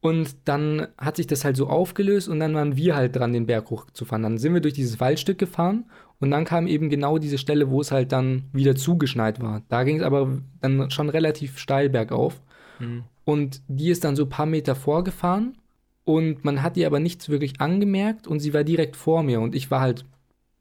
Und 0.00 0.48
dann 0.48 0.86
hat 0.96 1.16
sich 1.16 1.26
das 1.26 1.44
halt 1.44 1.54
so 1.54 1.68
aufgelöst 1.68 2.30
und 2.30 2.40
dann 2.40 2.54
waren 2.54 2.76
wir 2.76 2.96
halt 2.96 3.14
dran, 3.14 3.34
den 3.34 3.44
Berg 3.44 3.68
hochzufahren. 3.68 4.22
Dann 4.22 4.38
sind 4.38 4.54
wir 4.54 4.62
durch 4.62 4.72
dieses 4.72 4.98
Waldstück 5.00 5.36
gefahren 5.36 5.84
und 6.20 6.30
dann 6.30 6.44
kam 6.44 6.66
eben 6.66 6.90
genau 6.90 7.18
diese 7.18 7.38
Stelle, 7.38 7.70
wo 7.70 7.80
es 7.80 7.90
halt 7.90 8.12
dann 8.12 8.44
wieder 8.52 8.76
zugeschneit 8.76 9.40
war. 9.40 9.62
Da 9.68 9.84
ging 9.84 9.96
es 9.96 10.02
aber 10.02 10.38
dann 10.60 10.90
schon 10.90 11.08
relativ 11.08 11.58
steil 11.58 11.88
bergauf. 11.88 12.40
Mhm. 12.78 13.04
Und 13.24 13.62
die 13.68 13.88
ist 13.88 14.04
dann 14.04 14.16
so 14.16 14.24
ein 14.24 14.28
paar 14.28 14.46
Meter 14.46 14.74
vorgefahren 14.74 15.56
und 16.04 16.44
man 16.44 16.62
hat 16.62 16.76
ihr 16.76 16.86
aber 16.86 17.00
nichts 17.00 17.30
wirklich 17.30 17.60
angemerkt 17.60 18.26
und 18.26 18.40
sie 18.40 18.52
war 18.52 18.64
direkt 18.64 18.96
vor 18.96 19.22
mir 19.22 19.40
und 19.40 19.54
ich 19.54 19.70
war 19.70 19.80
halt 19.80 20.04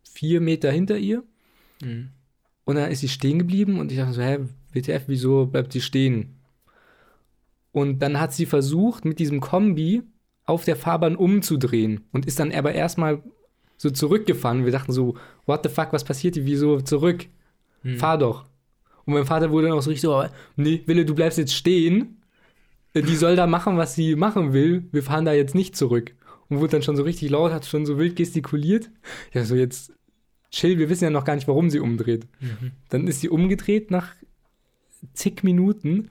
vier 0.03 0.39
Meter 0.39 0.71
hinter 0.71 0.97
ihr. 0.97 1.23
Mhm. 1.83 2.09
Und 2.63 2.75
dann 2.75 2.91
ist 2.91 3.01
sie 3.01 3.09
stehen 3.09 3.39
geblieben 3.39 3.79
und 3.79 3.91
ich 3.91 3.97
dachte 3.97 4.13
so, 4.13 4.21
hä, 4.21 4.39
WTF, 4.71 5.03
wieso 5.07 5.47
bleibt 5.47 5.73
sie 5.73 5.81
stehen? 5.81 6.35
Und 7.71 7.99
dann 7.99 8.19
hat 8.19 8.33
sie 8.33 8.45
versucht, 8.45 9.05
mit 9.05 9.19
diesem 9.19 9.41
Kombi 9.41 10.03
auf 10.45 10.63
der 10.65 10.75
Fahrbahn 10.75 11.15
umzudrehen 11.15 12.05
und 12.11 12.25
ist 12.25 12.39
dann 12.39 12.51
aber 12.51 12.73
erstmal 12.73 13.23
so 13.79 13.89
zurückgefahren. 13.89 14.65
Wir 14.65 14.71
dachten 14.73 14.91
so, 14.91 15.15
what 15.45 15.61
the 15.63 15.69
fuck, 15.69 15.93
was 15.93 16.03
passiert 16.03 16.35
hier? 16.35 16.45
Wieso 16.45 16.81
zurück? 16.81 17.25
Mhm. 17.81 17.97
Fahr 17.97 18.17
doch. 18.17 18.45
Und 19.05 19.13
mein 19.13 19.25
Vater 19.25 19.49
wurde 19.51 19.67
dann 19.69 19.77
auch 19.77 19.81
so 19.81 19.89
richtig 19.89 20.01
so, 20.01 20.23
nee, 20.57 20.83
Wille, 20.85 21.05
du 21.05 21.15
bleibst 21.15 21.37
jetzt 21.37 21.55
stehen. 21.55 22.17
Äh, 22.93 23.01
Die 23.01 23.15
soll 23.15 23.35
da 23.37 23.47
machen, 23.47 23.77
was 23.77 23.95
sie 23.95 24.15
machen 24.15 24.51
will. 24.53 24.83
Wir 24.91 25.01
fahren 25.01 25.23
da 25.25 25.33
jetzt 25.33 25.55
nicht 25.55 25.75
zurück. 25.77 26.13
Und 26.49 26.59
wurde 26.59 26.71
dann 26.73 26.81
schon 26.83 26.97
so 26.97 27.03
richtig 27.03 27.29
laut, 27.29 27.51
hat 27.53 27.65
schon 27.65 27.85
so 27.85 27.97
wild 27.97 28.15
gestikuliert. 28.17 28.89
Ja, 29.33 29.45
so 29.45 29.55
jetzt 29.55 29.93
chill, 30.51 30.77
wir 30.77 30.89
wissen 30.89 31.05
ja 31.05 31.09
noch 31.09 31.23
gar 31.23 31.35
nicht, 31.35 31.47
warum 31.47 31.69
sie 31.69 31.79
umdreht. 31.79 32.27
Mhm. 32.41 32.71
Dann 32.89 33.07
ist 33.07 33.21
sie 33.21 33.29
umgedreht 33.29 33.91
nach 33.91 34.13
zig 35.13 35.43
Minuten. 35.43 36.09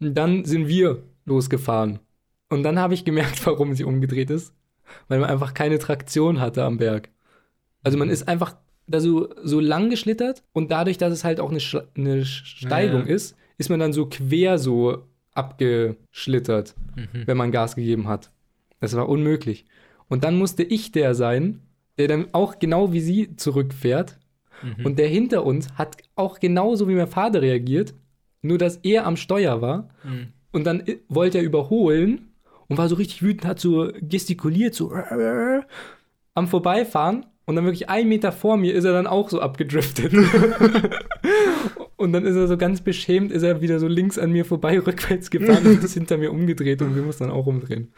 Und 0.00 0.14
dann 0.14 0.44
sind 0.44 0.66
wir 0.66 1.02
losgefahren. 1.26 2.00
Und 2.48 2.64
dann 2.64 2.78
habe 2.78 2.94
ich 2.94 3.04
gemerkt, 3.04 3.46
warum 3.46 3.74
sie 3.74 3.84
umgedreht 3.84 4.30
ist. 4.30 4.52
Weil 5.08 5.18
man 5.20 5.30
einfach 5.30 5.54
keine 5.54 5.78
Traktion 5.78 6.40
hatte 6.40 6.64
am 6.64 6.76
Berg. 6.78 7.08
Also 7.82 7.98
man 7.98 8.08
ist 8.10 8.28
einfach 8.28 8.56
da 8.86 9.00
so, 9.00 9.28
so 9.42 9.60
lang 9.60 9.90
geschlittert 9.90 10.42
und 10.52 10.70
dadurch, 10.70 10.98
dass 10.98 11.12
es 11.12 11.24
halt 11.24 11.40
auch 11.40 11.50
eine, 11.50 11.60
Sch 11.60 11.76
eine 11.96 12.24
Steigung 12.24 13.06
Ja. 13.06 13.14
ist, 13.14 13.36
ist 13.58 13.70
man 13.70 13.80
dann 13.80 13.92
so 13.92 14.06
quer 14.06 14.58
so 14.58 15.04
abgeschlittert, 15.68 16.74
Mhm. 16.96 17.26
wenn 17.26 17.36
man 17.36 17.50
Gas 17.52 17.76
gegeben 17.76 18.08
hat. 18.08 18.30
Das 18.80 18.94
war 18.96 19.08
unmöglich. 19.08 19.64
Und 20.08 20.24
dann 20.24 20.36
musste 20.36 20.62
ich 20.62 20.92
der 20.92 21.14
sein, 21.14 21.60
der 21.98 22.08
dann 22.08 22.26
auch 22.32 22.58
genau 22.58 22.92
wie 22.92 23.00
sie 23.00 23.36
zurückfährt. 23.36 24.18
Mhm. 24.62 24.84
Und 24.86 24.98
der 24.98 25.08
hinter 25.08 25.44
uns 25.44 25.72
hat 25.74 25.96
auch 26.14 26.38
genauso 26.40 26.88
wie 26.88 26.94
mein 26.94 27.06
Vater 27.08 27.42
reagiert, 27.42 27.94
nur 28.42 28.58
dass 28.58 28.76
er 28.78 29.06
am 29.06 29.16
Steuer 29.16 29.60
war. 29.62 29.88
Mhm. 30.04 30.28
Und 30.52 30.64
dann 30.64 30.82
wollte 31.08 31.38
er 31.38 31.44
überholen 31.44 32.28
und 32.68 32.78
war 32.78 32.88
so 32.88 32.96
richtig 32.96 33.22
wütend, 33.22 33.46
hat 33.46 33.60
so 33.60 33.90
gestikuliert, 34.00 34.74
so 34.74 34.92
am 36.34 36.48
Vorbeifahren. 36.48 37.26
Und 37.46 37.56
dann 37.56 37.64
wirklich 37.66 37.90
ein 37.90 38.08
Meter 38.08 38.32
vor 38.32 38.56
mir 38.56 38.74
ist 38.74 38.84
er 38.84 38.92
dann 38.92 39.06
auch 39.06 39.28
so 39.28 39.40
abgedriftet. 39.40 40.14
und 41.96 42.12
dann 42.12 42.24
ist 42.24 42.36
er 42.36 42.48
so 42.48 42.56
ganz 42.56 42.80
beschämt, 42.80 43.30
ist 43.32 43.42
er 43.42 43.60
wieder 43.60 43.78
so 43.78 43.86
links 43.86 44.18
an 44.18 44.32
mir 44.32 44.46
vorbei, 44.46 44.78
rückwärts 44.78 45.30
gefahren 45.30 45.66
und 45.66 45.84
ist 45.84 45.92
hinter 45.92 46.16
mir 46.16 46.32
umgedreht 46.32 46.80
und 46.80 46.96
wir 46.96 47.02
mussten 47.02 47.24
dann 47.24 47.32
auch 47.32 47.46
umdrehen. 47.46 47.92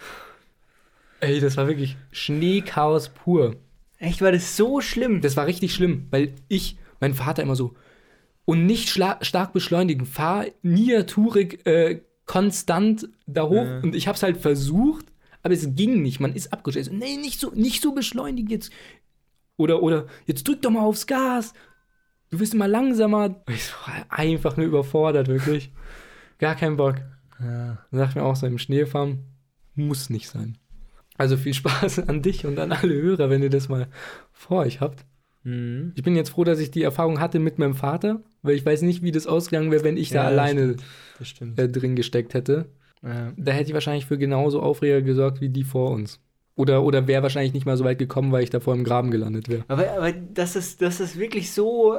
Ey, 1.20 1.38
das 1.38 1.56
war 1.56 1.68
wirklich 1.68 1.96
Schneechaos 2.10 3.10
pur. 3.10 3.54
Echt, 3.98 4.20
war 4.20 4.32
das 4.32 4.56
so 4.56 4.80
schlimm? 4.80 5.20
Das 5.20 5.36
war 5.36 5.46
richtig 5.46 5.72
schlimm, 5.72 6.08
weil 6.10 6.32
ich, 6.48 6.76
mein 7.00 7.14
Vater 7.14 7.42
immer 7.42 7.56
so, 7.56 7.74
und 8.44 8.66
nicht 8.66 8.88
stark 8.88 9.52
beschleunigen, 9.52 10.06
fahr 10.06 10.46
niaturig 10.62 11.66
äh, 11.66 12.00
konstant 12.26 13.08
da 13.26 13.44
hoch. 13.44 13.64
Ja. 13.64 13.80
Und 13.80 13.94
ich 13.94 14.08
hab's 14.08 14.22
halt 14.22 14.36
versucht, 14.36 15.06
aber 15.42 15.54
es 15.54 15.74
ging 15.74 16.02
nicht. 16.02 16.20
Man 16.20 16.34
ist 16.34 16.52
abgestellt. 16.52 16.86
So, 16.86 16.92
nee, 16.92 17.16
nicht 17.16 17.40
so, 17.40 17.50
nicht 17.54 17.82
so 17.82 17.92
beschleunigen 17.92 18.50
jetzt. 18.50 18.70
Oder, 19.56 19.82
oder, 19.82 20.06
jetzt 20.26 20.46
drück 20.46 20.60
doch 20.60 20.70
mal 20.70 20.82
aufs 20.82 21.06
Gas. 21.06 21.54
Du 22.30 22.38
bist 22.38 22.52
immer 22.52 22.68
langsamer. 22.68 23.42
Ich 23.48 23.64
so, 23.64 23.74
einfach 24.08 24.56
nur 24.56 24.66
überfordert, 24.66 25.28
wirklich. 25.28 25.72
Gar 26.38 26.56
keinen 26.56 26.76
Bock. 26.76 26.96
ja. 27.40 27.78
Dann 27.90 28.00
dachte 28.00 28.10
ich 28.10 28.16
mir 28.16 28.24
auch 28.24 28.36
so, 28.36 28.46
im 28.46 28.58
Schneefahren 28.58 29.24
muss 29.74 30.10
nicht 30.10 30.28
sein. 30.28 30.58
Also 31.16 31.36
viel 31.36 31.54
Spaß 31.54 32.00
an 32.08 32.22
dich 32.22 32.44
und 32.44 32.58
an 32.58 32.72
alle 32.72 32.94
Hörer, 32.94 33.30
wenn 33.30 33.42
ihr 33.42 33.50
das 33.50 33.68
mal 33.68 33.88
vor 34.32 34.58
euch 34.58 34.80
habt. 34.80 35.04
Mhm. 35.46 35.92
Ich 35.94 36.02
bin 36.02 36.16
jetzt 36.16 36.30
froh, 36.30 36.42
dass 36.42 36.58
ich 36.58 36.72
die 36.72 36.82
Erfahrung 36.82 37.20
hatte 37.20 37.38
mit 37.38 37.58
meinem 37.58 37.74
Vater, 37.74 38.20
weil 38.42 38.56
ich 38.56 38.66
weiß 38.66 38.82
nicht, 38.82 39.02
wie 39.02 39.12
das 39.12 39.28
ausgegangen 39.28 39.70
wäre, 39.70 39.84
wenn 39.84 39.96
ich 39.96 40.08
da 40.10 40.22
Ja, 40.22 40.24
alleine 40.24 40.76
Das 41.18 41.28
stimmt. 41.28 41.58
äh, 41.58 41.68
drin 41.68 41.94
gesteckt 41.94 42.34
hätte. 42.34 42.66
Ja. 43.02 43.32
Da 43.36 43.52
hätte 43.52 43.68
ich 43.68 43.74
wahrscheinlich 43.74 44.06
für 44.06 44.18
genauso 44.18 44.60
Aufreger 44.60 45.02
gesorgt 45.02 45.40
wie 45.40 45.48
die 45.48 45.62
vor 45.62 45.92
uns. 45.92 46.20
Oder, 46.56 46.82
oder 46.82 47.06
wäre 47.06 47.22
wahrscheinlich 47.22 47.52
nicht 47.52 47.64
mal 47.66 47.76
so 47.76 47.84
weit 47.84 47.98
gekommen, 47.98 48.32
weil 48.32 48.42
ich 48.42 48.50
da 48.50 48.58
vor 48.58 48.74
im 48.74 48.82
Graben 48.82 49.10
gelandet 49.12 49.48
wäre. 49.48 49.64
Aber, 49.68 49.88
aber 49.90 50.12
das, 50.12 50.56
ist, 50.56 50.82
das 50.82 50.98
ist 51.00 51.16
wirklich 51.18 51.52
so, 51.52 51.98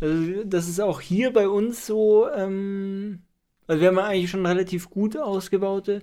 also 0.00 0.44
das 0.44 0.68
ist 0.68 0.80
auch 0.80 1.00
hier 1.00 1.32
bei 1.32 1.46
uns 1.46 1.86
so, 1.86 2.26
ähm, 2.34 3.20
also 3.68 3.80
wir 3.80 3.88
haben 3.88 3.98
eigentlich 3.98 4.30
schon 4.30 4.46
relativ 4.46 4.90
gut 4.90 5.16
ausgebaute 5.16 6.02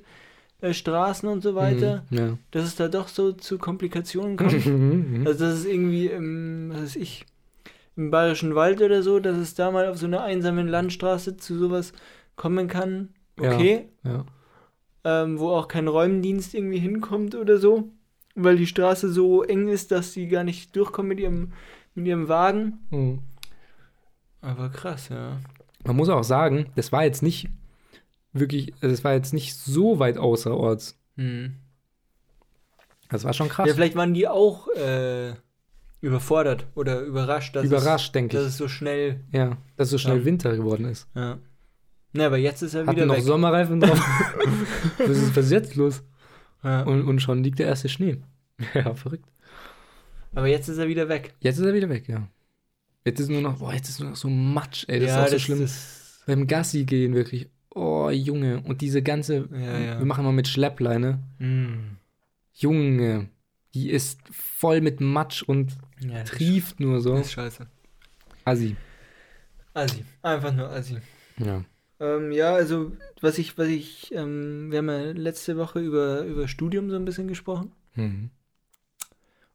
äh, 0.61 0.73
Straßen 0.73 1.27
und 1.27 1.41
so 1.41 1.55
weiter, 1.55 2.03
Mhm, 2.09 2.17
ja. 2.17 2.37
dass 2.51 2.63
es 2.65 2.75
da 2.75 2.87
doch 2.87 3.07
so 3.07 3.33
zu 3.33 3.57
Komplikationen 3.57 4.37
kommt. 4.37 4.53
Mhm, 4.65 5.25
also 5.27 5.45
das 5.45 5.59
ist 5.59 5.65
irgendwie, 5.65 6.07
im, 6.07 6.69
was 6.73 6.81
weiß 6.81 6.95
ich, 6.97 7.25
im 7.97 8.09
Bayerischen 8.11 8.55
Wald 8.55 8.81
oder 8.81 9.03
so, 9.03 9.19
dass 9.19 9.37
es 9.37 9.53
da 9.55 9.69
mal 9.71 9.87
auf 9.87 9.97
so 9.97 10.05
einer 10.05 10.23
einsamen 10.23 10.67
Landstraße 10.67 11.37
zu 11.37 11.57
sowas 11.57 11.93
kommen 12.35 12.67
kann. 12.67 13.09
Ja. 13.39 13.53
Okay, 13.55 13.89
ja. 14.03 14.25
ähm, 15.03 15.39
wo 15.39 15.49
auch 15.49 15.67
kein 15.67 15.87
Räumdienst 15.87 16.53
irgendwie 16.53 16.79
hinkommt 16.79 17.35
oder 17.35 17.57
so, 17.57 17.89
weil 18.35 18.55
die 18.57 18.67
Straße 18.67 19.09
so 19.11 19.43
eng 19.43 19.67
ist, 19.67 19.91
dass 19.91 20.13
sie 20.13 20.27
gar 20.27 20.43
nicht 20.43 20.75
durchkommen 20.75 21.09
mit 21.09 21.19
ihrem, 21.19 21.51
mit 21.95 22.07
ihrem 22.07 22.27
Wagen. 22.29 22.79
Mhm. 22.91 23.19
Aber 24.41 24.69
krass, 24.69 25.09
ja. 25.09 25.37
Man 25.85 25.95
muss 25.95 26.09
auch 26.09 26.23
sagen, 26.23 26.67
das 26.75 26.91
war 26.91 27.03
jetzt 27.03 27.23
nicht 27.23 27.49
wirklich, 28.33 28.73
also 28.75 28.89
das 28.89 29.03
war 29.03 29.13
jetzt 29.13 29.33
nicht 29.33 29.55
so 29.55 29.99
weit 29.99 30.17
außerorts. 30.17 30.97
Hm. 31.17 31.55
Das 33.09 33.23
war 33.23 33.33
schon 33.33 33.49
krass. 33.49 33.67
Ja, 33.67 33.73
vielleicht 33.73 33.95
waren 33.95 34.13
die 34.13 34.27
auch 34.27 34.67
äh, 34.69 35.33
überfordert 35.99 36.67
oder 36.75 37.01
überrascht, 37.01 37.55
dass, 37.55 37.65
Überrascht, 37.65 38.07
es, 38.07 38.11
denke 38.13 38.37
dass 38.37 38.45
ich. 38.45 38.51
es 38.51 38.57
so 38.57 38.67
schnell. 38.67 39.21
Ja, 39.31 39.57
dass 39.75 39.89
so 39.89 39.97
schnell 39.97 40.19
Ja. 40.19 40.25
Winter 40.25 40.55
geworden 40.55 40.85
ist. 40.85 41.07
Ja. 41.15 41.37
Na, 42.13 42.25
aber 42.25 42.37
jetzt 42.37 42.61
ist 42.61 42.73
er 42.73 42.85
Hatten 42.85 42.95
wieder 42.95 43.05
noch 43.05 43.15
weg. 43.15 43.23
Sommerreifen 43.23 43.79
drauf. 43.79 43.99
was, 44.97 45.09
ist, 45.09 45.35
was 45.35 45.45
ist 45.45 45.51
jetzt 45.51 45.75
los? 45.75 46.03
Ja. 46.63 46.83
Und, 46.83 47.03
und 47.05 47.21
schon 47.21 47.43
liegt 47.43 47.59
der 47.59 47.67
erste 47.67 47.89
Schnee. 47.89 48.17
Ja, 48.75 48.93
verrückt. 48.93 49.27
Aber 50.35 50.47
jetzt 50.47 50.67
ist 50.67 50.77
er 50.77 50.87
wieder 50.87 51.09
weg. 51.09 51.33
Jetzt 51.39 51.57
ist 51.57 51.65
er 51.65 51.73
wieder 51.73 51.89
weg, 51.89 52.07
ja. 52.07 52.27
Jetzt 53.03 53.19
ist 53.19 53.29
nur 53.29 53.41
noch, 53.41 53.57
boah, 53.57 53.73
jetzt 53.73 53.89
ist 53.89 53.99
nur 53.99 54.11
noch 54.11 54.15
so 54.15 54.29
Matsch, 54.29 54.85
ey. 54.87 54.99
Das 54.99 55.09
ja, 55.09 55.23
ist 55.23 55.27
auch 55.27 55.31
so 55.31 55.39
schlimm. 55.39 55.67
Beim 56.27 56.45
Gassi 56.45 56.85
gehen 56.85 57.15
wirklich. 57.15 57.49
Oh, 57.73 58.09
Junge. 58.09 58.61
Und 58.61 58.81
diese 58.81 59.01
ganze, 59.01 59.47
Ja, 59.51 59.79
ja. 59.79 59.99
wir 59.99 60.05
machen 60.05 60.23
mal 60.25 60.33
mit 60.33 60.47
Schleppleine. 60.47 61.19
Mm. 61.39 61.97
Junge, 62.53 63.29
die 63.73 63.89
ist 63.89 64.19
voll 64.31 64.81
mit 64.81 64.99
Matsch 64.99 65.41
und 65.43 65.77
Ja, 65.99 66.23
trieft 66.23 66.79
nur 66.79 66.99
so. 67.01 67.15
das 67.15 67.27
ist 67.27 67.31
scheiße. 67.33 67.67
Assi. 68.45 68.75
Assi. 69.73 70.03
Einfach 70.21 70.53
nur 70.53 70.69
Assi. 70.69 70.97
Ja. 71.37 71.63
Ähm, 71.99 72.31
ja, 72.31 72.53
also 72.53 72.91
was 73.21 73.37
ich, 73.37 73.57
was 73.57 73.67
ich, 73.67 74.11
ähm, 74.13 74.71
wir 74.71 74.79
haben 74.79 74.89
ja 74.89 75.11
letzte 75.11 75.55
Woche 75.57 75.79
über, 75.79 76.21
über 76.25 76.47
Studium 76.47 76.89
so 76.89 76.95
ein 76.97 77.05
bisschen 77.05 77.27
gesprochen. 77.27 77.71
Mhm. 77.95 78.31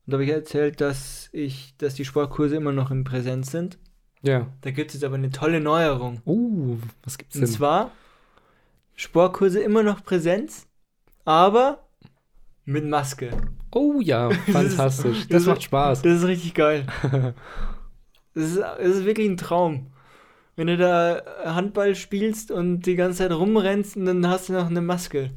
Und 0.06 0.12
da 0.12 0.14
habe 0.14 0.24
ich 0.24 0.30
erzählt, 0.30 0.80
dass 0.80 1.28
ich, 1.32 1.74
dass 1.78 1.94
die 1.94 2.04
Sportkurse 2.04 2.56
immer 2.56 2.72
noch 2.72 2.90
in 2.92 3.04
Präsenz 3.04 3.50
sind. 3.50 3.76
Ja. 4.22 4.46
Da 4.62 4.70
gibt 4.70 4.90
es 4.90 4.94
jetzt 4.94 5.04
aber 5.04 5.16
eine 5.16 5.30
tolle 5.30 5.60
Neuerung. 5.60 6.22
Oh, 6.24 6.76
was 7.02 7.18
gibt's 7.18 7.34
Und 7.34 7.42
denn? 7.42 7.50
zwar 7.50 7.92
Sportkurse 8.96 9.60
immer 9.60 9.82
noch 9.82 10.02
Präsenz, 10.04 10.66
aber 11.24 11.86
mit 12.64 12.84
Maske. 12.86 13.30
Oh 13.72 14.00
ja, 14.00 14.30
fantastisch. 14.52 15.20
das 15.20 15.28
Das 15.28 15.42
ist- 15.42 15.48
macht 15.48 15.62
Spaß. 15.62 16.02
Das 16.02 16.18
ist 16.18 16.26
richtig 16.26 16.54
geil. 16.54 16.86
Das 18.34 18.44
ist, 18.50 18.58
das 18.58 18.78
ist 18.98 19.04
wirklich 19.06 19.30
ein 19.30 19.38
Traum. 19.38 19.86
Wenn 20.56 20.66
du 20.66 20.76
da 20.76 21.22
Handball 21.46 21.94
spielst 21.94 22.50
und 22.50 22.82
die 22.82 22.94
ganze 22.94 23.16
Zeit 23.18 23.32
rumrennst 23.32 23.96
und 23.96 24.04
dann 24.04 24.28
hast 24.28 24.50
du 24.50 24.52
noch 24.52 24.66
eine 24.68 24.82
Maske. 24.82 25.30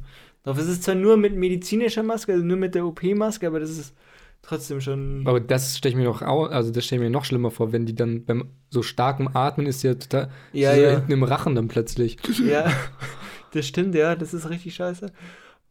Doch 0.44 0.58
es 0.58 0.68
ist 0.68 0.84
zwar 0.84 0.96
nur 0.96 1.16
mit 1.16 1.34
medizinischer 1.34 2.04
Maske, 2.04 2.34
also 2.34 2.44
nur 2.44 2.58
mit 2.58 2.76
der 2.76 2.86
OP-Maske, 2.86 3.48
aber 3.48 3.62
das 3.62 3.70
ist 3.70 3.96
trotzdem 4.42 4.82
schon. 4.82 5.24
Aber 5.26 5.40
das 5.40 5.78
stelle 5.78 5.92
ich 5.92 5.98
mir 5.98 6.04
noch 6.10 6.22
au 6.22 6.44
also 6.48 6.72
das 6.72 6.84
stelle 6.84 7.02
ich 7.02 7.08
mir 7.08 7.10
noch 7.10 7.24
schlimmer 7.24 7.52
vor, 7.52 7.72
wenn 7.72 7.86
die 7.86 7.96
dann 7.96 8.26
beim 8.26 8.50
so 8.70 8.82
starkem 8.82 9.30
Atmen 9.34 9.66
ist 9.66 9.82
ja 9.84 9.94
total 9.94 10.30
Ja, 10.52 10.74
ja. 10.76 10.90
hinten 10.92 11.14
im 11.14 11.24
Rachen 11.24 11.56
dann 11.56 11.70
plötzlich. 11.70 12.18
Ja, 12.46 12.70
das 13.52 13.66
stimmt, 13.68 13.96
ja, 13.96 14.16
das 14.16 14.34
ist 14.34 14.50
richtig 14.50 14.76
scheiße. 14.76 15.12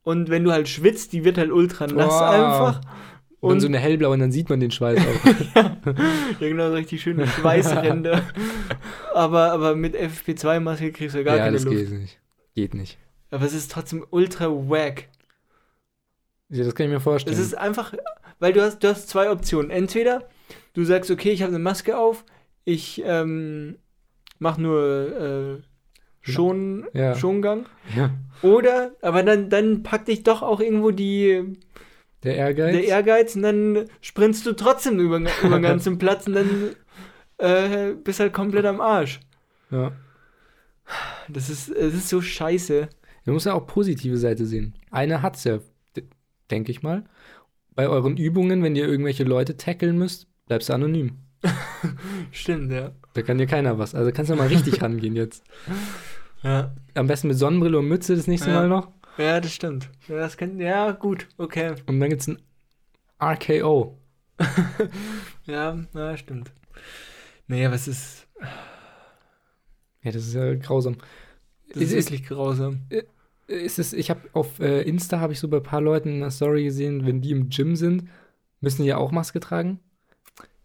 Und 0.03 0.31
wenn 0.31 0.45
du 0.45 0.53
halt 0.53 0.69
schwitzt, 0.69 1.13
die 1.13 1.25
wird 1.25 1.39
halt 1.39 1.51
ultra 1.51 1.87
nass 1.87 2.13
Wow. 2.13 2.23
einfach. 2.23 2.81
Und, 3.41 3.53
Und 3.53 3.61
so 3.61 3.69
eine 3.69 3.79
hellblaue 3.79 4.15
und 4.15 4.19
dann 4.21 4.33
sieht 4.33 4.49
man 4.49 4.59
den 4.59 4.71
Schweiß 4.73 4.99
auch. 5.01 5.55
ja, 5.55 6.33
genau, 6.41 6.71
so 6.71 6.75
richtig 6.75 7.01
schöne 7.03 7.27
Schweißränder. 7.27 8.23
aber, 9.15 9.53
aber 9.53 9.77
mit 9.77 9.95
FFP2-Maske 9.95 10.91
kriegst 10.93 11.15
du 11.15 11.23
gar 11.23 11.37
ja, 11.37 11.45
keine 11.45 11.57
das 11.57 11.65
Luft. 11.65 11.77
geht 11.77 11.91
nicht. 11.93 12.19
Geht 12.55 12.75
nicht. 12.75 12.99
Aber 13.31 13.45
es 13.45 13.53
ist 13.55 13.71
trotzdem 13.71 14.05
ultra 14.11 14.49
wack. 14.49 15.09
Ja, 16.49 16.65
das 16.65 16.75
kann 16.75 16.87
ich 16.87 16.93
mir 16.93 17.01
vorstellen. 17.01 17.37
Es 17.37 17.41
ist 17.41 17.57
einfach, 17.57 17.95
weil 18.41 18.53
du 18.53 18.63
hast, 18.63 18.81
du 18.83 18.89
hast 18.89 19.09
zwei 19.09 19.31
Optionen. 19.31 19.71
Entweder 19.71 20.29
du 20.73 20.83
sagst, 20.85 21.11
okay, 21.11 21.31
ich 21.31 21.43
habe 21.43 21.51
eine 21.55 21.63
Maske 21.63 21.97
auf, 21.97 22.25
ich 22.65 23.03
ähm, 23.05 23.77
mache 24.41 24.61
nur 24.61 25.61
äh, 25.61 25.68
Schon, 26.33 26.87
Ja. 26.93 27.15
Schongang. 27.15 27.67
ja. 27.97 28.11
Oder, 28.43 28.93
aber 29.03 29.23
dann, 29.23 29.51
dann 29.51 29.83
packt 29.83 30.09
dich 30.09 30.23
doch 30.23 30.43
auch 30.43 30.61
irgendwo 30.61 30.91
die, 30.93 31.57
Der 32.23 32.37
Ehrgeiz. 32.37 32.73
der 32.73 32.85
Ehrgeiz 32.85 33.35
und 33.37 33.43
dann 33.43 33.85
sprintst 34.01 34.47
du 34.47 34.53
trotzdem 34.53 35.01
über, 35.01 35.19
über 35.19 35.57
den 35.59 35.63
ganzen 35.63 35.99
Platz 35.99 36.27
und 36.27 36.35
dann 36.35 36.49
äh, 37.39 37.95
bist 37.95 38.21
halt 38.21 38.33
komplett 38.33 38.65
am 38.65 38.81
Arsch. 38.81 39.21
ja. 39.71 39.93
Das 41.29 41.51
ist, 41.51 41.69
es 41.69 41.93
ist 41.93 42.09
so 42.09 42.23
scheiße. 42.23 42.89
Man 43.27 43.35
muss 43.35 43.45
ja 43.45 43.53
auch 43.53 43.67
positive 43.67 44.17
Seite 44.17 44.47
sehen. 44.47 44.73
Eine 44.91 45.21
hat's 45.21 45.45
ja, 45.45 45.59
denke 46.51 46.71
ich 46.71 46.83
mal. 46.83 47.05
Bei 47.75 47.87
euren 47.89 48.17
Übungen, 48.17 48.63
wenn 48.63 48.75
ihr 48.75 48.89
irgendwelche 48.89 49.25
Leute 49.25 49.59
tackeln 49.59 49.99
müsst, 49.99 50.27
bleibst 50.47 50.71
du 50.71 50.73
anonym. 50.73 51.19
Stimmt, 52.33 52.73
ja. 52.73 52.93
Da 53.13 53.21
kann 53.21 53.37
dir 53.37 53.47
keiner 53.47 53.79
was. 53.79 53.95
Also 53.95 54.11
kannst 54.13 54.31
du 54.31 54.37
mal 54.37 54.49
richtig 54.49 54.81
rangehen 54.83 55.15
jetzt. 55.15 55.45
Ja, 56.43 56.75
Am 56.95 57.07
besten 57.07 57.29
mit 57.29 57.37
Sonnenbrille 57.39 57.79
und 57.79 57.89
Mütze 57.89 58.15
das 58.17 58.27
nächste 58.27 58.51
Ja. 58.51 58.57
Mal 58.57 58.69
noch. 58.69 58.89
ja 59.19 59.41
das 59.41 59.53
stimmt. 59.53 59.91
Ja, 60.09 60.17
das 60.19 60.37
kann, 60.37 60.59
ja, 60.61 60.93
gut, 60.93 61.27
okay. 61.37 61.75
Und 61.87 62.01
dann 62.01 62.11
gibt's 62.11 62.29
ein 62.29 62.39
RKO. 63.21 63.99
Ja, 65.47 65.79
ja, 65.95 66.17
stimmt. 66.17 66.53
Naja, 67.47 67.73
was 67.73 67.89
ist. 67.89 68.27
Ja, 70.03 70.13
das 70.13 70.27
ist 70.27 70.35
ja 70.35 70.55
grausam. 70.55 70.97
Das 71.69 71.79
ist, 71.79 71.83
Ist- 71.83 71.93
ist- 71.93 72.11
wirklich 72.11 72.29
grausam. 72.29 72.83
Ist 73.47 73.79
es, 73.79 73.95
ich 73.95 74.11
habe 74.11 74.21
auf 74.35 74.61
äh, 74.61 74.83
Insta 74.83 75.21
habe 75.21 75.33
ich 75.33 75.41
so 75.41 75.49
bei 75.49 75.57
ein 75.57 75.63
paar 75.63 75.81
Leuten 75.81 76.11
in 76.11 76.21
der 76.21 76.31
Story 76.31 76.65
gesehen, 76.65 77.07
wenn 77.07 77.23
die 77.23 77.31
im 77.31 77.49
Gym 77.49 77.77
sind, 77.77 78.05
müssen 78.61 78.83
die 78.83 78.89
ja 78.89 78.99
auch 78.99 79.11
Maske 79.11 79.41
tragen? 79.41 79.81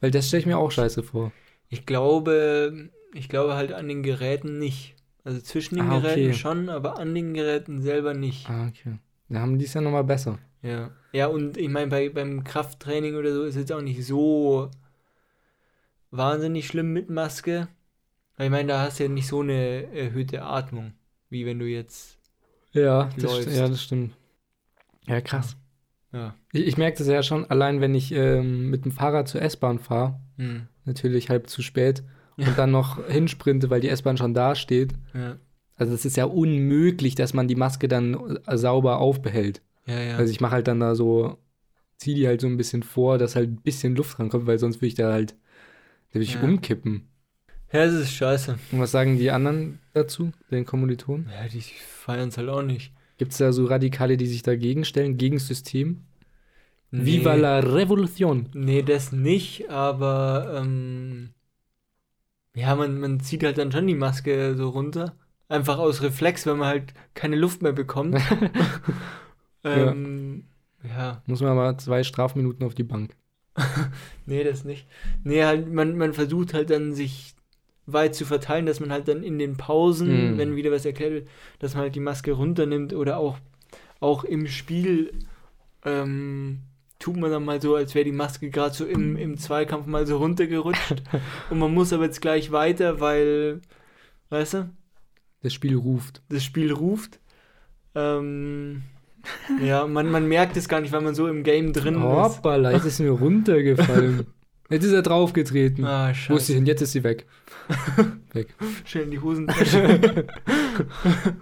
Weil 0.01 0.11
das 0.11 0.27
stelle 0.27 0.41
ich 0.41 0.45
mir 0.47 0.57
auch 0.57 0.69
scheiße 0.69 1.01
vor. 1.01 1.31
Ich 1.69 1.85
glaube, 1.85 2.89
ich 3.13 3.29
glaube 3.29 3.55
halt 3.55 3.71
an 3.71 3.87
den 3.87 4.03
Geräten 4.03 4.59
nicht. 4.59 4.92
Also 5.23 5.39
zwischen 5.41 5.75
den 5.75 5.85
Ah, 5.89 5.99
Geräten 5.99 6.29
okay. 6.31 6.33
schon, 6.33 6.69
aber 6.69 6.99
an 6.99 7.15
den 7.15 7.33
Geräten 7.33 7.81
selber 7.81 8.13
nicht. 8.13 8.49
Ah, 8.49 8.67
okay. 8.67 8.97
Da 9.29 9.39
haben 9.39 9.57
die 9.57 9.65
es 9.65 9.73
ja 9.73 9.81
nochmal 9.81 10.03
besser. 10.03 10.37
Ja. 10.61 10.91
Ja, 11.13 11.27
und 11.27 11.57
ich 11.57 11.69
meine, 11.69 11.87
bei, 11.87 12.09
beim 12.09 12.43
Krafttraining 12.43 13.15
oder 13.15 13.33
so 13.33 13.43
ist 13.43 13.55
es 13.55 13.61
jetzt 13.61 13.71
auch 13.71 13.81
nicht 13.81 14.05
so 14.05 14.69
wahnsinnig 16.11 16.67
schlimm 16.67 16.91
mit 16.93 17.09
Maske. 17.09 17.67
Weil 18.37 18.45
ich 18.47 18.51
meine, 18.51 18.67
da 18.69 18.81
hast 18.81 18.99
du 18.99 19.03
ja 19.03 19.09
nicht 19.09 19.27
so 19.27 19.41
eine 19.41 19.91
erhöhte 19.93 20.41
Atmung, 20.43 20.93
wie 21.29 21.45
wenn 21.45 21.59
du 21.59 21.65
jetzt. 21.65 22.17
Ja, 22.71 23.09
das, 23.15 23.23
Läufst. 23.23 23.49
st- 23.49 23.55
ja, 23.55 23.67
das 23.69 23.83
stimmt. 23.83 24.15
Ja, 25.07 25.21
krass. 25.21 25.55
Ja. 26.11 26.35
Ich, 26.51 26.65
ich 26.65 26.77
merke 26.77 26.97
das 26.97 27.07
ja 27.07 27.21
schon, 27.21 27.45
allein 27.49 27.81
wenn 27.81 27.93
ich 27.93 28.11
ähm, 28.11 28.69
mit 28.69 28.85
dem 28.85 28.91
Fahrrad 28.91 29.27
zur 29.27 29.41
S-Bahn 29.41 29.79
fahre, 29.79 30.19
Hm. 30.37 30.67
natürlich 30.85 31.29
halb 31.29 31.47
zu 31.49 31.61
spät, 31.61 32.03
Ja. 32.37 32.47
und 32.47 32.57
dann 32.57 32.71
noch 32.71 33.05
hinsprinte, 33.07 33.69
weil 33.69 33.81
die 33.81 33.89
S-Bahn 33.89 34.17
schon 34.17 34.33
da 34.33 34.55
steht. 34.55 34.93
Ja. 35.13 35.37
Also 35.75 35.93
es 35.93 36.05
ist 36.05 36.17
ja 36.17 36.25
unmöglich, 36.25 37.15
dass 37.15 37.33
man 37.33 37.47
die 37.47 37.55
Maske 37.55 37.87
dann 37.87 38.37
äh, 38.45 38.57
sauber 38.57 38.99
aufbehält. 38.99 39.61
Ja, 39.85 39.99
ja. 39.99 40.17
Also 40.17 40.31
ich 40.31 40.39
mache 40.41 40.53
halt 40.53 40.67
dann 40.67 40.79
da 40.79 40.95
so, 40.95 41.37
ziehe 41.97 42.15
die 42.15 42.27
halt 42.27 42.41
so 42.41 42.47
ein 42.47 42.57
bisschen 42.57 42.83
vor, 42.83 43.17
dass 43.17 43.35
halt 43.35 43.49
ein 43.49 43.61
bisschen 43.61 43.95
Luft 43.95 44.19
rankommt, 44.19 44.45
weil 44.47 44.59
sonst 44.59 44.77
würde 44.77 44.87
ich 44.87 44.95
da 44.95 45.11
halt, 45.11 45.31
da 46.11 46.15
würde 46.15 46.23
ich 46.23 46.35
Ja. 46.35 46.41
umkippen. 46.43 47.07
ja, 47.71 47.85
das 47.85 47.93
ist 47.95 48.11
scheiße. 48.13 48.57
Und 48.71 48.79
was 48.79 48.91
sagen 48.91 49.17
die 49.17 49.31
anderen 49.31 49.79
dazu, 49.93 50.31
den 50.51 50.65
Kommilitonen? 50.65 51.29
Ja, 51.29 51.47
die 51.47 51.61
feiern 51.61 52.29
es 52.29 52.37
halt 52.37 52.49
auch 52.49 52.61
nicht. 52.61 52.93
Gibt 53.17 53.31
es 53.31 53.37
da 53.39 53.51
so 53.51 53.65
Radikale, 53.65 54.15
die 54.17 54.27
sich 54.27 54.43
dagegen 54.43 54.85
stellen, 54.85 55.17
gegen 55.17 55.35
das 55.37 55.47
System? 55.47 56.01
Nee. 56.91 57.05
Viva 57.05 57.33
la 57.33 57.59
Revolution! 57.59 58.49
Nee, 58.53 58.83
das 58.83 59.11
nicht, 59.11 59.69
aber 59.71 60.61
ähm, 60.61 61.29
ja, 62.55 62.75
man, 62.75 62.99
man 62.99 63.19
zieht 63.19 63.43
halt 63.43 63.57
dann 63.57 63.71
schon 63.71 63.87
die 63.87 63.95
Maske 63.95 64.55
so 64.55 64.69
runter. 64.69 65.13
Einfach 65.49 65.77
aus 65.77 66.01
Reflex, 66.01 66.45
wenn 66.45 66.57
man 66.57 66.67
halt 66.67 66.93
keine 67.13 67.35
Luft 67.35 67.61
mehr 67.61 67.73
bekommt. 67.73 68.19
ähm, 69.63 70.45
ja. 70.83 71.21
Muss 71.25 71.41
man 71.41 71.51
aber 71.51 71.77
zwei 71.77 72.03
Strafminuten 72.03 72.65
auf 72.65 72.75
die 72.75 72.83
Bank. 72.83 73.15
nee, 74.25 74.43
das 74.43 74.63
nicht. 74.65 74.87
Nee, 75.23 75.43
halt, 75.43 75.71
man, 75.71 75.97
man 75.97 76.13
versucht 76.13 76.53
halt 76.53 76.69
dann 76.69 76.93
sich 76.93 77.35
weit 77.85 78.15
zu 78.15 78.25
verteilen, 78.25 78.65
dass 78.65 78.79
man 78.79 78.91
halt 78.91 79.07
dann 79.07 79.23
in 79.23 79.37
den 79.37 79.57
Pausen, 79.57 80.35
Mm. 80.35 80.37
wenn 80.37 80.55
wieder 80.55 80.71
was 80.71 80.85
erklärt 80.85 81.11
wird, 81.11 81.27
dass 81.59 81.73
man 81.73 81.83
halt 81.83 81.95
die 81.95 81.99
Maske 81.99 82.31
runternimmt 82.31 82.93
oder 82.93 83.17
auch, 83.17 83.37
auch 83.99 84.23
im 84.23 84.47
Spiel 84.47 85.11
ähm, 85.85 86.61
tut 87.03 87.17
man 87.17 87.29
dann 87.29 87.43
mal 87.43 87.61
so, 87.61 87.75
als 87.75 87.93
wäre 87.95 88.05
die 88.05 88.13
Maske 88.13 88.49
gerade 88.49 88.73
so 88.73 88.85
im, 88.85 89.17
im 89.17 89.37
Zweikampf 89.37 89.87
mal 89.87 90.07
so 90.07 90.19
runtergerutscht 90.19 91.03
und 91.49 91.59
man 91.59 91.73
muss 91.73 91.91
aber 91.91 92.05
jetzt 92.05 92.21
gleich 92.21 92.53
weiter, 92.53 93.01
weil, 93.01 93.59
weißt 94.29 94.53
du, 94.53 94.69
Das 95.41 95.53
Spiel 95.53 95.75
ruft. 95.75 96.21
das 96.29 96.45
Spiel 96.45 96.71
ruft. 96.71 97.19
Ähm, 97.93 98.83
ja, 99.61 99.85
man, 99.85 100.09
man 100.09 100.29
merkt 100.29 100.55
es 100.55 100.69
gar 100.69 100.79
nicht, 100.79 100.93
weil 100.93 101.01
man 101.01 101.13
so 101.13 101.27
im 101.27 101.43
Game 101.43 101.73
drin 101.73 101.95
ist. 101.95 102.01
Hoppala, 102.01 102.71
jetzt 102.71 102.85
ist 102.85 102.99
mir 103.01 103.11
runtergefallen. 103.11 104.25
Jetzt 104.69 104.85
ist 104.85 104.93
er 104.93 105.01
draufgetreten. 105.03 105.83
Ah, 105.85 106.07
Wo 106.29 106.35
ist 106.37 106.47
sie 106.47 106.53
scheiße. 106.53 106.53
hin? 106.53 106.65
Jetzt 106.65 106.81
ist 106.81 106.93
sie 106.93 107.03
weg. 107.03 107.27
weg. 108.33 108.47
Schnell 108.85 109.03
in 109.03 109.11
die 109.11 109.19
Hosentasche. 109.19 110.25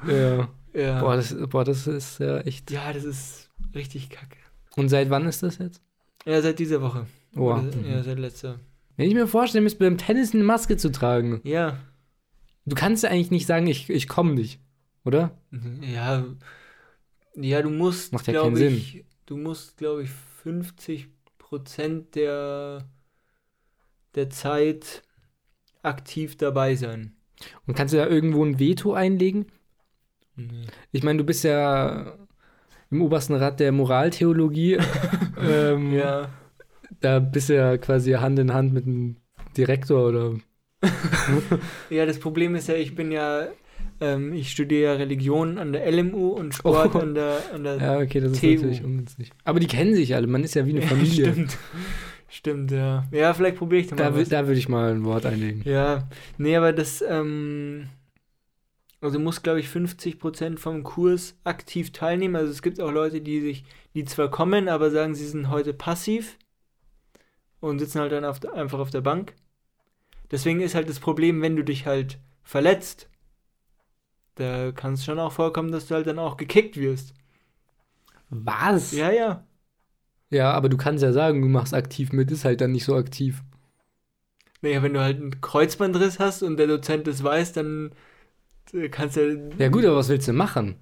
Ja. 0.10 0.50
ja. 0.74 1.00
Boah, 1.00 1.16
das, 1.16 1.34
boah, 1.50 1.64
das 1.64 1.88
ist 1.88 2.20
ja 2.20 2.40
echt. 2.40 2.72
ja, 2.72 2.92
das 2.92 3.06
ist 3.06 3.50
richtig 3.74 4.10
kacke. 4.10 4.36
Und 4.76 4.90
seit 4.90 5.10
wann 5.10 5.26
ist 5.26 5.44
das 5.44 5.58
jetzt? 5.58 5.82
Ja, 6.26 6.42
seit 6.42 6.60
dieser 6.60 6.82
Woche. 6.82 7.08
Oh. 7.36 7.52
Oder, 7.52 7.62
mhm. 7.62 7.86
Ja, 7.86 8.04
seit 8.04 8.20
letzter. 8.20 8.60
Wenn 8.98 9.08
ich 9.08 9.14
mir 9.14 9.28
vorstellen 9.28 9.64
müsste, 9.64 9.80
beim 9.80 9.98
Tennis 9.98 10.34
eine 10.34 10.44
Maske 10.44 10.78
zu 10.78 10.92
tragen. 10.92 11.42
Ja. 11.44 11.78
Du 12.66 12.76
kannst 12.76 13.04
ja 13.04 13.10
eigentlich 13.10 13.32
nicht 13.32 13.48
sagen, 13.48 13.68
ich, 13.68 13.90
ich 13.90 14.08
komme 14.08 14.34
nicht. 14.34 14.60
Oder? 15.04 15.38
Mhm, 15.50 15.84
Ja. 15.84 16.26
Ja, 17.36 17.62
du 17.62 17.70
musst, 17.70 18.12
Macht 18.12 18.28
ja 18.28 18.34
glaube 18.34 18.60
keinen 18.60 18.76
ich, 18.76 19.06
du 19.26 19.38
musst, 19.38 19.78
glaube 19.78 20.04
ich, 20.04 20.10
50 20.44 21.08
Prozent 21.38 22.16
der, 22.16 22.90
der 24.16 24.30
Zeit 24.30 25.02
aktiv 25.82 26.36
dabei 26.38 26.76
sein. 26.76 27.16
Und 27.66 27.76
kannst 27.76 27.94
du 27.94 27.98
da 27.98 28.06
irgendwo 28.08 28.44
ein 28.44 28.60
Veto 28.60 28.94
einlegen? 28.94 29.46
Nee. 30.36 30.68
Ich 30.92 31.04
meine, 31.04 31.20
du 31.20 31.24
bist 31.24 31.44
ja 31.46 32.18
im 32.92 33.02
obersten 33.02 33.34
Rat 33.36 33.60
der 33.60 33.72
Moraltheologie. 33.72 34.78
ähm, 35.50 35.94
Ja. 35.94 36.30
Da 37.00 37.18
bist 37.20 37.50
du 37.50 37.56
ja 37.56 37.78
quasi 37.78 38.12
Hand 38.12 38.38
in 38.38 38.54
Hand 38.54 38.74
mit 38.74 38.86
dem 38.86 39.16
Direktor 39.58 40.08
oder. 40.10 40.34
Ja, 41.90 42.06
das 42.06 42.20
Problem 42.20 42.56
ist 42.56 42.68
ja, 42.68 42.76
ich 42.76 42.96
bin 42.96 43.12
ja 43.12 43.48
ähm, 44.00 44.34
ich 44.34 44.52
studiere 44.52 45.00
Religion 45.00 45.58
an 45.58 45.74
der 45.74 45.90
LMU 45.92 46.30
und 46.30 46.54
Sport 46.54 46.96
Oh. 46.96 47.00
an 47.00 47.14
der, 47.16 47.38
an 47.54 47.64
der 47.64 47.78
Ja, 47.82 47.98
okay, 48.00 48.20
das 48.20 48.34
ist 48.34 48.42
TU. 48.42 48.48
natürlich 48.48 48.84
ungünstig. 48.84 49.32
Aber 49.44 49.60
die 49.60 49.68
kennen 49.68 49.96
sich 49.96 50.16
alle, 50.16 50.28
man 50.28 50.44
ist 50.44 50.54
ja 50.56 50.66
wie 50.66 50.72
eine 50.72 50.82
Ja, 50.82 50.88
Familie. 50.88 51.32
stimmt. 51.32 51.58
Stimmt, 52.30 52.72
ja. 52.72 53.04
Ja, 53.12 53.34
vielleicht 53.34 53.58
probiere 53.58 53.82
ich 53.82 53.88
da 53.88 53.96
mal 53.96 54.12
da 54.12 54.24
da 54.24 54.48
würde 54.48 54.58
ich 54.60 54.70
mal 54.70 54.92
ein 54.92 55.04
Wort 55.04 55.26
einlegen. 55.26 55.62
Ja, 55.66 56.08
nee, 56.38 56.56
aber 56.56 56.72
das, 56.72 57.04
ähm, 57.08 57.88
also 59.02 59.20
muss, 59.20 59.42
glaube 59.42 59.60
ich, 59.60 59.68
50% 59.68 60.60
vom 60.60 60.84
Kurs 60.84 61.36
aktiv 61.44 61.92
teilnehmen. 61.92 62.36
Also 62.36 62.52
es 62.52 62.62
gibt 62.62 62.80
auch 62.80 62.92
Leute, 62.92 63.22
die 63.22 63.42
sich, 63.42 63.64
die 63.96 64.06
zwar 64.06 64.30
kommen, 64.30 64.70
aber 64.70 64.92
sagen, 64.92 65.16
sie 65.16 65.28
sind 65.28 65.50
heute 65.50 65.74
passiv 65.74 66.38
und 67.60 67.80
sitzen 67.80 68.00
halt 68.00 68.12
dann 68.12 68.26
auf 68.26 68.46
einfach 68.54 68.80
auf 68.80 68.92
der 68.92 69.02
Bank. 69.02 69.36
Deswegen 70.30 70.62
ist 70.62 70.76
halt 70.76 70.88
das 70.88 71.00
Problem, 71.00 71.42
wenn 71.42 71.56
du 71.56 71.64
dich 71.64 71.86
halt 71.86 72.20
verletzt, 72.44 73.10
da 74.36 74.72
kann 74.72 74.94
es 74.94 75.04
schon 75.04 75.20
auch 75.20 75.32
vorkommen, 75.32 75.72
dass 75.72 75.88
du 75.88 75.96
halt 75.96 76.08
dann 76.08 76.20
auch 76.20 76.38
gekickt 76.38 76.78
wirst. 76.78 77.14
Was? 78.30 78.92
Ja, 78.94 79.12
ja. 79.12 79.46
Ja, 80.30 80.54
aber 80.54 80.70
du 80.70 80.78
kannst 80.78 81.04
ja 81.04 81.12
sagen, 81.12 81.42
du 81.42 81.50
machst 81.50 81.74
aktiv 81.74 82.14
mit, 82.14 82.32
ist 82.32 82.46
halt 82.46 82.62
dann 82.62 82.72
nicht 82.72 82.86
so 82.86 82.96
aktiv. 82.96 83.44
Naja, 84.62 84.82
wenn 84.84 84.94
du 84.94 85.02
halt 85.02 85.18
einen 85.18 85.42
Kreuzbandriss 85.42 86.20
hast 86.20 86.44
und 86.44 86.58
der 86.58 86.68
Dozent 86.68 87.08
das 87.08 87.24
weiß, 87.24 87.52
dann 87.54 87.92
kannst 88.90 89.18
du 89.18 89.50
Ja 89.58 89.70
gut, 89.70 89.86
aber 89.86 89.98
was 89.98 90.10
willst 90.10 90.28
du 90.28 90.34
machen? 90.34 90.76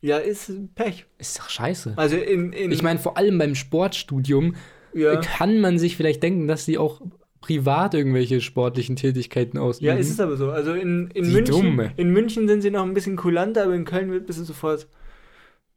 Ja, 0.00 0.18
ist 0.18 0.52
Pech. 0.74 1.06
Ist 1.18 1.38
doch 1.38 1.48
scheiße. 1.48 1.94
Also 1.96 2.16
in, 2.16 2.52
in 2.52 2.70
Ich 2.70 2.82
meine, 2.82 2.98
vor 2.98 3.16
allem 3.16 3.38
beim 3.38 3.54
Sportstudium 3.54 4.54
ja. 4.94 5.16
kann 5.16 5.60
man 5.60 5.78
sich 5.78 5.96
vielleicht 5.96 6.22
denken, 6.22 6.46
dass 6.46 6.64
sie 6.64 6.78
auch 6.78 7.00
privat 7.40 7.94
irgendwelche 7.94 8.40
sportlichen 8.40 8.96
Tätigkeiten 8.96 9.58
ausüben. 9.58 9.86
Ja, 9.86 9.94
ist 9.94 10.10
es 10.10 10.20
aber 10.20 10.36
so. 10.36 10.50
Also 10.50 10.72
in, 10.72 11.10
in, 11.12 11.24
Die 11.24 11.30
München, 11.30 11.54
Dumme. 11.54 11.92
in 11.96 12.10
München 12.12 12.48
sind 12.48 12.60
sie 12.62 12.70
noch 12.70 12.82
ein 12.82 12.94
bisschen 12.94 13.16
kulanter, 13.16 13.64
aber 13.64 13.74
in 13.74 13.84
Köln 13.84 14.10
wird 14.10 14.26
bist 14.26 14.38
du 14.38 14.44
sofort, 14.44 14.88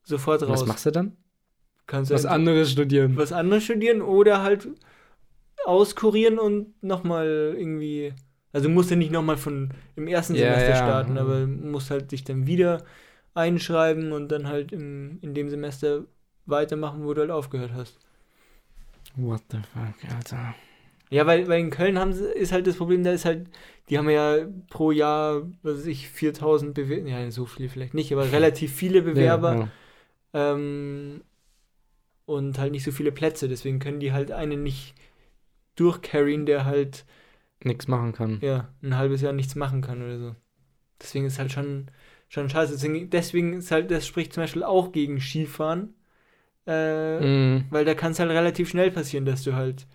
sofort 0.04 0.42
raus. 0.44 0.62
Was 0.62 0.66
machst 0.66 0.86
du 0.86 0.92
dann? 0.92 1.18
Kannst 1.88 2.12
du 2.12 2.16
Was 2.16 2.26
anderes 2.26 2.72
studieren. 2.72 3.18
was 3.18 3.32
anderes 3.32 3.64
studieren 3.64 4.02
oder 4.02 4.42
halt 4.44 4.68
auskurieren 5.66 6.40
und 6.40 6.82
nochmal 6.84 7.56
irgendwie. 7.58 8.14
Also 8.54 8.68
du 8.68 8.74
musst 8.74 8.90
ja 8.90 8.96
nicht 8.96 9.12
nochmal 9.12 9.38
von 9.38 9.72
im 9.96 10.08
ersten 10.08 10.36
Ja, 10.36 10.38
Semester 10.38 10.74
ja. 10.74 10.76
starten, 10.76 11.18
aber 11.18 11.48
musst 11.48 11.92
halt 11.92 12.12
dich 12.12 12.24
dann 12.24 12.48
wieder 12.48 12.84
einschreiben 13.36 14.12
und 14.12 14.30
dann 14.30 14.48
halt 14.48 14.72
im, 14.72 15.20
in 15.22 15.34
dem 15.34 15.50
Semester 15.50 16.06
weitermachen, 16.46 17.06
wo 17.06 17.14
du 17.14 17.22
halt 17.22 17.32
aufgehört 17.32 17.74
hast. 17.74 18.00
What 19.16 19.44
the 19.52 19.62
fuck, 19.62 20.04
Alter. 20.12 20.56
Ja, 21.12 21.26
weil, 21.26 21.48
weil 21.48 21.60
in 21.62 21.72
Köln 21.72 21.98
haben 21.98 22.14
sie, 22.14 22.26
ist 22.26 22.52
halt 22.52 22.68
das 22.68 22.76
Problem, 22.78 23.04
da 23.04 23.12
ist 23.12 23.26
halt, 23.26 23.50
die 23.90 23.98
haben 23.98 24.10
ja 24.10 24.46
pro 24.70 24.92
Jahr, 24.92 25.42
was 25.64 25.80
weiß 25.80 25.86
ich, 25.88 26.08
4000 26.10 26.76
Bewerber, 26.76 27.08
ja, 27.08 27.32
so 27.32 27.46
viele 27.48 27.70
vielleicht 27.70 27.96
nicht, 27.96 28.14
aber 28.14 28.32
relativ 28.32 28.74
viele 28.76 29.02
Bewerber 29.02 29.58
Ja, 29.58 29.62
ja. 29.62 29.72
ähm, 30.34 31.24
und 32.26 32.58
halt 32.60 32.72
nicht 32.72 32.84
so 32.84 32.92
viele 32.92 33.12
Plätze, 33.12 33.48
deswegen 33.48 33.80
können 33.80 34.00
die 34.00 34.12
halt 34.14 34.32
einen 34.32 34.64
nicht 34.64 34.94
durchcarryen, 35.76 36.46
der 36.46 36.66
halt, 36.66 37.06
Nix 37.64 37.88
machen 37.88 38.14
kann. 38.14 38.40
ja, 38.42 38.70
ein 38.82 38.96
halbes 38.98 39.22
Jahr 39.22 39.34
nichts 39.34 39.56
machen 39.56 39.82
kann 39.82 40.02
oder 40.02 40.18
so. 40.18 40.36
Deswegen 41.02 41.26
ist 41.26 41.40
halt 41.40 41.52
schon, 41.52 41.88
schon 42.30 42.50
scheiße. 42.50 42.74
Deswegen, 42.74 43.10
deswegen 43.10 43.54
ist 43.54 43.72
halt, 43.72 43.92
das 43.92 44.06
spricht 44.08 44.34
zum 44.34 44.44
Beispiel 44.44 44.64
auch 44.64 44.92
gegen 44.92 45.20
Skifahren, 45.20 45.94
äh, 46.68 47.20
Mhm. 47.20 47.66
weil 47.70 47.86
da 47.86 47.96
kann 47.96 48.12
es 48.14 48.20
halt 48.20 48.30
relativ 48.32 48.70
schnell 48.70 48.92
passieren, 48.92 49.26
dass 49.26 49.44
du 49.44 49.54
halt, 49.56 49.88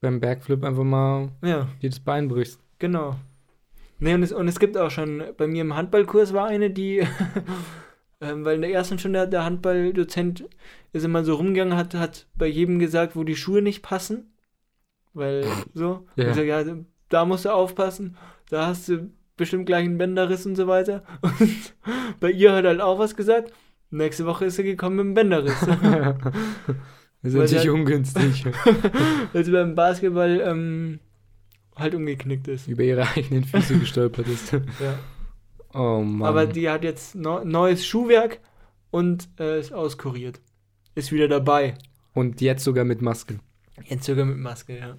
Beim 0.00 0.18
Bergflip 0.20 0.64
einfach 0.64 0.82
mal 0.84 1.30
ja, 1.42 1.68
dir 1.80 1.90
das 1.90 2.00
Bein 2.00 2.28
brichst. 2.28 2.60
Genau. 2.80 3.16
Nee, 4.00 4.14
und 4.14 4.22
es, 4.24 4.32
und 4.32 4.48
es 4.48 4.58
gibt 4.58 4.76
auch 4.76 4.90
schon, 4.90 5.22
bei 5.36 5.46
mir 5.46 5.60
im 5.60 5.76
Handballkurs 5.76 6.32
war 6.32 6.46
eine, 6.48 6.70
die, 6.70 6.98
ähm, 8.20 8.44
weil 8.44 8.56
in 8.56 8.62
der 8.62 8.72
ersten 8.72 8.98
Stunde 8.98 9.20
hat 9.20 9.32
der 9.32 9.44
Handballdozent 9.44 10.44
ist 10.92 11.04
immer 11.04 11.22
so 11.24 11.34
rumgegangen, 11.36 11.76
hat, 11.76 11.94
hat 11.94 12.26
bei 12.34 12.46
jedem 12.46 12.80
gesagt, 12.80 13.14
wo 13.14 13.22
die 13.24 13.36
Schuhe 13.36 13.62
nicht 13.62 13.82
passen. 13.82 14.31
Weil 15.14 15.44
so. 15.74 16.06
Ja. 16.16 16.30
Ich 16.30 16.34
sag, 16.36 16.44
ja, 16.46 16.62
da 17.08 17.24
musst 17.24 17.44
du 17.44 17.50
aufpassen, 17.52 18.16
da 18.50 18.66
hast 18.68 18.88
du 18.88 19.10
bestimmt 19.36 19.66
gleich 19.66 19.84
einen 19.84 19.98
Bänderriss 19.98 20.46
und 20.46 20.56
so 20.56 20.66
weiter. 20.66 21.02
Und 21.22 21.74
bei 22.20 22.30
ihr 22.30 22.52
hat 22.52 22.64
halt 22.64 22.80
auch 22.80 22.98
was 22.98 23.16
gesagt. 23.16 23.52
Nächste 23.90 24.24
Woche 24.24 24.46
ist 24.46 24.56
sie 24.56 24.62
gekommen 24.62 24.96
mit 24.96 25.04
einem 25.04 25.14
Bänderriss. 25.14 25.60
Das 25.60 25.68
ist 27.22 27.34
natürlich 27.34 27.70
ungünstig. 27.70 28.44
weil 29.32 29.44
sie 29.44 29.52
beim 29.52 29.74
Basketball 29.74 30.40
ähm, 30.40 31.00
halt 31.76 31.94
umgeknickt 31.94 32.48
ist. 32.48 32.68
Über 32.68 32.82
ihre 32.84 33.06
eigenen 33.06 33.44
Füße 33.44 33.78
gestolpert 33.78 34.28
ist. 34.28 34.52
Ja. 34.52 34.60
Oh 35.74 36.00
Mann. 36.02 36.28
Aber 36.28 36.46
die 36.46 36.68
hat 36.70 36.84
jetzt 36.84 37.14
neu- 37.14 37.44
neues 37.44 37.84
Schuhwerk 37.86 38.40
und 38.90 39.28
äh, 39.38 39.58
ist 39.60 39.72
auskuriert. 39.72 40.40
Ist 40.94 41.12
wieder 41.12 41.28
dabei. 41.28 41.74
Und 42.14 42.40
jetzt 42.42 42.64
sogar 42.64 42.84
mit 42.84 43.00
Maske. 43.02 43.38
Jetzt 43.84 44.04
sogar 44.04 44.24
mit 44.24 44.38
Maske, 44.38 44.78
ja. 44.78 44.96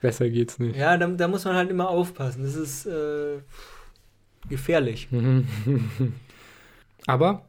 Besser 0.00 0.28
geht's 0.30 0.58
nicht. 0.58 0.76
Ja, 0.76 0.96
da, 0.96 1.06
da 1.08 1.26
muss 1.28 1.44
man 1.44 1.54
halt 1.56 1.70
immer 1.70 1.88
aufpassen. 1.88 2.42
Das 2.44 2.54
ist 2.54 2.86
äh, 2.86 3.38
gefährlich. 4.48 5.08
Aber 7.06 7.48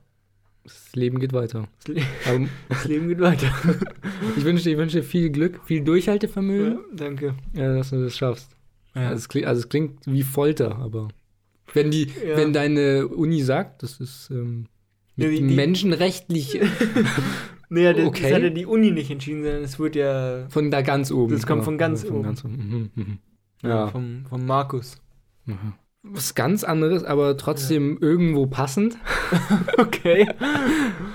das 0.63 0.93
Leben 0.95 1.19
geht 1.19 1.33
weiter. 1.33 1.67
Das, 1.85 1.95
Le 1.95 2.01
Aber 2.27 2.45
das 2.69 2.85
Leben 2.85 3.07
geht 3.07 3.19
weiter. 3.19 3.51
ich 4.37 4.43
wünsche 4.43 4.63
dir, 4.65 4.71
ich 4.71 4.77
wünsche 4.77 4.97
dir 4.97 5.03
viel 5.03 5.29
Glück, 5.29 5.61
viel 5.65 5.83
Durchhaltevermögen, 5.83 6.73
ja, 6.73 6.79
danke. 6.93 7.35
ja, 7.53 7.75
dass 7.75 7.89
du 7.91 8.03
das 8.03 8.17
schaffst. 8.17 8.49
Ja. 8.95 9.09
Also, 9.09 9.15
es 9.15 9.29
klingt, 9.29 9.47
also 9.47 9.59
es 9.61 9.69
klingt 9.69 9.99
wie 10.05 10.23
Folter, 10.23 10.77
aber 10.77 11.09
wenn 11.73 11.91
die, 11.91 12.11
Ja. 12.25 12.37
wenn 12.37 12.53
deine 12.53 13.07
Uni 13.07 13.41
sagt, 13.43 13.83
das 13.83 13.99
ist 13.99 14.29
ähm, 14.31 14.67
Ja, 15.15 15.27
mit 15.27 15.37
die- 15.39 15.47
die- 15.47 15.55
menschenrechtlich 15.55 16.59
naja, 17.69 17.93
das, 17.93 18.05
Okay. 18.07 18.23
das 18.23 18.33
hat 18.33 18.41
ja 18.43 18.49
die 18.49 18.65
Uni 18.65 18.91
nicht 18.91 19.09
entschieden, 19.11 19.43
sondern 19.43 19.63
es 19.63 19.77
wird 19.79 19.95
ja 19.95 20.45
von 20.49 20.71
da 20.71 20.81
ganz 20.81 21.11
oben. 21.11 21.33
Das 21.33 21.45
kommt 21.45 21.63
von 21.63 21.77
ganz 21.77 22.03
von 22.03 22.17
oben. 22.17 22.23
Ganz 22.23 22.43
oben. 22.45 22.55
Mhm, 22.55 22.89
mhm. 23.03 23.17
ja. 23.63 23.69
Ja. 23.69 23.87
vom, 23.87 24.25
vom 24.29 24.45
Markus. 24.45 25.01
Mhm. 25.45 25.73
Was 26.03 26.35
ganz 26.35 26.63
anderes, 26.63 27.03
aber 27.03 27.35
trotzdem 27.37 27.97
irgendwo 28.01 28.45
passend. 28.47 28.97
Okay. 29.77 30.27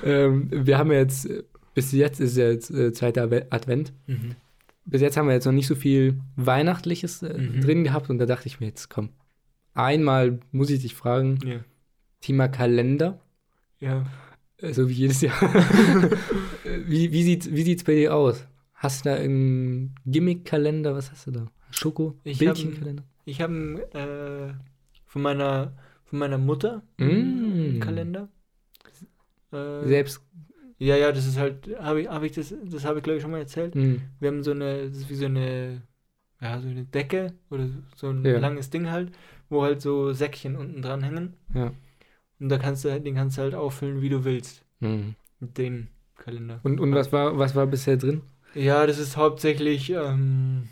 Ähm, 0.05 0.49
wir 0.51 0.79
haben 0.79 0.91
ja 0.91 0.99
jetzt, 0.99 1.29
bis 1.75 1.93
jetzt 1.93 2.21
ist 2.21 2.37
ja 2.37 2.51
jetzt 2.51 2.71
äh, 2.71 2.93
zweiter 2.93 3.25
Adve- 3.25 3.47
Advent. 3.51 3.93
Mhm. 4.07 4.35
Bis 4.85 5.01
jetzt 5.01 5.17
haben 5.17 5.29
wir 5.29 5.35
jetzt 5.35 5.45
noch 5.45 5.53
nicht 5.53 5.69
so 5.69 5.75
viel 5.77 6.21
Weihnachtliches 6.37 7.23
äh, 7.23 7.39
Mhm. 7.39 7.61
drin 7.61 7.85
gehabt 7.85 8.11
und 8.11 8.19
da 8.19 8.27
dachte 8.27 8.49
ich 8.49 8.59
mir 8.61 8.67
jetzt, 8.67 8.91
komm, 8.91 9.11
einmal 9.75 10.41
muss 10.51 10.71
ich 10.71 10.83
dich 10.83 10.95
fragen, 10.95 11.39
Ja. 11.45 11.57
Thema 12.21 12.49
Kalender, 12.49 13.21
Ja. 13.81 14.05
Äh, 14.63 14.73
so 14.73 14.89
wie 14.89 14.95
jedes 14.95 15.21
Jahr. 15.21 15.35
Äh, 16.65 16.81
wie 16.87 17.11
wie 17.13 17.23
sieht 17.25 17.53
wie 17.53 17.63
sieht's 17.63 17.83
bei 17.85 17.95
dir 17.95 18.15
aus? 18.15 18.47
Hast 18.75 19.05
du 19.05 19.09
da 19.11 19.17
einen 19.17 19.95
Gimmick-Kalender? 20.07 20.95
Was 20.95 21.11
hast 21.11 21.27
du 21.27 21.33
da? 21.33 21.47
Schoko? 21.71 22.15
Ich 22.25 22.39
Bildchenkalender? 22.39 23.03
Ich 23.25 23.41
habe 23.41 23.83
äh, 23.93 24.55
von 25.07 25.23
meiner 25.23 25.73
von 26.05 26.19
meiner 26.21 26.39
Mutter 26.39 26.83
Mm. 26.99 27.03
einen 27.05 27.81
Kalender. 27.81 28.29
Äh, 29.53 29.87
Selbst. 29.87 30.21
Ja, 30.79 30.97
ja, 30.97 31.13
das 31.13 31.27
ist 31.27 31.39
halt, 31.39 31.69
habe 31.79 32.03
ich, 32.03 32.09
habe 32.09 32.27
ich 32.27 32.33
das, 32.33 32.53
das 32.65 32.85
habe 32.85 32.99
ich 32.99 33.05
glaube 33.05 33.17
ich 33.19 33.23
schon 33.23 33.31
mal 33.31 33.39
erzählt. 33.39 33.75
Mh. 33.75 33.97
Wir 34.21 34.29
haben 34.29 34.43
so 34.43 34.51
eine, 34.51 34.89
das 34.89 34.99
ist 34.99 35.11
wie 35.11 35.15
so 35.15 35.27
eine, 35.27 35.83
ja, 36.41 36.61
so 36.61 36.69
eine 36.69 36.85
Decke 36.85 37.35
oder 37.51 37.69
so 37.97 38.09
ein 38.11 38.25
Ja. 38.25 38.39
langes 38.39 38.71
Ding 38.71 38.91
halt, 38.91 39.13
wo 39.49 39.63
halt 39.63 39.81
so 39.81 40.13
Säckchen 40.13 40.57
unten 40.57 40.83
dran 40.83 41.03
hängen. 41.03 41.35
Ja. 41.55 41.73
Und 42.43 42.49
da 42.49 42.59
kannst 42.59 42.85
du, 42.85 42.91
halt- 42.91 43.07
den 43.07 43.15
kannst 43.15 43.39
du 43.39 43.43
halt 43.43 43.55
auffüllen, 43.55 44.03
wie 44.03 44.09
du 44.11 44.25
willst, 44.25 44.63
Mhm. 44.81 45.15
mit 45.41 45.57
dem 45.59 45.87
Kalender. 46.17 46.61
Und, 46.65 46.81
und 46.81 46.95
was 46.95 47.13
war 47.13 47.39
was 47.39 47.55
war 47.55 47.67
bisher 47.67 47.97
drin? 47.97 48.21
Ja, 48.55 48.87
das 48.87 48.99
ist 48.99 49.17
hauptsächlich, 49.17 49.91
ähm, 49.91 50.69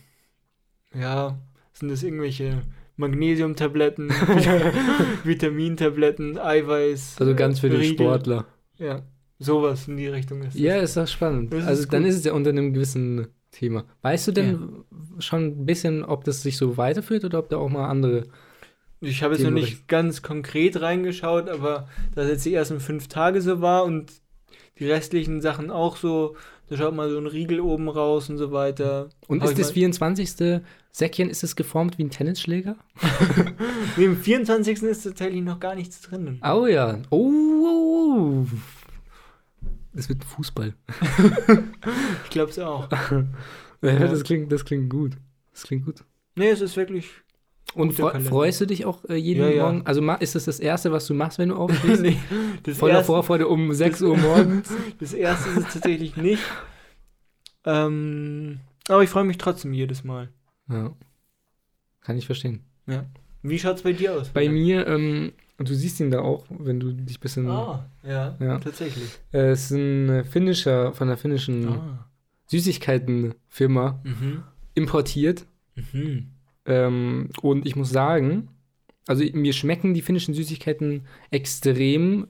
ja, 0.95 1.39
sind 1.73 1.89
das 1.91 2.03
irgendwelche 2.03 2.63
Magnesiumtabletten, 2.97 4.11
Vitamintabletten, 5.25 6.39
Eiweiß. 6.39 7.17
Also 7.21 7.35
ganz 7.35 7.61
für 7.61 7.69
äh, 7.69 7.71
die 7.71 7.77
Riegel. 7.77 8.07
Sportler. 8.07 8.47
Ja, 8.79 9.03
sowas 9.39 9.89
in 9.89 9.97
die 9.97 10.09
Richtung 10.09 10.41
ist 10.43 10.55
das. 10.55 10.61
Ja, 10.61 10.77
ist 10.77 10.97
das 10.97 11.13
spannend. 11.13 11.53
Das 11.53 11.61
ist 11.63 11.67
also 11.69 11.87
dann 11.89 12.03
gut. 12.03 12.11
ist 12.11 12.17
es 12.19 12.25
ja 12.25 12.33
unter 12.33 12.51
einem 12.51 12.73
gewissen 12.73 13.29
Thema. 13.51 13.85
Weißt 14.03 14.29
du 14.29 14.33
denn 14.33 14.85
schon 15.19 15.45
ein 15.47 15.67
bisschen, 15.67 16.05
ob 16.05 16.25
das 16.25 16.43
sich 16.43 16.57
so 16.57 16.77
weiterführt 16.77 17.25
oder 17.25 17.39
ob 17.39 17.49
da 17.49 17.57
auch 17.57 17.69
mal 17.69 17.89
andere. 17.89 18.25
Ich 19.03 19.23
habe 19.23 19.35
jetzt 19.35 19.43
noch 19.45 19.51
nicht 19.51 19.89
ganz 19.89 20.23
konkret 20.23 20.81
reingeschaut, 20.81 21.49
aber 21.49 21.89
dass 22.15 22.29
jetzt 22.29 22.45
die 22.45 22.53
ersten 22.55 22.81
fünf 22.81 23.09
Tage 23.09 23.41
so 23.41 23.61
war 23.61 23.85
und 23.85 24.13
die 24.79 24.87
restlichen 24.91 25.41
Sachen 25.41 25.71
auch 25.71 25.97
so, 25.97 26.37
da 26.69 26.77
schaut 26.77 26.95
mal 26.95 27.11
so 27.11 27.19
ein 27.19 27.27
Riegel 27.27 27.61
oben 27.61 27.89
raus 27.89 28.29
und 28.29 28.37
so 28.39 28.53
weiter. 28.53 29.09
Und 29.27 29.43
Hab 29.43 29.51
ist 29.51 29.59
das 29.59 29.69
mal- 29.69 29.75
24. 29.75 30.61
Säckchen, 30.93 31.31
ist 31.31 31.45
es 31.45 31.55
geformt 31.57 31.99
wie 31.99 32.05
ein 32.05 32.11
Tennisschläger? 32.11 32.77
Nee, 33.97 34.05
im 34.05 34.17
24. 34.17 34.83
ist 34.85 35.03
tatsächlich 35.03 35.43
noch 35.43 35.59
gar 35.61 35.75
nichts 35.75 36.01
drin. 36.03 36.41
Oh 36.45 36.67
ja. 36.67 36.99
Oh, 37.11 37.31
oh, 37.31 38.45
oh. 38.45 38.47
Das 39.93 40.09
wird 40.09 40.25
Fußball. 40.25 40.75
Ich 42.25 42.31
glaube 42.31 42.51
es 42.51 42.59
auch. 42.59 42.89
Ja. 43.83 43.99
Das, 43.99 44.25
klingt, 44.25 44.53
das 44.53 44.67
klingt 44.67 44.91
gut. 44.91 45.17
Das 45.55 45.63
klingt 45.63 45.87
gut. 45.87 46.05
Nee, 46.37 46.51
es 46.51 46.61
ist 46.61 46.77
wirklich. 46.77 47.09
Und 47.75 47.95
Kalender. 47.97 48.29
freust 48.29 48.61
du 48.61 48.67
dich 48.67 48.85
auch 48.85 49.05
äh, 49.09 49.15
jeden 49.15 49.43
Ja, 49.43 49.49
ja. 49.49 49.63
Morgen? 49.65 49.87
Also 49.87 50.03
ist 50.19 50.35
das 50.35 50.45
das 50.47 50.59
Erste, 50.59 50.91
was 50.91 51.07
du 51.07 51.15
machst, 51.15 51.39
wenn 51.39 51.51
du 51.51 51.55
aufstehst? 51.57 52.03
nee, 52.03 52.17
das, 52.65 52.79
Voller 52.79 52.95
erste, 52.95 53.07
Vorfreude 53.07 53.47
um 53.47 53.73
6 53.73 54.03
Uhr 54.03 54.17
morgens? 54.17 54.73
das 54.99 55.13
erste 55.13 55.51
ist 55.51 55.57
es 55.69 55.73
tatsächlich 55.75 56.17
nicht. 56.17 56.43
Ähm, 57.65 58.61
aber 58.89 59.03
ich 59.03 59.11
freue 59.11 59.25
mich 59.25 59.39
trotzdem 59.39 59.73
jedes 59.73 60.03
Mal. 60.05 60.29
Ja. 60.69 60.93
Kann 62.01 62.17
ich 62.17 62.27
verstehen. 62.27 62.65
Wie 63.43 63.59
schaut's 63.59 63.83
bei 63.83 63.93
dir 63.93 64.15
aus? 64.15 64.31
Bei 64.31 64.49
mir, 64.49 64.87
ähm, 64.87 65.33
und 65.59 65.69
du 65.69 65.75
siehst 65.75 66.01
ihn 66.01 66.11
da 66.11 66.21
auch, 66.21 66.47
wenn 66.49 66.81
du 66.81 66.93
dich 66.93 67.19
ein 67.19 67.21
bisschen. 67.21 67.49
Ah, 67.49 67.89
ja, 68.03 68.37
Ja. 68.41 68.59
tatsächlich. 68.59 69.09
Es 69.31 69.65
ist 69.67 69.71
ein 69.73 70.09
äh, 70.09 70.25
finnischer, 70.25 70.93
von 70.93 71.07
der 71.09 71.17
finnischen 71.17 71.69
Ah. 71.69 72.09
Süßigkeitenfirma 72.47 74.01
Mhm. 74.03 74.43
importiert. 74.75 75.47
Mhm. 75.93 76.33
Ähm, 76.67 77.31
und 77.43 77.67
ich 77.67 77.77
muss 77.77 77.91
sagen, 77.91 78.49
also 79.07 79.25
mir 79.33 79.53
schmecken 79.53 79.95
die 79.95 80.03
finnischen 80.03 80.35
Süßigkeiten 80.35 81.07
extrem. 81.31 82.29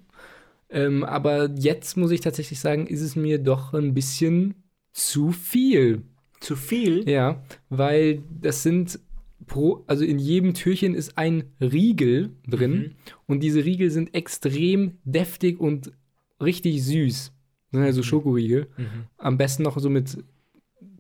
Ähm, 0.71 1.03
aber 1.05 1.51
jetzt 1.57 1.97
muss 1.97 2.11
ich 2.13 2.21
tatsächlich 2.21 2.61
sagen, 2.61 2.87
ist 2.87 3.01
es 3.03 3.17
mir 3.17 3.39
doch 3.39 3.75
ein 3.75 3.93
bisschen 3.95 4.55
zu 4.93 5.33
viel. 5.33 6.03
Zu 6.41 6.57
viel? 6.57 7.09
Ja, 7.09 7.43
weil 7.69 8.23
das 8.41 8.63
sind 8.63 8.99
pro, 9.47 9.85
also 9.89 10.05
in 10.05 10.19
jedem 10.19 10.55
Türchen 10.55 10.95
ist 10.95 11.19
ein 11.19 11.45
Riegel 11.61 12.31
drin 12.47 12.73
Mhm. 12.73 12.91
und 13.27 13.41
diese 13.41 13.65
Riegel 13.65 13.91
sind 13.91 14.15
extrem 14.15 14.99
deftig 15.05 15.59
und 15.61 15.93
richtig 16.41 16.83
süß. 16.85 17.33
Das 17.73 17.79
sind 17.79 17.83
also 17.83 18.03
Schokoriegel. 18.03 18.69
Mhm. 18.77 18.85
Am 19.19 19.37
besten 19.39 19.65
noch 19.65 19.77
so 19.79 19.91
mit 19.91 20.17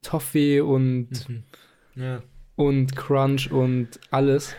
Toffee 0.03 0.61
und, 0.61 1.29
Mhm. 1.29 1.43
Ja. 1.95 2.23
Und 2.57 2.95
Crunch 2.97 3.51
und 3.51 4.01
alles. 4.11 4.55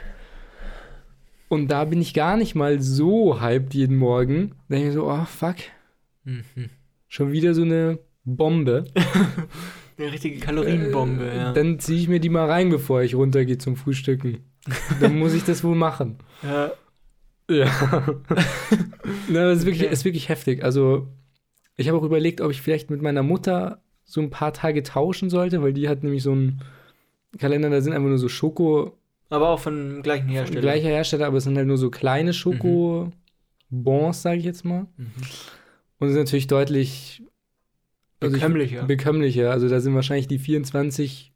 Und 1.49 1.69
da 1.69 1.85
bin 1.85 2.01
ich 2.01 2.13
gar 2.13 2.37
nicht 2.37 2.55
mal 2.55 2.79
so 2.81 3.41
hyped 3.41 3.73
jeden 3.73 3.97
Morgen. 3.97 4.51
Da 4.69 4.75
denke 4.75 4.89
ich 4.89 4.95
mir 4.95 5.01
so, 5.01 5.09
oh 5.09 5.25
fuck, 5.25 5.55
Mhm. 6.23 6.69
schon 7.07 7.31
wieder 7.31 7.53
so 7.53 7.63
eine 7.63 7.99
Bombe. 8.23 8.85
Eine 9.97 10.11
richtige 10.13 10.39
Kalorienbombe, 10.39 11.29
Äh, 11.29 11.37
ja. 11.37 11.53
Dann 11.53 11.77
ziehe 11.77 11.99
ich 11.99 12.07
mir 12.07 12.19
die 12.19 12.29
mal 12.29 12.49
rein, 12.49 12.69
bevor 12.69 13.01
ich 13.03 13.13
runtergehe 13.13 13.57
zum 13.59 13.75
Frühstücken. 13.75 14.45
Dann 14.99 15.19
muss 15.19 15.33
ich 15.35 15.43
das 15.43 15.63
wohl 15.63 15.75
machen. 15.75 16.17
ja. 16.43 16.71
Ja. 17.49 17.67
Na, 19.29 19.43
das 19.49 19.59
ist 19.59 19.65
wirklich, 19.65 19.83
Okay. 19.83 19.93
ist 19.93 20.05
wirklich 20.05 20.29
heftig. 20.29 20.63
Also, 20.63 21.07
ich 21.75 21.87
habe 21.87 21.97
auch 21.99 22.03
überlegt, 22.03 22.41
ob 22.41 22.49
ich 22.49 22.61
vielleicht 22.61 22.89
mit 22.89 23.01
meiner 23.01 23.21
Mutter 23.23 23.83
so 24.05 24.21
ein 24.21 24.29
paar 24.31 24.53
Tage 24.53 24.81
tauschen 24.83 25.29
sollte, 25.29 25.61
weil 25.61 25.73
die 25.73 25.87
hat 25.89 26.01
nämlich 26.03 26.23
so 26.23 26.31
einen 26.31 26.61
Kalender, 27.37 27.69
da 27.69 27.81
sind 27.81 27.93
einfach 27.93 28.09
nur 28.09 28.17
so 28.17 28.27
Schoko, 28.29 28.97
Aber 29.29 29.49
auch 29.49 29.59
von 29.59 30.01
gleichen 30.03 30.27
Hersteller. 30.29 30.61
gleicher 30.61 30.89
Hersteller, 30.89 31.27
aber 31.27 31.37
es 31.37 31.45
sind 31.45 31.57
halt 31.57 31.67
nur 31.67 31.77
so 31.77 31.89
kleine 31.89 32.33
Schoko-Bons, 32.33 34.21
sage 34.21 34.37
ich 34.39 34.45
jetzt 34.45 34.65
mal. 34.65 34.87
Mhm. 34.97 35.11
Und 35.99 36.07
es 36.07 36.13
ist 36.13 36.19
natürlich 36.19 36.47
deutlich 36.47 37.23
also 38.19 38.35
ich- 38.35 38.41
Bekömmlicher. 38.41 38.83
bekömmlicher. 38.83 39.51
Also 39.51 39.67
da 39.69 39.79
sind 39.79 39.95
wahrscheinlich 39.95 40.27
die 40.27 40.39
24 40.39 41.31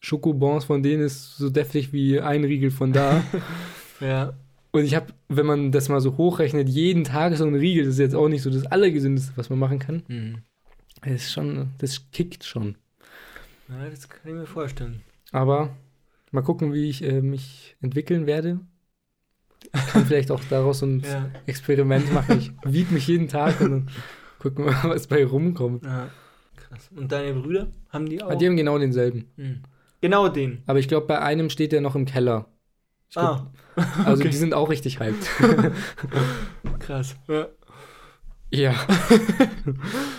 Schokobons 0.00 0.64
von 0.64 0.82
denen 0.82 1.02
ist 1.02 1.36
so 1.36 1.50
deftig 1.50 1.92
wie 1.92 2.20
ein 2.20 2.44
Riegel 2.44 2.70
von 2.70 2.92
da. 2.92 3.22
ja. 4.00 4.32
Und 4.72 4.84
ich 4.84 4.94
habe, 4.94 5.06
wenn 5.28 5.46
man 5.46 5.72
das 5.72 5.88
mal 5.88 6.00
so 6.00 6.16
hochrechnet, 6.16 6.68
jeden 6.68 7.04
Tag 7.04 7.36
so 7.36 7.44
ein 7.44 7.54
Riegel, 7.54 7.84
das 7.84 7.94
ist 7.94 8.00
jetzt 8.00 8.14
auch 8.14 8.28
nicht 8.28 8.42
so 8.42 8.50
das 8.50 8.66
Allergesündeste, 8.66 9.32
was 9.36 9.50
man 9.50 9.58
machen 9.58 9.78
kann. 9.78 10.02
Mhm. 10.08 10.38
Das 11.02 11.12
ist 11.12 11.32
schon, 11.32 11.70
das 11.78 12.10
kickt 12.12 12.44
schon. 12.44 12.76
ja. 13.68 13.88
Das 13.90 14.08
kann 14.08 14.20
ich 14.24 14.34
mir 14.34 14.46
vorstellen. 14.46 15.02
Aber 15.32 15.70
mal 16.32 16.42
gucken, 16.42 16.72
wie 16.72 16.88
ich 16.88 17.02
äh, 17.04 17.20
mich 17.22 17.76
entwickeln 17.80 18.26
werde. 18.26 18.60
Kann 19.92 20.06
vielleicht 20.06 20.30
auch 20.30 20.40
daraus 20.50 20.82
ein 20.82 21.00
Ja. 21.04 21.30
Experiment 21.46 22.12
machen. 22.12 22.38
Ich 22.38 22.52
wiege 22.64 22.92
mich 22.94 23.06
jeden 23.06 23.28
Tag 23.28 23.60
und 23.60 23.70
dann 23.70 23.90
gucken 24.38 24.64
wir 24.64 24.72
mal, 24.72 24.90
was 24.90 25.06
bei 25.06 25.24
rumkommt. 25.24 25.84
ja. 25.84 26.08
Krass. 26.56 26.88
Und 26.94 27.10
deine 27.10 27.34
Brüder? 27.40 27.68
Haben 27.90 28.06
die 28.08 28.22
auch? 28.22 28.26
Aber 28.26 28.36
die 28.36 28.46
haben 28.46 28.56
genau 28.56 28.78
denselben. 28.78 29.26
Mhm. 29.36 29.62
Genau 30.00 30.28
den. 30.28 30.62
Aber 30.66 30.78
ich 30.78 30.88
glaube, 30.88 31.06
bei 31.06 31.20
einem 31.20 31.50
steht 31.50 31.72
der 31.72 31.80
noch 31.80 31.94
im 31.96 32.04
Keller. 32.06 32.46
Ich 33.08 33.14
glaub, 33.16 33.50
Ah, 33.76 33.82
Also 34.04 34.20
okay. 34.22 34.30
die 34.30 34.36
sind 34.36 34.54
auch 34.54 34.70
richtig 34.70 34.98
hyped. 35.00 35.28
krass. 36.80 37.16
Ja. 37.28 37.48
ja. 38.50 38.74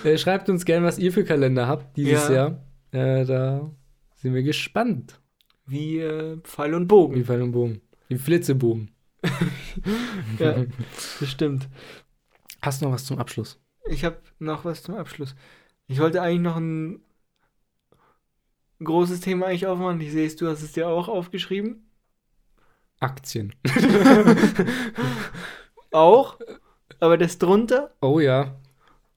äh, 0.04 0.18
schreibt 0.18 0.50
uns 0.50 0.66
gerne, 0.66 0.86
was 0.86 1.00
ihr 1.00 1.12
für 1.14 1.24
Kalender 1.24 1.68
habt 1.68 1.96
dieses 1.98 2.28
Ja. 2.30 2.34
Jahr. 2.34 2.64
Äh, 2.92 3.26
da 3.26 3.72
sind 4.22 4.34
wir 4.34 4.44
gespannt. 4.44 5.20
Wie 5.66 6.00
äh, 6.00 6.38
Pfeil 6.42 6.74
und 6.74 6.88
Bogen. 6.88 7.16
Wie 7.16 7.24
Pfeil 7.24 7.42
und 7.42 7.52
Bogen. 7.52 7.82
Wie 8.08 8.18
Flitzebogen. 8.18 8.92
Ja, 10.40 10.66
das 11.20 11.30
stimmt. 11.30 11.70
Hast 12.62 12.82
du 12.82 12.86
noch 12.86 12.94
was 12.94 13.06
zum 13.06 13.20
Abschluss? 13.20 13.60
Ich 13.90 14.04
habe 14.04 14.18
noch 14.40 14.66
was 14.66 14.84
zum 14.84 14.96
Abschluss. 14.96 15.36
Ich 15.88 16.00
wollte 16.00 16.22
eigentlich 16.22 16.42
noch 16.42 16.58
ein 16.58 17.02
großes 18.84 19.22
Thema 19.22 19.46
eigentlich 19.46 19.68
aufmachen. 19.68 20.02
Ich 20.02 20.12
sehe 20.12 20.28
es, 20.28 20.36
du 20.36 20.48
hast 20.48 20.62
es 20.62 20.74
dir 20.74 20.90
auch 20.90 21.08
aufgeschrieben. 21.08 21.90
Aktien. 23.00 23.56
Auch. 25.92 26.38
Aber 27.00 27.18
das 27.18 27.38
drunter. 27.38 27.96
Oh 28.02 28.20
ja. 28.20 28.56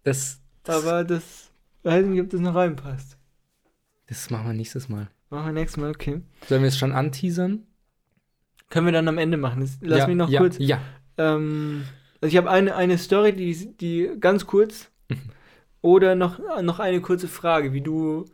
Das, 0.04 0.40
das, 0.62 0.84
Aber 0.84 1.04
das 1.04 1.50
weiß 1.82 2.06
nicht, 2.06 2.20
ob 2.20 2.30
das 2.30 2.40
noch 2.40 2.54
reinpasst. 2.54 3.18
Das 4.14 4.30
machen 4.30 4.46
wir 4.46 4.52
nächstes 4.54 4.88
Mal. 4.88 5.08
Machen 5.30 5.46
wir 5.46 5.52
nächstes 5.52 5.80
Mal, 5.80 5.90
okay. 5.90 6.20
Sollen 6.48 6.62
wir 6.62 6.68
es 6.68 6.78
schon 6.78 6.92
anteasern? 6.92 7.64
Können 8.70 8.86
wir 8.86 8.92
dann 8.92 9.08
am 9.08 9.18
Ende 9.18 9.36
machen. 9.36 9.60
Das, 9.60 9.78
lass 9.80 10.00
ja, 10.00 10.06
mich 10.06 10.16
noch 10.16 10.28
ja, 10.28 10.40
kurz. 10.40 10.56
Ja. 10.58 10.80
Ähm, 11.18 11.84
also 12.20 12.30
ich 12.32 12.36
habe 12.36 12.50
eine, 12.50 12.74
eine 12.76 12.98
Story, 12.98 13.32
die, 13.32 13.76
die 13.76 14.10
ganz 14.18 14.46
kurz. 14.46 14.90
Mhm. 15.08 15.16
Oder 15.80 16.14
noch, 16.14 16.40
noch 16.62 16.80
eine 16.80 17.00
kurze 17.00 17.28
Frage, 17.28 17.72
wie 17.72 17.82
du, 17.82 18.24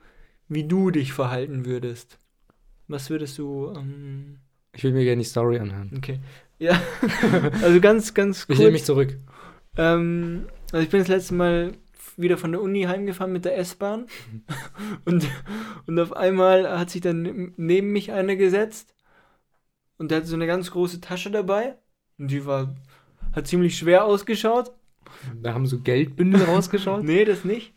wie 0.49 0.65
du 0.65 0.91
dich 0.91 1.13
verhalten 1.13 1.65
würdest. 1.65 2.19
Was 2.87 3.11
würdest 3.11 3.39
du. 3.39 3.73
Ähm, 3.77 4.39
Ich 4.73 4.85
will 4.85 4.93
mir 4.93 5.05
gerne 5.05 5.23
die 5.23 5.29
Story 5.29 5.59
anhören. 5.59 5.93
okay. 5.97 6.21
Ja. 6.59 6.81
also 7.63 7.81
ganz, 7.81 8.15
ganz 8.15 8.41
Ich 8.41 8.47
kurz. 8.47 8.59
nehme 8.59 8.73
mich 8.73 8.85
zurück. 8.85 9.17
Ähm, 9.77 10.47
also 10.73 10.85
ich 10.85 10.91
bin 10.91 11.01
das 11.01 11.09
letzte 11.09 11.35
Mal 11.35 11.73
wieder 12.21 12.39
von 12.39 12.53
der 12.53 12.63
Uni 12.63 12.83
heimgefahren 12.83 13.33
mit 13.33 13.45
der 13.45 13.59
S-Bahn 13.59 14.07
und, 15.05 15.29
und 15.87 15.99
auf 15.99 16.15
einmal 16.15 16.79
hat 16.79 16.91
sich 16.91 17.01
dann 17.01 17.53
neben 17.57 17.93
mich 17.93 18.13
einer 18.13 18.37
gesetzt 18.37 18.95
und 19.99 20.11
der 20.11 20.19
hatte 20.19 20.29
so 20.29 20.37
eine 20.37 20.47
ganz 20.47 20.71
große 20.71 21.01
Tasche 21.01 21.31
dabei 21.31 21.77
und 22.19 22.31
die 22.31 22.45
war, 22.47 22.75
hat 23.33 23.47
ziemlich 23.47 23.77
schwer 23.77 24.05
ausgeschaut. 24.05 24.73
Da 25.43 25.55
haben 25.55 25.67
so 25.67 25.81
Geldbündel 25.81 26.43
rausgeschaut. 26.47 27.03
Nee, 27.03 27.25
das 27.25 27.45
nicht. 27.45 27.75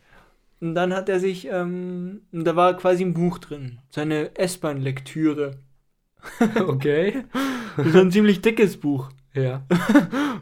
Und 0.60 0.74
dann 0.74 0.94
hat 0.94 1.08
er 1.08 1.20
sich, 1.20 1.48
ähm, 1.50 2.22
da 2.32 2.56
war 2.56 2.76
quasi 2.76 3.04
ein 3.04 3.14
Buch 3.14 3.38
drin, 3.38 3.80
seine 3.90 4.36
S-Bahn-Lektüre. 4.36 5.58
okay. 6.66 7.24
Das 7.76 7.92
war 7.92 8.00
ein 8.00 8.12
ziemlich 8.12 8.40
dickes 8.40 8.78
Buch. 8.78 9.10
Ja. 9.34 9.66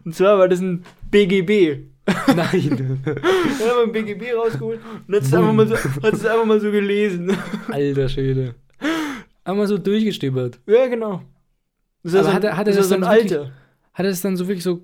Und 0.04 0.14
zwar 0.14 0.38
war 0.38 0.48
das 0.48 0.60
ein 0.60 0.84
BGB. 1.10 1.91
Nein. 2.34 3.00
Dann 3.04 3.14
haben 3.14 3.22
wir 3.58 3.82
ein 3.84 3.92
BGB 3.92 4.32
rausgeholt 4.34 4.80
und 5.06 5.14
hat 5.14 5.22
es 5.22 5.32
einfach, 5.32 5.52
mal 5.52 5.68
so- 5.68 5.74
es 5.74 6.26
einfach 6.26 6.44
mal 6.44 6.60
so 6.60 6.70
gelesen. 6.70 7.36
Alter 7.68 8.08
Schwede. 8.08 8.54
Einmal 9.44 9.66
so 9.68 9.78
durchgestöbert. 9.78 10.58
Ja, 10.66 10.86
genau. 10.88 11.22
Das 12.02 12.14
Aber 12.14 12.24
so, 12.24 12.32
hat 12.32 12.44
er- 12.44 12.56
hat 12.56 12.66
er 12.66 12.74
das 12.74 12.76
das 12.76 12.90
war 12.90 12.98
so 12.98 13.04
dann 13.04 13.14
wirklich- 13.16 13.38
Alter. 13.38 13.52
Hat 13.94 14.04
er 14.06 14.10
es 14.10 14.20
dann 14.20 14.36
so 14.36 14.48
wirklich 14.48 14.64
so 14.64 14.82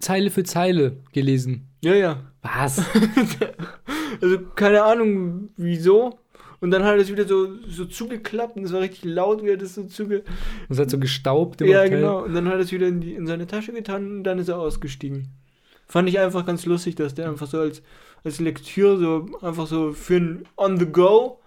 Zeile 0.00 0.30
für 0.30 0.42
Zeile 0.44 0.96
gelesen? 1.12 1.68
Ja, 1.82 1.94
ja. 1.94 2.22
Was? 2.42 2.82
Also 4.20 4.38
keine 4.54 4.82
Ahnung 4.82 5.50
wieso. 5.56 6.18
Und 6.60 6.70
dann 6.70 6.84
hat 6.84 6.94
er 6.94 7.00
es 7.02 7.10
wieder 7.12 7.26
so, 7.28 7.48
so 7.68 7.84
zugeklappt 7.84 8.56
und 8.56 8.64
es 8.64 8.72
war 8.72 8.80
richtig 8.80 9.04
laut, 9.04 9.42
wie 9.44 9.48
er 9.50 9.58
das 9.58 9.74
so 9.74 9.84
zuge... 9.84 10.22
Das 10.70 10.78
hat 10.78 10.88
so 10.90 10.98
gestaubt 10.98 11.60
im 11.60 11.66
Ja, 11.68 11.82
Abteil. 11.82 11.96
genau. 12.00 12.24
Und 12.24 12.32
dann 12.34 12.46
hat 12.46 12.54
er 12.54 12.60
es 12.60 12.72
wieder 12.72 12.86
in, 12.88 13.00
die, 13.02 13.12
in 13.14 13.26
seine 13.26 13.46
Tasche 13.46 13.72
getan 13.74 14.06
und 14.18 14.24
dann 14.24 14.38
ist 14.38 14.48
er 14.48 14.58
ausgestiegen. 14.58 15.28
Fand 15.86 16.08
ich 16.08 16.18
einfach 16.18 16.44
ganz 16.44 16.66
lustig, 16.66 16.96
dass 16.96 17.14
der 17.14 17.28
einfach 17.28 17.46
so 17.46 17.58
als, 17.60 17.82
als 18.24 18.40
Lektüre 18.40 18.98
so 18.98 19.38
einfach 19.40 19.66
so 19.66 19.92
für 19.92 20.16
ein 20.16 20.44
On 20.56 20.78
the 20.78 20.86
Go 20.86 21.38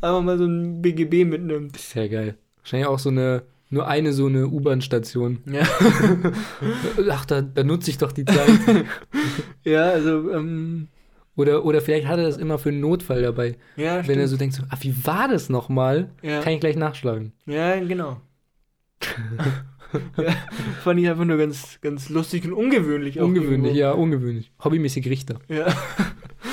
einfach 0.00 0.22
mal 0.22 0.38
so 0.38 0.44
ein 0.44 0.82
BGB 0.82 1.24
mitnimmt. 1.24 1.76
Sehr 1.78 2.08
geil. 2.08 2.36
Wahrscheinlich 2.58 2.86
auch 2.88 2.98
so 2.98 3.08
eine, 3.08 3.42
nur 3.70 3.86
eine 3.88 4.12
so 4.12 4.26
eine 4.26 4.46
U-Bahn-Station. 4.48 5.38
Ja. 5.50 5.62
Ach, 7.10 7.24
da, 7.24 7.40
da 7.42 7.64
nutze 7.64 7.90
ich 7.90 7.98
doch 7.98 8.12
die 8.12 8.24
Zeit. 8.24 8.36
Ja, 9.64 9.86
also, 9.90 10.30
ähm, 10.30 10.86
oder, 11.34 11.64
oder 11.64 11.80
vielleicht 11.80 12.06
hat 12.06 12.18
er 12.18 12.24
das 12.26 12.36
immer 12.36 12.56
für 12.58 12.68
einen 12.68 12.80
Notfall 12.80 13.20
dabei. 13.22 13.56
ja, 13.76 13.96
Wenn 13.96 14.04
stimmt. 14.04 14.18
er 14.20 14.28
so 14.28 14.36
denkt, 14.36 14.54
so, 14.54 14.62
ah, 14.70 14.76
wie 14.80 14.94
war 15.04 15.26
das 15.26 15.48
nochmal? 15.48 16.10
ja. 16.22 16.40
Kann 16.40 16.52
ich 16.52 16.60
gleich 16.60 16.76
nachschlagen. 16.76 17.32
Ja, 17.46 17.74
genau. 17.80 18.20
ja, 20.16 20.32
fand 20.82 21.00
ich 21.00 21.08
einfach 21.08 21.24
nur 21.24 21.36
ganz, 21.36 21.80
ganz 21.80 22.08
lustig 22.08 22.44
und 22.44 22.52
ungewöhnlich. 22.52 23.18
Ungewöhnlich, 23.18 23.72
irgendwo. 23.72 23.78
ja, 23.78 23.92
ungewöhnlich. 23.92 24.52
Hobbymäßig 24.62 25.08
Richter. 25.08 25.38
Ja. 25.48 25.66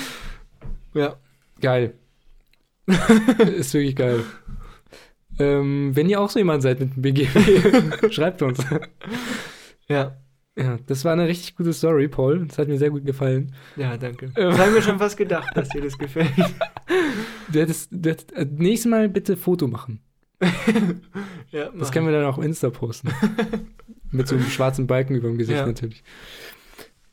ja. 0.93 1.15
Geil. 1.61 1.93
ist 3.55 3.73
wirklich 3.73 3.95
geil. 3.95 4.23
Ähm, 5.39 5.95
wenn 5.95 6.09
ihr 6.09 6.19
auch 6.19 6.29
so 6.29 6.39
jemand 6.39 6.61
seid 6.61 6.79
mit 6.79 6.95
dem 6.95 7.01
BGW, 7.01 8.11
schreibt 8.11 8.41
uns. 8.41 8.63
Ja. 9.87 10.17
Ja, 10.55 10.77
das 10.85 11.03
war 11.03 11.13
eine 11.13 11.27
richtig 11.27 11.55
gute 11.55 11.73
Story, 11.73 12.07
Paul. 12.07 12.45
Das 12.45 12.59
hat 12.59 12.67
mir 12.67 12.77
sehr 12.77 12.91
gut 12.91 13.05
gefallen. 13.05 13.55
Ja, 13.75 13.97
danke. 13.97 14.29
Das 14.35 14.59
habe 14.59 14.69
ich 14.69 14.75
mir 14.75 14.81
schon 14.83 14.99
fast 14.99 15.17
gedacht, 15.17 15.49
dass 15.55 15.69
dir 15.69 15.81
das 15.81 15.97
gefällt. 15.97 16.29
Du 17.51 17.59
hättest, 17.59 17.89
du 17.91 18.09
hättest 18.09 18.33
äh, 18.33 18.45
nächstes 18.45 18.89
Mal 18.89 19.09
bitte 19.09 19.35
Foto 19.35 19.67
machen. 19.67 19.99
Ja, 21.51 21.69
Das 21.77 21.91
können 21.91 22.05
wir 22.07 22.13
dann 22.13 22.25
auch 22.25 22.37
auf 22.37 22.43
Insta 22.43 22.69
posten. 22.69 23.09
Mit 24.11 24.27
so 24.27 24.35
einem 24.35 24.45
schwarzen 24.45 24.87
Balken 24.87 25.15
über 25.15 25.27
dem 25.27 25.37
Gesicht 25.37 25.59
Ja. 25.59 25.65
natürlich. 25.65 26.03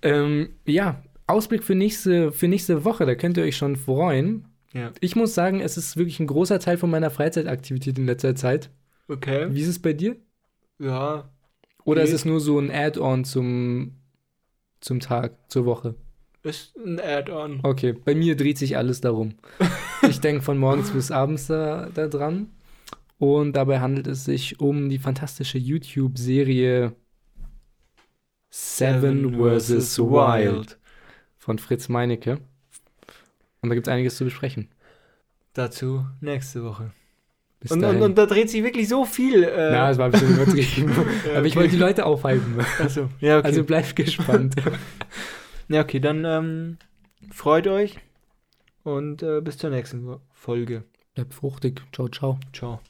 Ähm, 0.03 0.51
ja, 0.67 1.03
Ausblick 1.27 1.63
für 1.65 1.75
nächste, 1.75 2.33
für 2.33 2.49
nächste 2.49 2.85
Woche, 2.85 3.07
da 3.07 3.15
könnt 3.15 3.37
ihr 3.37 3.45
euch 3.45 3.57
schon 3.57 3.77
freuen. 3.77 4.47
Ja. 4.73 4.93
Ich 5.01 5.17
muss 5.17 5.35
sagen, 5.35 5.61
es 5.61 5.77
ist 5.77 5.97
wirklich 5.97 6.21
ein 6.21 6.27
großer 6.27 6.59
Teil 6.59 6.77
von 6.79 6.91
meiner 6.91 7.11
Freizeitaktivität 7.11 7.99
in 7.99 8.07
letzter 8.07 8.35
Zeit. 8.35 8.71
Okay. 9.09 9.49
Wie 9.51 9.61
ist 9.61 9.69
es 9.69 9.79
bei 9.81 9.93
dir? 9.93 10.17
Ja. 10.79 11.29
Oder 11.85 12.03
ist 12.03 12.11
Geht. 12.11 12.17
es 12.17 12.25
nur 12.25 12.41
so 12.41 12.59
ein 12.59 12.71
Add-on 12.71 13.25
zum, 13.25 13.97
zum 14.81 15.01
Tag, 15.01 15.35
zur 15.49 15.65
Woche? 15.67 15.95
Ist 16.43 16.75
ein 16.77 17.01
Add-on. 17.01 17.61
Okay, 17.63 17.93
bei 17.93 18.15
mir 18.15 18.37
dreht 18.37 18.59
sich 18.59 18.77
alles 18.77 19.01
darum. 19.01 19.35
ich 20.09 20.21
denke 20.21 20.43
von 20.43 20.57
morgens 20.59 20.91
bis 20.91 21.11
abends 21.11 21.49
da, 21.49 21.89
da 21.95 22.07
dran. 22.09 22.49
Und 23.21 23.53
dabei 23.53 23.81
handelt 23.81 24.07
es 24.07 24.25
sich 24.25 24.61
um 24.61 24.89
die 24.89 24.99
fantastische 24.99 25.59
YouTube-Serie 25.59 26.97
Seven 28.49 29.35
vs. 29.35 29.99
Wild 29.99 30.79
von 31.37 31.59
Fritz 31.59 31.91
Meinecke. 31.91 32.39
Und 33.61 33.69
da 33.69 33.75
gibt 33.75 33.87
es 33.89 33.93
einiges 33.93 34.17
zu 34.17 34.25
besprechen. 34.25 34.71
Dazu 35.53 36.07
nächste 36.23 36.65
Woche. 36.65 36.93
Bis 37.61 37.73
Und, 37.73 37.85
und, 37.85 38.01
und 38.01 38.17
da 38.17 38.25
dreht 38.25 38.49
sich 38.49 38.65
wirklich 38.65 38.89
so 38.89 39.05
viel. 39.05 39.45
Äh, 39.45 39.71
Na, 39.71 39.91
es 39.91 39.99
war 39.99 40.07
ein 40.07 40.13
bisschen 40.13 40.35
übertrieben. 40.37 40.91
Ja, 41.27 41.37
Aber 41.37 41.47
ich 41.47 41.53
okay. 41.53 41.61
wollte 41.61 41.71
die 41.73 41.77
Leute 41.77 42.07
aufhalten. 42.07 42.59
Achso, 42.79 43.11
ja, 43.21 43.37
okay. 43.37 43.49
Also 43.49 43.65
bleibt 43.65 43.97
gespannt. 43.97 44.55
ja, 45.69 45.83
okay, 45.83 46.01
dann 46.01 46.25
ähm, 46.25 46.79
freut 47.31 47.67
euch 47.67 47.99
und 48.83 49.23
äh, 49.23 49.43
bis 49.43 49.59
zur 49.59 49.69
nächsten 49.69 50.09
Folge. 50.31 50.85
Bleibt 51.15 51.35
fruchtig. 51.35 51.83
Ciao, 51.93 52.09
ciao. 52.09 52.41
Ciao. 52.55 52.81